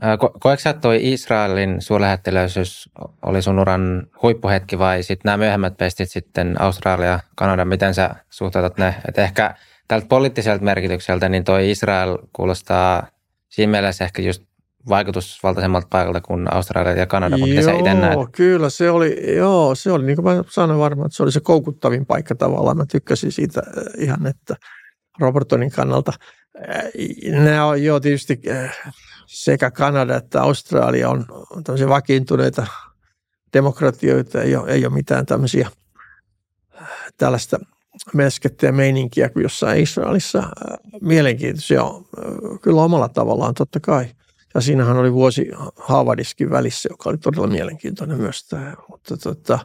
[0.00, 2.90] Ko- koetko sä, toi Israelin suurlähettiläisyys
[3.22, 8.78] oli sun uran huippuhetki vai sitten nämä myöhemmät pestit sitten Australia, Kanada, miten sä suhtautat
[8.78, 8.94] ne?
[9.08, 9.54] Et ehkä
[9.88, 13.06] tältä poliittiselta merkitykseltä, niin toi Israel kuulostaa
[13.48, 14.42] siinä mielessä ehkä just
[14.88, 18.18] vaikutusvaltaisemmalta paikalta kuin Australia ja Kanada, mutta miten sä itse näet?
[18.32, 21.40] kyllä se oli, joo, se oli niin kuin mä sanoin varmaan, että se oli se
[21.40, 22.76] koukuttavin paikka tavallaan.
[22.76, 24.56] Mä tykkäsin siitä äh, ihan, että
[25.20, 26.12] Robertonin kannalta.
[26.70, 26.84] Äh,
[27.32, 28.78] nämä on jo tietysti äh,
[29.26, 31.26] sekä Kanada että Australia on,
[31.64, 32.66] tämmöisiä vakiintuneita
[33.52, 35.70] demokratioita, ei ole, ei ole mitään tämmöisiä
[37.16, 37.58] tällaista
[38.14, 40.42] melskettä ja meininkiä kuin jossain Israelissa.
[41.00, 42.04] Mielenkiintoisia on
[42.62, 44.06] kyllä omalla tavallaan totta kai.
[44.54, 48.74] Ja siinähän oli vuosi Harvardiskin välissä, joka oli todella mielenkiintoinen myös tämä.
[48.88, 49.58] Mutta tota,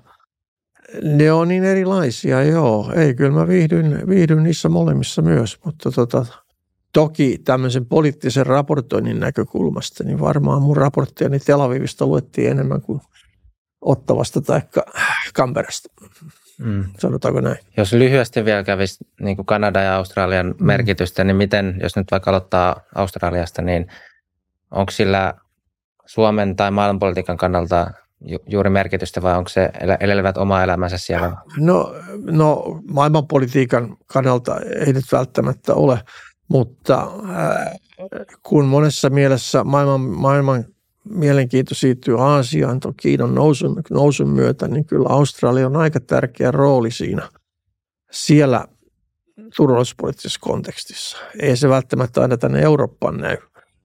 [1.04, 2.92] ne on niin erilaisia, joo.
[2.96, 6.26] Ei, kyllä mä viihdyn, viihdyn niissä molemmissa myös, mutta tota,
[6.94, 13.02] toki tämmöisen poliittisen raportoinnin näkökulmasta, niin varmaan mun raporttiani Tel Avivista luettiin enemmän kuin
[13.82, 14.62] Ottavasta tai
[15.34, 15.90] Kamperasta.
[16.60, 16.86] Mm.
[17.00, 17.58] Sanotaanko näin?
[17.78, 20.66] Jos lyhyesti vielä kävisi niin kuin Kanada ja Australian mm.
[20.66, 23.88] merkitystä, niin miten, jos nyt vaikka aloittaa Australiasta, niin
[24.76, 25.34] onko sillä
[26.06, 29.70] Suomen tai maailmanpolitiikan kannalta ju- juuri merkitystä vai onko se
[30.00, 31.38] elelevät oma elämänsä siellä?
[31.58, 31.96] No,
[32.32, 36.00] no maailmanpolitiikan kannalta ei nyt välttämättä ole,
[36.48, 37.80] mutta äh,
[38.44, 40.66] kun monessa mielessä maailman, maailman
[41.10, 46.92] mielenkiinto siirtyy Aasiaan tuon Kiinan nousun, nousun myötä, niin kyllä Australia on aika tärkeä rooli
[46.92, 47.30] siinä
[48.12, 48.66] siellä
[49.58, 51.18] turvallisuuspoliittisessa kontekstissa.
[51.40, 53.38] Ei se välttämättä aina tänne Eurooppaan näy,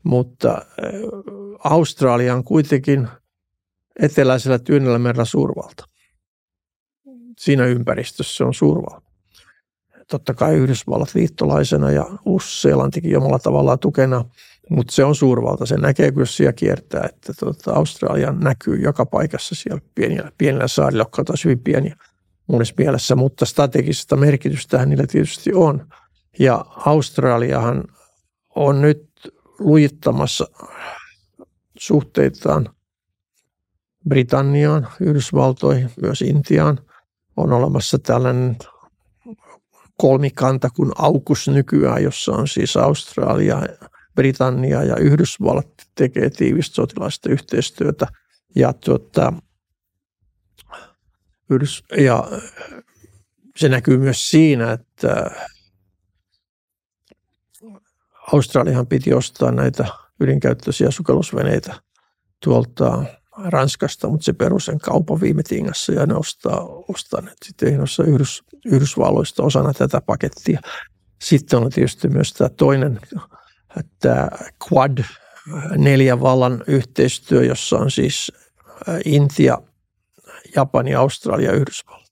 [0.03, 0.65] mutta äh,
[1.65, 3.09] Australia on kuitenkin
[4.01, 5.85] eteläisellä Tyynellämerellä suurvalta.
[7.39, 9.11] Siinä ympäristössä on suurvalta.
[10.11, 14.25] Totta kai Yhdysvallat liittolaisena ja Uusi-Seelantikin omalla tavallaan tukena–
[14.71, 15.67] mutta se on suurvalta.
[15.67, 21.01] Se näkee, kun siellä kiertää, että tuota, Australia näkyy joka paikassa siellä pienillä, pienillä saarilla,
[21.01, 21.97] jotka ovat hyvin pieniä
[22.47, 25.87] monessa mielessä, mutta strategista merkitystä niillä tietysti on.
[26.39, 27.85] Ja Australiahan
[28.57, 29.10] on nyt
[29.61, 30.47] lujittamassa
[31.79, 32.69] suhteitaan
[34.09, 36.79] Britanniaan, Yhdysvaltoihin, myös Intiaan.
[37.37, 38.57] On olemassa tällainen
[39.97, 43.63] kolmikanta kuin AUKUS nykyään, jossa on siis Australia,
[44.15, 48.07] Britannia ja Yhdysvallat tekee tiivistä sotilaista yhteistyötä.
[48.57, 49.33] Ja, tuota,
[51.97, 52.29] ja
[53.57, 55.31] se näkyy myös siinä, että
[58.33, 59.87] Australiahan piti ostaa näitä
[60.21, 61.75] ydinkäyttöisiä sukellusveneitä
[62.45, 63.05] tuolta
[63.45, 68.43] Ranskasta, mutta se perusi sen kaupan viime tingassa ja ne ostaa, ostaa ne sitten Yhdys,
[68.65, 70.61] Yhdysvalloista osana tätä pakettia.
[71.23, 73.01] Sitten on tietysti myös tämä toinen
[73.77, 74.29] että
[74.73, 75.05] Quad,
[75.77, 78.33] neljän vallan yhteistyö, jossa on siis
[79.05, 79.59] Intia,
[80.57, 82.10] Japani, Australia ja Yhdysvallat.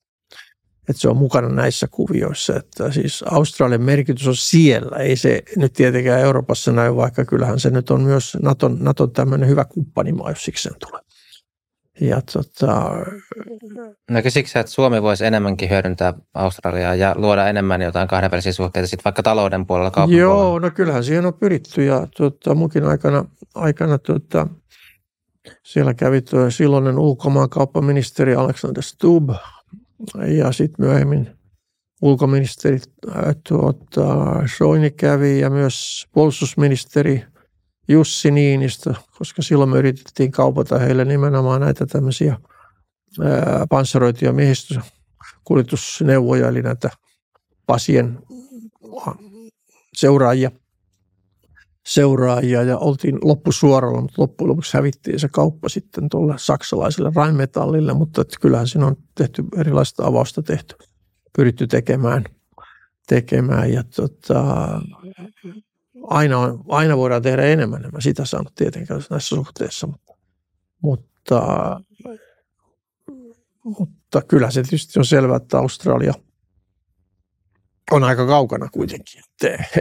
[0.88, 5.72] Että se on mukana näissä kuvioissa, että siis Australian merkitys on siellä, ei se nyt
[5.72, 10.44] tietenkään Euroopassa näy, vaikka kyllähän se nyt on myös Naton, Naton tämmöinen hyvä kumppanimaa, jos
[10.44, 11.00] siksi sen tulee.
[12.00, 12.90] Ja tota...
[14.10, 19.22] Näkisikö että Suomi voisi enemmänkin hyödyntää Australiaa ja luoda enemmän jotain kahdenvälisiä suhteita sitten vaikka
[19.22, 20.60] talouden puolella, kaupan Joo, puolella?
[20.60, 23.24] no kyllähän siihen on pyritty ja tota, mukin aikana,
[23.54, 24.46] aikana tota,
[25.62, 29.30] siellä kävi tuo silloinen ulkomaankauppaministeri Alexander Stubb
[30.36, 31.30] ja sitten myöhemmin
[32.02, 32.78] ulkoministeri
[33.48, 37.24] tuota, Soini kävi ja myös puolustusministeri–
[37.88, 42.36] Jussi Niinistö, koska silloin me yritettiin kaupata heille nimenomaan näitä tämmöisiä
[43.70, 46.90] panssaroituja miehistökuljetusneuvoja, eli näitä
[47.66, 48.18] pasien
[49.94, 50.50] seuraajia,
[51.88, 58.20] seuraajia ja oltiin loppusuoralla, mutta loppujen lopuksi hävittiin se kauppa sitten tuolle saksalaiselle Rheinmetallille, mutta
[58.20, 60.74] että kyllähän siinä on tehty erilaista avausta tehty,
[61.36, 62.24] pyritty tekemään,
[63.08, 64.44] tekemään ja tota,
[66.02, 69.88] aina, aina voidaan tehdä enemmän, en mä sitä saanut tietenkään näissä suhteissa,
[70.82, 71.80] mutta,
[73.64, 76.14] mutta kyllä se tietysti on selvää, että Australia
[77.90, 79.22] on aika kaukana kuitenkin.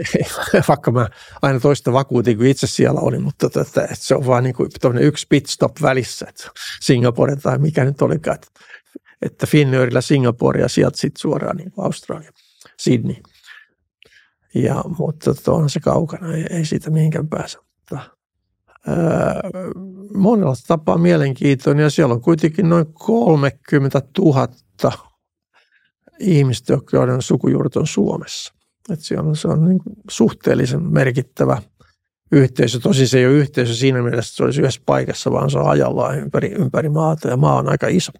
[0.68, 1.08] Vaikka mä
[1.42, 4.70] aina toista vakuutin, kun itse siellä olin, mutta että, että se on vaan niin kuin
[5.00, 8.48] yksi pitstop välissä, että Singapore tai mikä nyt olikaan, että,
[9.22, 12.30] että Finnairilla Singapore ja sieltä sitten suoraan niin Australia,
[12.80, 13.16] Sydney.
[14.54, 17.58] Ja, mutta on se kaukana, ei, ei siitä mihinkään pääse.
[17.58, 18.10] Mutta,
[18.86, 19.40] ää,
[20.14, 24.48] monella tapaa mielenkiintoinen ja siellä on kuitenkin noin 30 000
[26.20, 28.54] ihmistä, joiden sukujuuret on Suomessa.
[28.90, 29.80] Et se on, se on niin
[30.10, 31.62] suhteellisen merkittävä,
[32.32, 32.80] yhteisö.
[32.80, 35.70] Tosi se ei ole yhteisö siinä mielessä, että se olisi yhdessä paikassa, vaan se on
[35.70, 38.12] ajallaan ympäri, ympäri maata ja maa on aika iso.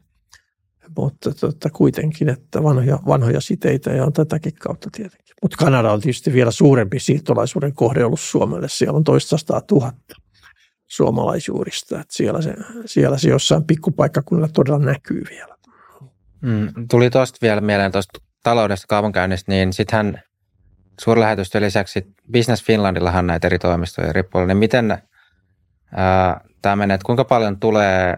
[0.97, 5.35] Mutta tota, kuitenkin, että vanhoja, vanhoja siteitä ja on tätäkin kautta tietenkin.
[5.43, 8.69] Mutta Kanada on tietysti vielä suurempi siirtolaisuuden kohde ollut Suomelle.
[8.69, 10.17] Siellä on toista tuhatta
[10.87, 12.01] suomalaisuurista.
[12.01, 12.55] Että siellä, se,
[12.87, 15.58] siellä se jossain pikkupaikkakunnalla todella näkyy vielä.
[16.41, 20.23] Mm, tuli tuosta vielä mieleen tuosta taloudesta kaupankäynnistä, niin sittenhän
[21.01, 24.99] suurlähetysten lisäksi Business Finlandillahan näitä eri toimistoja eri puolilla, niin miten
[26.63, 28.17] tämä menee, että kuinka paljon tulee,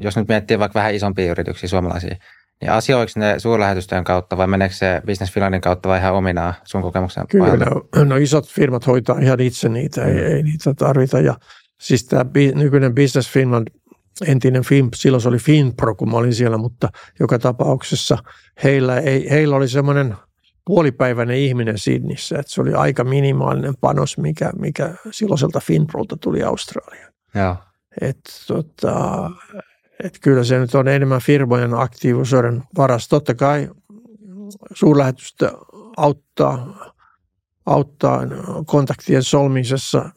[0.00, 2.16] jos nyt miettii vaikka vähän isompia yrityksiä suomalaisia,
[2.60, 6.82] niin asioiko ne suurlähetystojen kautta vai meneekö se Business Finlandin kautta vai ihan ominaan sun
[6.82, 10.06] kokemuksen Kyllä, no, no isot firmat hoitaa ihan itse niitä, mm.
[10.06, 11.20] ei, ei niitä tarvita.
[11.20, 11.34] Ja
[11.80, 12.24] siis tämä
[12.54, 13.68] nykyinen Business Finland,
[14.26, 16.88] entinen Fin, silloin se oli Finpro, kun mä olin siellä, mutta
[17.20, 18.18] joka tapauksessa
[18.64, 20.16] heillä, ei, heillä oli semmoinen
[20.64, 27.12] puolipäiväinen ihminen Sydnissä, että se oli aika minimaalinen panos, mikä, mikä silloiselta Finprolta tuli Australiaan.
[27.34, 27.56] Joo.
[28.00, 29.30] Et, tota,
[30.04, 33.08] et kyllä se nyt on enemmän firmojen aktiivisuuden varas.
[33.08, 33.68] Totta kai
[34.74, 35.52] suurlähetystä
[35.96, 36.74] auttaa,
[37.66, 38.22] auttaa
[38.66, 40.10] kontaktien solmisessa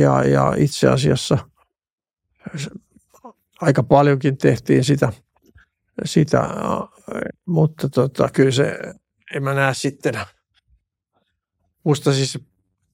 [0.00, 1.38] ja, ja itse asiassa
[3.60, 5.12] aika paljonkin tehtiin sitä,
[6.04, 6.48] sitä
[7.46, 8.78] mutta tota, kyllä se,
[9.34, 10.14] en mä näe sitten,
[11.84, 12.38] musta siis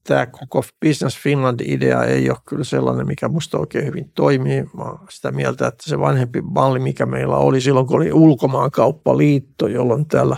[0.07, 4.63] tämä koko Business Finland-idea ei ole kyllä sellainen, mikä musta oikein hyvin toimii.
[4.63, 10.05] Mä sitä mieltä, että se vanhempi malli, mikä meillä oli silloin, kun oli ulkomaankauppaliitto, jolloin
[10.05, 10.37] täällä,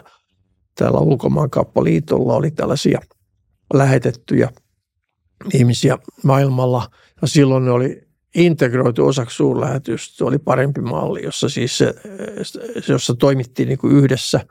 [0.76, 3.00] täällä ulkomaankauppaliitolla oli tällaisia
[3.74, 4.50] lähetettyjä
[5.54, 6.90] ihmisiä maailmalla.
[7.22, 8.07] Ja silloin ne oli
[8.38, 10.18] integroitu osaksi suurlähetystä.
[10.18, 11.94] Se oli parempi malli, jossa siis se,
[12.88, 14.40] jossa toimittiin niin kuin yhdessä–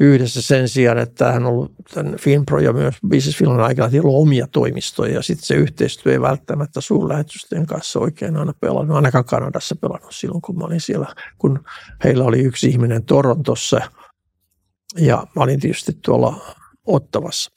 [0.00, 4.22] yhdessä sen sijaan, että hän on ollut tämän Finpro ja myös Business Finland aikana ollut
[4.22, 9.76] omia toimistoja ja sitten se yhteistyö ei välttämättä suurlähetysten kanssa oikein aina pelannut, ainakaan Kanadassa
[9.76, 11.06] pelannut silloin, kun mä olin siellä,
[11.38, 11.64] kun
[12.04, 13.80] heillä oli yksi ihminen Torontossa
[14.98, 16.56] ja mä olin tietysti tuolla
[16.86, 17.50] Ottavassa.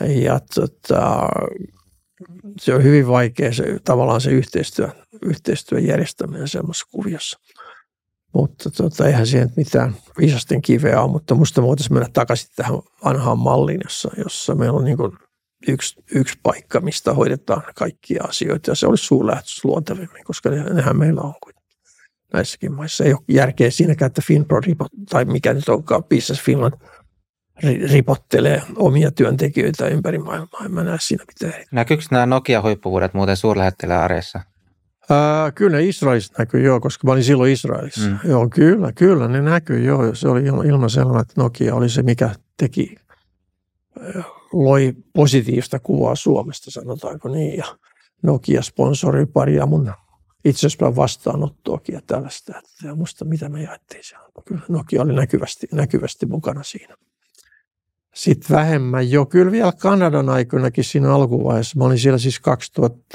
[0.00, 1.28] Ja tota,
[2.60, 4.88] se on hyvin vaikea se, tavallaan se yhteistyö,
[5.22, 7.38] yhteistyön järjestäminen semmoisessa kuviossa.
[8.34, 13.38] Mutta tota, eihän siihen mitään viisasten kiveä ole, mutta musta voitaisiin mennä takaisin tähän vanhaan
[13.38, 15.12] malliin, jossa, jossa meillä on niin kuin
[15.68, 18.70] yksi, yksi paikka, mistä hoidetaan kaikkia asioita.
[18.70, 21.66] Ja se olisi suurlähetys luontevimmin, koska nehän meillä on kuitenkin
[22.32, 23.04] näissäkin maissa.
[23.04, 24.60] Ei ole järkeä siinäkään, että Finpro
[25.10, 26.74] tai mikä nyt onkaan Business Finland
[27.92, 30.64] ripottelee omia työntekijöitä ympäri maailmaa.
[30.64, 31.64] En mä näe siinä mitään.
[31.72, 34.40] Näkyykö nämä Nokia-huippuvuodet muuten suurlähettilään arjessa?
[35.10, 38.10] Ää, kyllä Israelissa näkyy, joo, koska mä olin silloin Israelissa.
[38.10, 38.18] Mm.
[38.24, 40.14] Joo, kyllä, kyllä ne näkyy, joo.
[40.14, 42.96] Se oli ilman selvä, että Nokia oli se, mikä teki,
[44.52, 47.56] loi positiivista kuvaa Suomesta, sanotaanko niin.
[47.56, 47.64] Ja
[48.22, 49.92] Nokia sponsori paria mun
[50.44, 52.52] itse asiassa vastaanottoakin ja tällaista.
[52.84, 54.28] Ja musta mitä me jaettiin siellä.
[54.44, 56.96] Kyllä Nokia oli näkyvästi, näkyvästi mukana siinä.
[58.16, 61.78] Sitten vähemmän jo, kyllä vielä Kanadan aikoinakin siinä alkuvaiheessa.
[61.78, 62.40] Mä olin siellä siis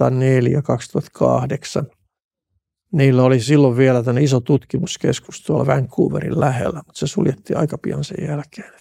[0.02, 1.96] 2004-2008.
[2.92, 8.04] Niillä oli silloin vielä tämä iso tutkimuskeskus tuolla Vancouverin lähellä, mutta se suljettiin aika pian
[8.04, 8.72] sen jälkeen.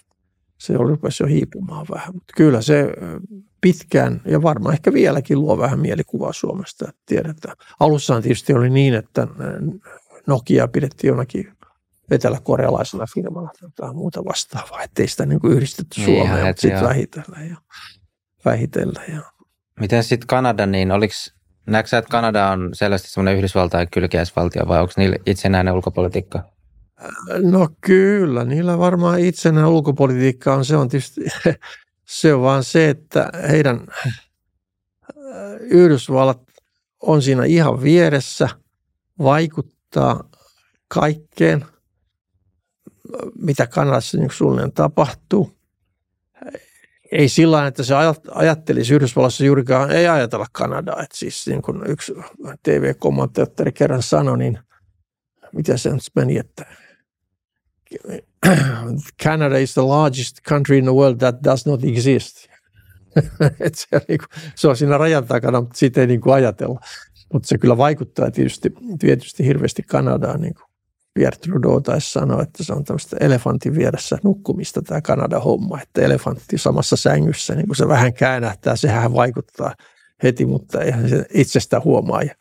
[0.57, 2.87] Se oli rupesi jo hiipumaan vähän, mutta kyllä se
[3.61, 6.93] pitkään ja varmaan ehkä vieläkin luo vähän mielikuvaa Suomesta.
[7.05, 7.55] Tiedetään.
[7.79, 9.27] Alussaan tietysti oli niin, että
[10.27, 11.53] Nokia pidettiin jonakin
[12.11, 17.37] eteläkorealaisena firmana tai jotain muuta vastaavaa, ettei sitä niin kuin yhdistetty Suomeen, mutta sitten vähitellä
[17.49, 17.57] ja,
[18.45, 19.01] vähitellä.
[19.13, 19.21] Ja.
[19.79, 21.13] Miten sitten Kanada, niin oliko,
[21.65, 26.43] näetkö että Kanada on selvästi semmoinen Yhdysvaltain kylkiäisvaltio vai onko niillä itsenäinen ulkopolitiikka?
[27.41, 31.21] No kyllä, niillä varmaan itsenäinen ulkopolitiikka on, se on tietysti,
[32.19, 33.87] se on vaan se, että heidän
[35.59, 36.41] Yhdysvallat
[36.99, 38.49] on siinä ihan vieressä,
[39.19, 40.29] vaikuttaa
[40.87, 41.65] kaikkeen–
[43.41, 45.51] mitä Kanadassa niin suunnilleen tapahtuu.
[47.11, 47.93] Ei sillä että se
[48.31, 51.03] ajattelisi Yhdysvallassa juurikaan, ei ajatella Kanadaa.
[51.03, 52.13] Että siis niin kuin yksi
[52.63, 54.59] TV-kommentaattori kerran sanoi, niin
[55.53, 56.65] mitä se nyt meni, että
[59.23, 62.47] Canada is the largest country in the world that does not exist.
[63.59, 66.33] Et se, on niin kuin, se on siinä rajan takana, mutta siitä ei niin kuin
[66.33, 66.79] ajatella.
[67.33, 70.53] Mutta se kyllä vaikuttaa tietysti, tietysti hirveästi Kanadaan niin
[71.13, 75.81] kuin Pierre Trudeau taisi sanoa, että se on tämmöistä elefantin vieressä nukkumista tämä Kanadan homma,
[75.81, 79.75] että elefantti samassa sängyssä, niin kun se vähän käännähtää, sehän vaikuttaa
[80.23, 82.21] heti, mutta eihän se itsestä huomaa.
[82.21, 82.35] Ja,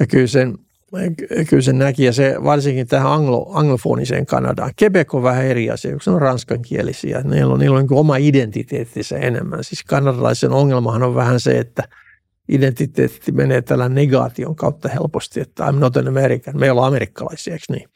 [0.00, 0.58] ja kyllä sen
[1.50, 4.70] kyllä se näki ja se varsinkin tähän anglo, anglofoniseen Kanadaan.
[4.82, 7.20] Quebec on vähän eri asia, kun se on ranskankielisiä.
[7.20, 9.64] Niillä on, niillä on niin oma identiteettinsä enemmän.
[9.64, 11.82] Siis kanadalaisen ongelmahan on vähän se, että
[12.48, 16.58] identiteetti menee tällä negaation kautta helposti, että I'm not an American.
[16.58, 17.88] Me ollaan amerikkalaisia, eikö niin?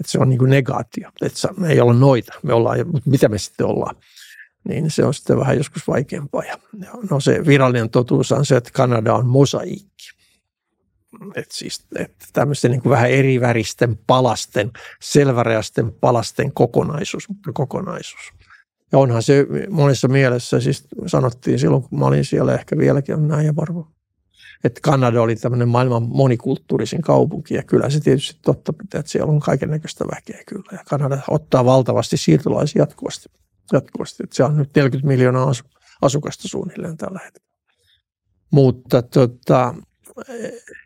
[0.00, 1.10] Että se on niin kuin negaatio.
[1.22, 3.96] Että me ei olla noita, me ollaan, mutta mitä me sitten ollaan?
[4.68, 6.44] Niin se on sitten vähän joskus vaikeampaa.
[6.44, 6.58] Ja
[7.10, 9.92] no se virallinen totuus on se, että Kanada on mosaikki
[11.34, 18.32] että siis, että tämmöisten niin kuin vähän eri väristen palasten, selväreasten palasten kokonaisuus, kokonaisuus.
[18.92, 23.46] Ja onhan se monessa mielessä, siis sanottiin silloin, kun mä olin siellä, ehkä vieläkin näin
[23.46, 23.86] ja varmaan,
[24.64, 29.32] että Kanada oli tämmöinen maailman monikulttuurisin kaupunki ja kyllä se tietysti totta pitää, että siellä
[29.32, 33.28] on kaiken näköistä väkeä kyllä ja Kanada ottaa valtavasti siirtolaisia jatkuvasti,
[33.72, 35.52] jatkuvasti että se on nyt 40 miljoonaa
[36.02, 37.52] asukasta suunnilleen tällä hetkellä.
[38.50, 39.74] Mutta tota,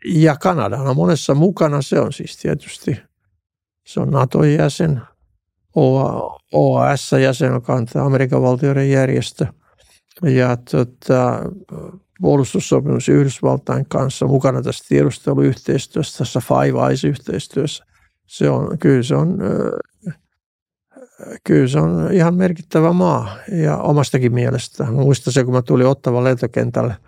[0.05, 1.81] ja Kanada on monessa mukana.
[1.81, 2.97] Se on siis tietysti
[3.87, 5.01] se on NATO-jäsen,
[7.69, 9.45] On tämä Amerikan valtioiden järjestö.
[10.23, 11.39] Ja tota,
[12.21, 17.85] puolustussopimus Yhdysvaltain kanssa mukana tässä tiedusteluyhteistyössä, tässä Five Eyes-yhteistyössä.
[18.25, 19.39] Se on, kyllä, se on,
[21.43, 24.91] kyllä se on ihan merkittävä maa ja omastakin mielestä.
[24.91, 26.95] Muistan se, kun mä tulin Ottavan lentokentälle–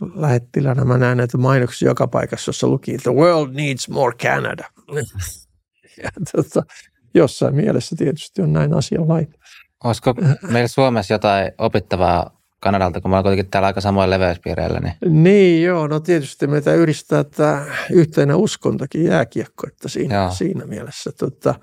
[0.00, 4.64] lähettilänä mä näen näitä mainoksia joka paikassa, jossa luki The world needs more Canada.
[6.02, 6.62] ja tota,
[7.14, 9.38] jossain mielessä tietysti on näin asia laita.
[9.84, 10.14] Olisiko
[10.50, 14.80] meillä Suomessa jotain opittavaa Kanadalta, kun me ollaan kuitenkin täällä aika samoin leveyspiireillä?
[14.80, 15.22] Niin...
[15.22, 21.10] niin joo, no tietysti meitä yhdistää tämä yhteinen uskontakin jääkiekko, että siinä, siinä mielessä.
[21.18, 21.54] Tota,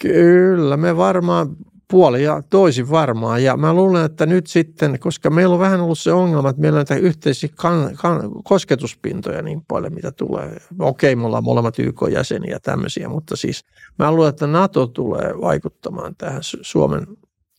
[0.00, 1.56] kyllä me varmaan
[1.92, 3.44] puoli ja toisin varmaan.
[3.44, 6.76] Ja mä luulen, että nyt sitten, koska meillä on vähän ollut se ongelma, että meillä
[6.76, 10.56] on näitä yhteisiä kan, kan, kosketuspintoja niin paljon, mitä tulee.
[10.78, 13.64] Okei, me ollaan molemmat YK-jäseniä ja tämmöisiä, mutta siis
[13.98, 17.06] mä luulen, että NATO tulee vaikuttamaan tähän Suomen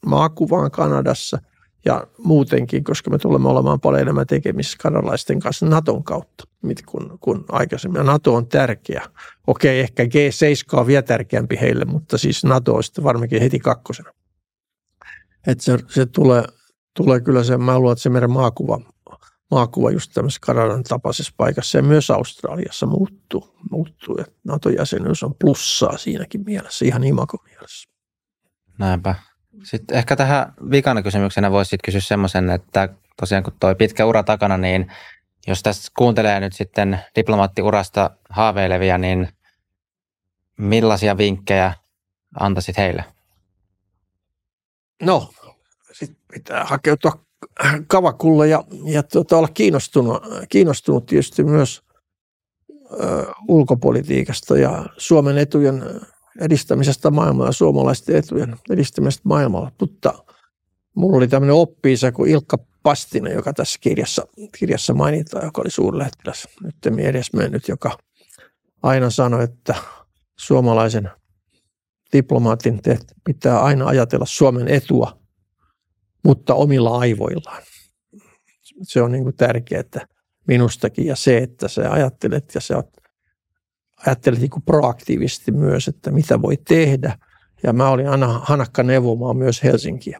[0.06, 1.38] maakuvaan Kanadassa–
[1.86, 6.44] ja muutenkin, koska me tulemme olemaan paljon enemmän tekemisissä kanalaisten kanssa Naton kautta
[6.86, 8.00] kuin, kuin aikaisemmin.
[8.00, 9.04] Ja NATO on tärkeä.
[9.48, 14.12] Okei, ehkä G7 on vielä tärkeämpi heille, mutta siis NATO on sitten varmaankin heti kakkosena.
[15.48, 16.44] Että se, se tulee,
[16.96, 18.80] tulee kyllä se, mä luulen, että se meidän maakuva,
[19.52, 23.56] maakuva just tämmöisessä Kanadan tapaisessa paikassa ja myös Australiassa muuttuu.
[23.72, 24.18] muuttuu.
[24.18, 27.90] Ja NATO-jäsenyys on plussaa siinäkin mielessä, ihan imako mielessä.
[28.80, 29.16] Näinpä.
[29.64, 32.90] Sitten ehkä tähän vikana kysymyksenä voisi kysyä semmoisen, että
[33.20, 34.92] tosiaan kun toi pitkä ura takana, niin
[35.48, 39.30] jos tässä kuuntelee nyt sitten diplomaattiurasta haaveilevia, niin
[40.58, 41.74] millaisia vinkkejä
[42.40, 43.04] antaisit heille?
[45.06, 45.30] No,
[45.92, 47.26] sitten pitää hakeutua
[47.88, 51.82] kavakulle ja, ja tuota, olla kiinnostunut, kiinnostunut tietysti myös
[52.92, 55.84] ö, ulkopolitiikasta ja Suomen etujen
[56.42, 59.72] edistämisestä maailmalla ja suomalaisten etujen edistämisestä maailmalla.
[59.80, 60.14] Mutta
[60.96, 64.28] mulla oli tämmöinen oppi kuin Ilkka Pastinen, joka tässä kirjassa,
[64.60, 67.98] kirjassa mainitaan, joka oli suurlähettiläs, nyt edes mennyt, joka
[68.84, 69.76] aina sanoi, että
[70.40, 71.12] suomalaisen
[72.14, 72.82] diplomaatin
[73.24, 75.20] pitää aina ajatella Suomen etua,
[76.24, 77.64] mutta omilla aivoillaan.
[78.82, 80.08] Se on niin kuin tärkeää
[80.48, 82.90] minustakin ja se, että sä ajattelet ja sä oot
[84.08, 87.18] ajattelin niin kuin proaktiivisesti myös, että mitä voi tehdä.
[87.64, 90.20] Ja mä olin aina hanakka neuvomaan myös Helsinkiä.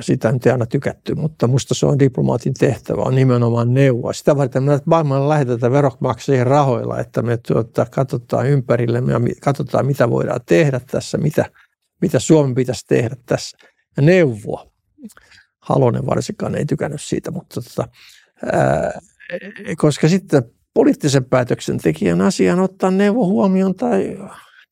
[0.00, 4.12] Sitä nyt ei aina tykätty, mutta musta se on diplomaatin tehtävä, on nimenomaan neuvoa.
[4.12, 10.10] Sitä varten me maailmalla lähetetään veronmaksajien rahoilla, että me tuota, katsotaan ympärille ja katsotaan, mitä
[10.10, 11.44] voidaan tehdä tässä, mitä,
[12.02, 13.58] mitä Suomen pitäisi tehdä tässä.
[13.96, 14.70] Ja neuvoa.
[15.60, 17.88] Halonen varsinkaan ei tykännyt siitä, mutta tota,
[18.52, 19.00] ää,
[19.76, 20.42] koska sitten
[20.74, 24.18] poliittisen päätöksentekijän asian ottaa neuvo huomioon tai,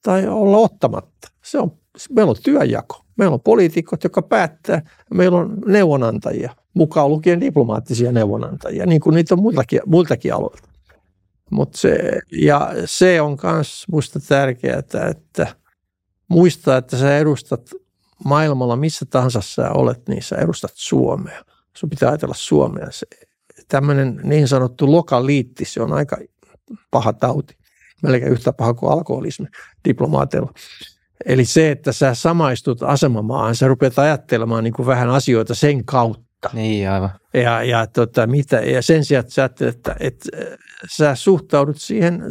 [0.02, 1.28] tai olla ottamatta.
[1.44, 1.78] Se on,
[2.10, 3.06] meillä on työjako.
[3.16, 4.82] Meillä on poliitikot, jotka päättää.
[5.14, 10.68] Meillä on neuvonantajia, mukaan lukien diplomaattisia neuvonantajia, niin kuin niitä on muiltakin, muiltakin aloilta.
[11.51, 15.47] Mut se, ja se on myös minusta tärkeää, että
[16.28, 17.70] muistaa, että sä edustat
[18.24, 21.44] maailmalla missä tahansa sä olet, niin sä edustat Suomea.
[21.76, 22.86] Sun pitää ajatella Suomea.
[22.90, 23.06] Se,
[23.68, 26.16] tämmöinen niin sanottu lokaliitti, se on aika
[26.90, 27.56] paha tauti.
[28.02, 29.47] Melkein yhtä paha kuin alkoholismi
[29.88, 30.52] diplomaateilla.
[31.24, 36.51] Eli se, että sä samaistut asemamaahan, sä rupeat ajattelemaan niin kuin vähän asioita sen kautta.
[36.52, 37.10] Niin, aivan.
[37.34, 40.28] Ja, ja, tota, mitä, ja sen sijaan, että sä ajattelet, että, että
[40.97, 42.22] sä suhtaudut siihen,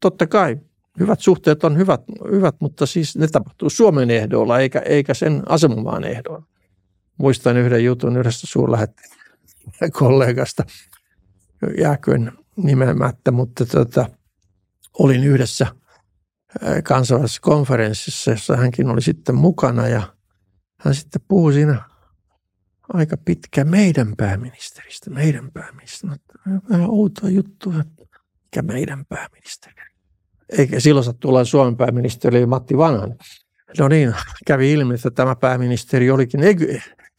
[0.00, 0.56] totta kai
[1.00, 2.00] hyvät suhteet on hyvät,
[2.30, 6.46] hyvät mutta siis ne tapahtuu Suomen ehdoilla eikä, eikä sen asemamaan ehdoilla.
[7.18, 10.64] Muistan yhden jutun yhdestä suurlähettilästä kollegasta,
[11.78, 14.06] jääköön nimemättä, mutta tota,
[14.98, 15.66] olin yhdessä
[16.84, 20.02] kansainvälisessä konferenssissa, jossa hänkin oli sitten mukana ja
[20.80, 21.82] hän sitten puhui siinä
[22.92, 26.32] aika pitkä meidän pääministeristä, meidän pääministeristä.
[26.70, 29.74] Vähän outoa juttua, mikä meidän pääministeri.
[30.58, 33.18] Eikä silloin sattu olla Suomen pääministeri Matti Vanhanen.
[33.78, 34.14] No niin,
[34.46, 36.40] kävi ilmi, että tämä pääministeri olikin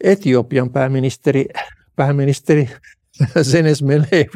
[0.04, 1.46] Etiopian pääministeri,
[1.96, 2.70] pääministeri
[3.42, 4.30] Senes Melevi,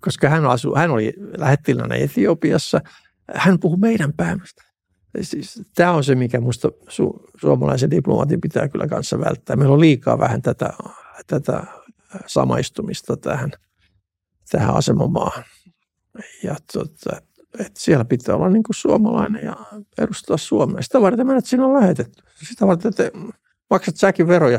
[0.00, 2.80] koska hän, asui, hän oli lähettilänä Etiopiassa.
[3.34, 4.68] Hän puhui meidän pääministeri.
[5.22, 9.56] Siis, tämä on se, mikä minusta su, suomalaisen diplomatin pitää kyllä kanssa välttää.
[9.56, 10.70] Meillä on liikaa vähän tätä,
[11.26, 11.64] tätä
[12.26, 13.50] samaistumista tähän,
[14.50, 15.44] tähän asemamaahan.
[16.42, 17.22] Ja tota,
[17.58, 19.56] et siellä pitää olla niin kuin suomalainen ja
[19.98, 20.82] edustaa Suomea.
[20.82, 22.22] Sitä varten menet sinne on lähetetty.
[22.48, 23.10] Sitä varten, että
[23.70, 24.58] maksat säkin veroja,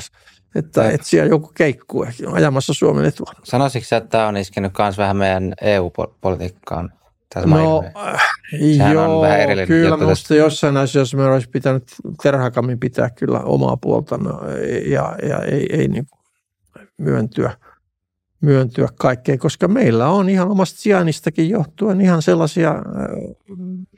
[0.55, 3.31] että et siellä joku keikkuu ajamassa Suomen etua.
[3.43, 7.00] Sanoisitko että tämä on iskenyt myös vähän meidän EU-politiikkaan?
[7.35, 9.25] No, äh, joo,
[9.67, 11.83] kyllä minusta jossain asiassa me olisi pitänyt
[12.23, 14.41] terhakammin pitää kyllä omaa puolta no,
[14.85, 16.07] ja, ja ei, ei niin
[16.97, 17.53] myöntyä–
[18.41, 22.81] myöntyä kaikkeen, koska meillä on ihan omasta sijainnistakin johtuen ihan sellaisia, äh,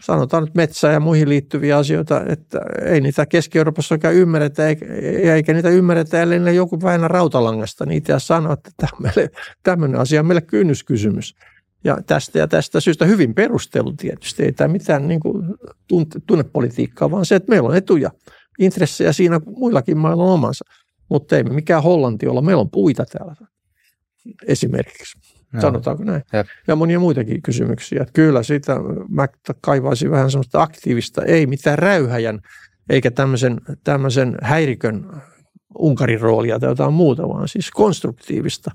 [0.01, 4.67] sanotaan nyt metsä- ja muihin liittyviä asioita, että ei niitä Keski-Euroopassa oikein ymmärretä,
[5.33, 8.71] eikä niitä ymmärretä, ellei ne joku väinä rautalangasta niitä ja sano, että
[9.63, 11.35] tämmöinen asia on meille kynnyskysymys.
[11.83, 15.45] Ja tästä ja tästä syystä hyvin perustelu tietysti, ei tämä mitään niin kuin
[16.27, 18.11] tunnepolitiikkaa, vaan se, että meillä on etuja,
[18.59, 20.65] intressejä siinä, muillakin mailla on omansa.
[21.09, 23.35] Mutta ei me mikään Hollanti olla, meillä on puita täällä
[24.47, 25.19] esimerkiksi.
[25.53, 25.61] No.
[25.61, 26.21] Sanotaanko näin?
[26.33, 26.47] Jep.
[26.67, 28.01] Ja monia muitakin kysymyksiä.
[28.01, 28.75] Että kyllä siitä
[29.09, 29.27] mä
[29.61, 32.39] kaivaisin vähän semmoista aktiivista, ei mitään räyhäjän
[32.89, 35.21] eikä tämmöisen, tämmöisen häirikön
[35.77, 38.71] Unkarin roolia tai jotain muuta, vaan siis konstruktiivista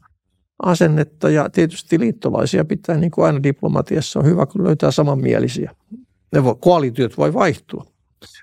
[0.62, 5.74] asennetta ja tietysti liittolaisia pitää, niin kuin aina diplomatiassa on hyvä, kun löytää samanmielisiä.
[6.32, 7.84] Ne voi, koalitiot voi vaihtua,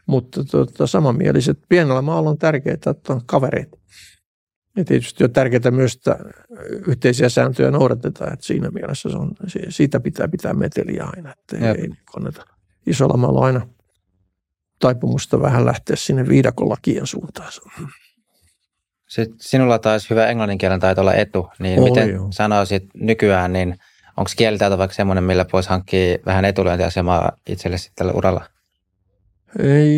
[0.06, 3.78] mutta tuota, samanmieliset pienellä maalla on tärkeää, että on kavereita.
[4.78, 6.18] Ja tietysti on tärkeää myös, että
[6.88, 9.32] yhteisiä sääntöjä noudatetaan, että siinä mielessä se on,
[9.70, 11.76] siitä pitää pitää meteliä aina, että Jep.
[11.76, 12.46] ei niin kannata
[12.88, 13.68] isolla maalla aina
[14.80, 17.52] taipumusta vähän lähteä sinne viidakon lakien suuntaan.
[19.08, 22.28] Sitten sinulla taisi hyvä englanninkielen taito olla etu, niin Oli miten jo.
[22.30, 23.76] sanoisit nykyään, niin
[24.18, 28.44] onko kielitaito vaikka semmoinen, millä voisi hankkia vähän etulyöntiasemaa itselle sitten tällä uralla?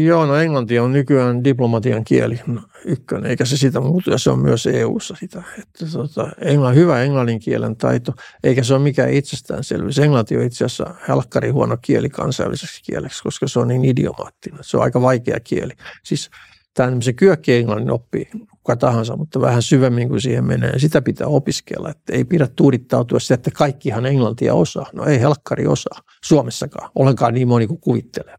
[0.04, 2.40] Joo, no englanti on nykyään diplomatian kieli
[2.86, 5.44] ykkönen, eikä se sitä muuta, ja se on myös EU-ssa sitä.
[5.60, 8.14] Että tota, englann, hyvä englannin kielen taito,
[8.44, 10.00] eikä se ole mikään itsestäänselvyys.
[10.00, 14.60] Englanti on itse asiassa helkkari huono kieli kansainväliseksi kieleksi, koska se on niin idiomaattinen.
[14.62, 15.74] Se on aika vaikea kieli.
[16.04, 16.30] Siis
[16.74, 18.30] tämä se kyökki englannin oppii
[18.68, 20.80] kuka tahansa, mutta vähän syvemmin kuin siihen menee.
[20.80, 24.86] Sitä pitää opiskella, että ei pidä tuudittautua sitä, että kaikkihan englantia osaa.
[24.94, 28.36] No ei helkkari osaa Suomessakaan, ollenkaan niin moni kuin kuvittelee.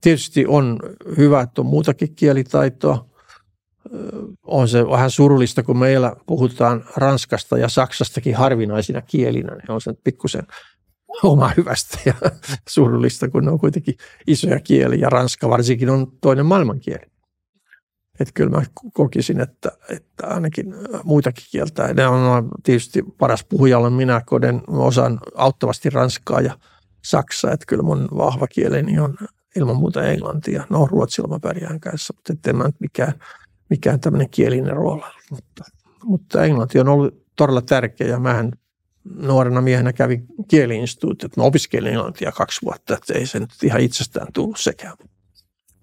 [0.00, 0.80] Tietysti on
[1.16, 3.08] hyvä, että on muutakin kielitaitoa.
[4.42, 9.54] On se vähän surullista, kun meillä puhutaan Ranskasta ja Saksastakin harvinaisina kielinä.
[9.54, 10.42] Niin on se pikkusen
[11.22, 12.14] oma hyvästä ja
[12.68, 13.94] surullista, kun ne on kuitenkin
[14.26, 15.08] isoja kieliä.
[15.10, 17.13] Ranska varsinkin on toinen maailmankieli.
[18.20, 18.62] Että kyllä mä
[18.92, 20.74] kokisin, että, että ainakin
[21.04, 21.94] muitakin kieltä.
[21.94, 26.58] Ne on tietysti paras puhujalle minä, kun osaan auttavasti ranskaa ja
[27.04, 27.52] saksaa.
[27.52, 29.16] Että kyllä mun vahva kieleni on
[29.56, 30.64] ilman muuta englantia.
[30.70, 33.12] No ruotsilla mä pärjään kanssa, mutta ettei mä nyt mikään,
[33.70, 35.02] mikään tämmöinen kielinen rooli.
[35.30, 35.64] Mutta,
[36.04, 38.50] mutta englanti on ollut todella tärkeä ja mähän
[39.04, 41.36] nuorena miehenä kävin kieliinstituutit.
[41.36, 44.96] Mä opiskelin englantia kaksi vuotta, että ei se nyt ihan itsestään tullut sekään.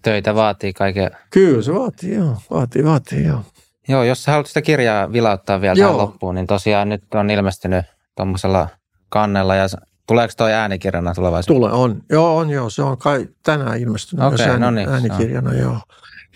[0.02, 1.10] Töitä vaatii kaiken.
[1.30, 2.36] Kyllä se vaatii, joo.
[2.50, 3.40] Vaatii, vaatii, joo.
[3.88, 5.88] Joo, jos sä haluat sitä kirjaa vilauttaa vielä joo.
[5.88, 7.84] tähän loppuun, niin tosiaan nyt on ilmestynyt
[8.16, 8.68] tuommoisella
[9.08, 9.68] kannella ja
[10.06, 11.70] Tuleeko toi äänikirjana tulevaisuudessa?
[11.70, 12.02] Tule, on.
[12.10, 12.70] Joo, on joo.
[12.70, 15.78] Se on kai tänään ilmestynyt okay, ääni, no niin, äänikirjana, joo.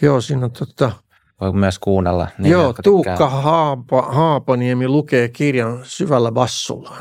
[0.02, 0.92] Joo, siinä on tota...
[1.40, 2.28] Voi myös kuunnella.
[2.38, 6.96] Niin joo, Tuukka Haapa, Haapaniemi lukee kirjan syvällä bassulla.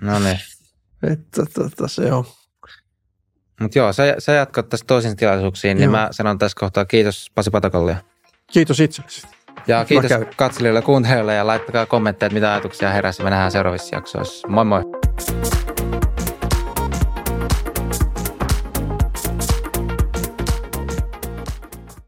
[0.00, 0.38] no niin.
[1.12, 2.24] Että tota, se on.
[3.60, 5.92] Mutta joo, sä, sä jatkat tästä toisiin tilaisuuksiin, niin joo.
[5.92, 7.96] niin mä sanon tässä kohtaa kiitos Pasi Patakallia.
[8.52, 9.26] Kiitos itsellesi.
[9.66, 13.22] Ja kiitos katselijoille ja kuuntelijoille ja laittakaa kommentteja, mitä ajatuksia heräsi.
[13.22, 14.48] Me nähdään seuraavissa jaksoissa.
[14.48, 14.82] Moi moi!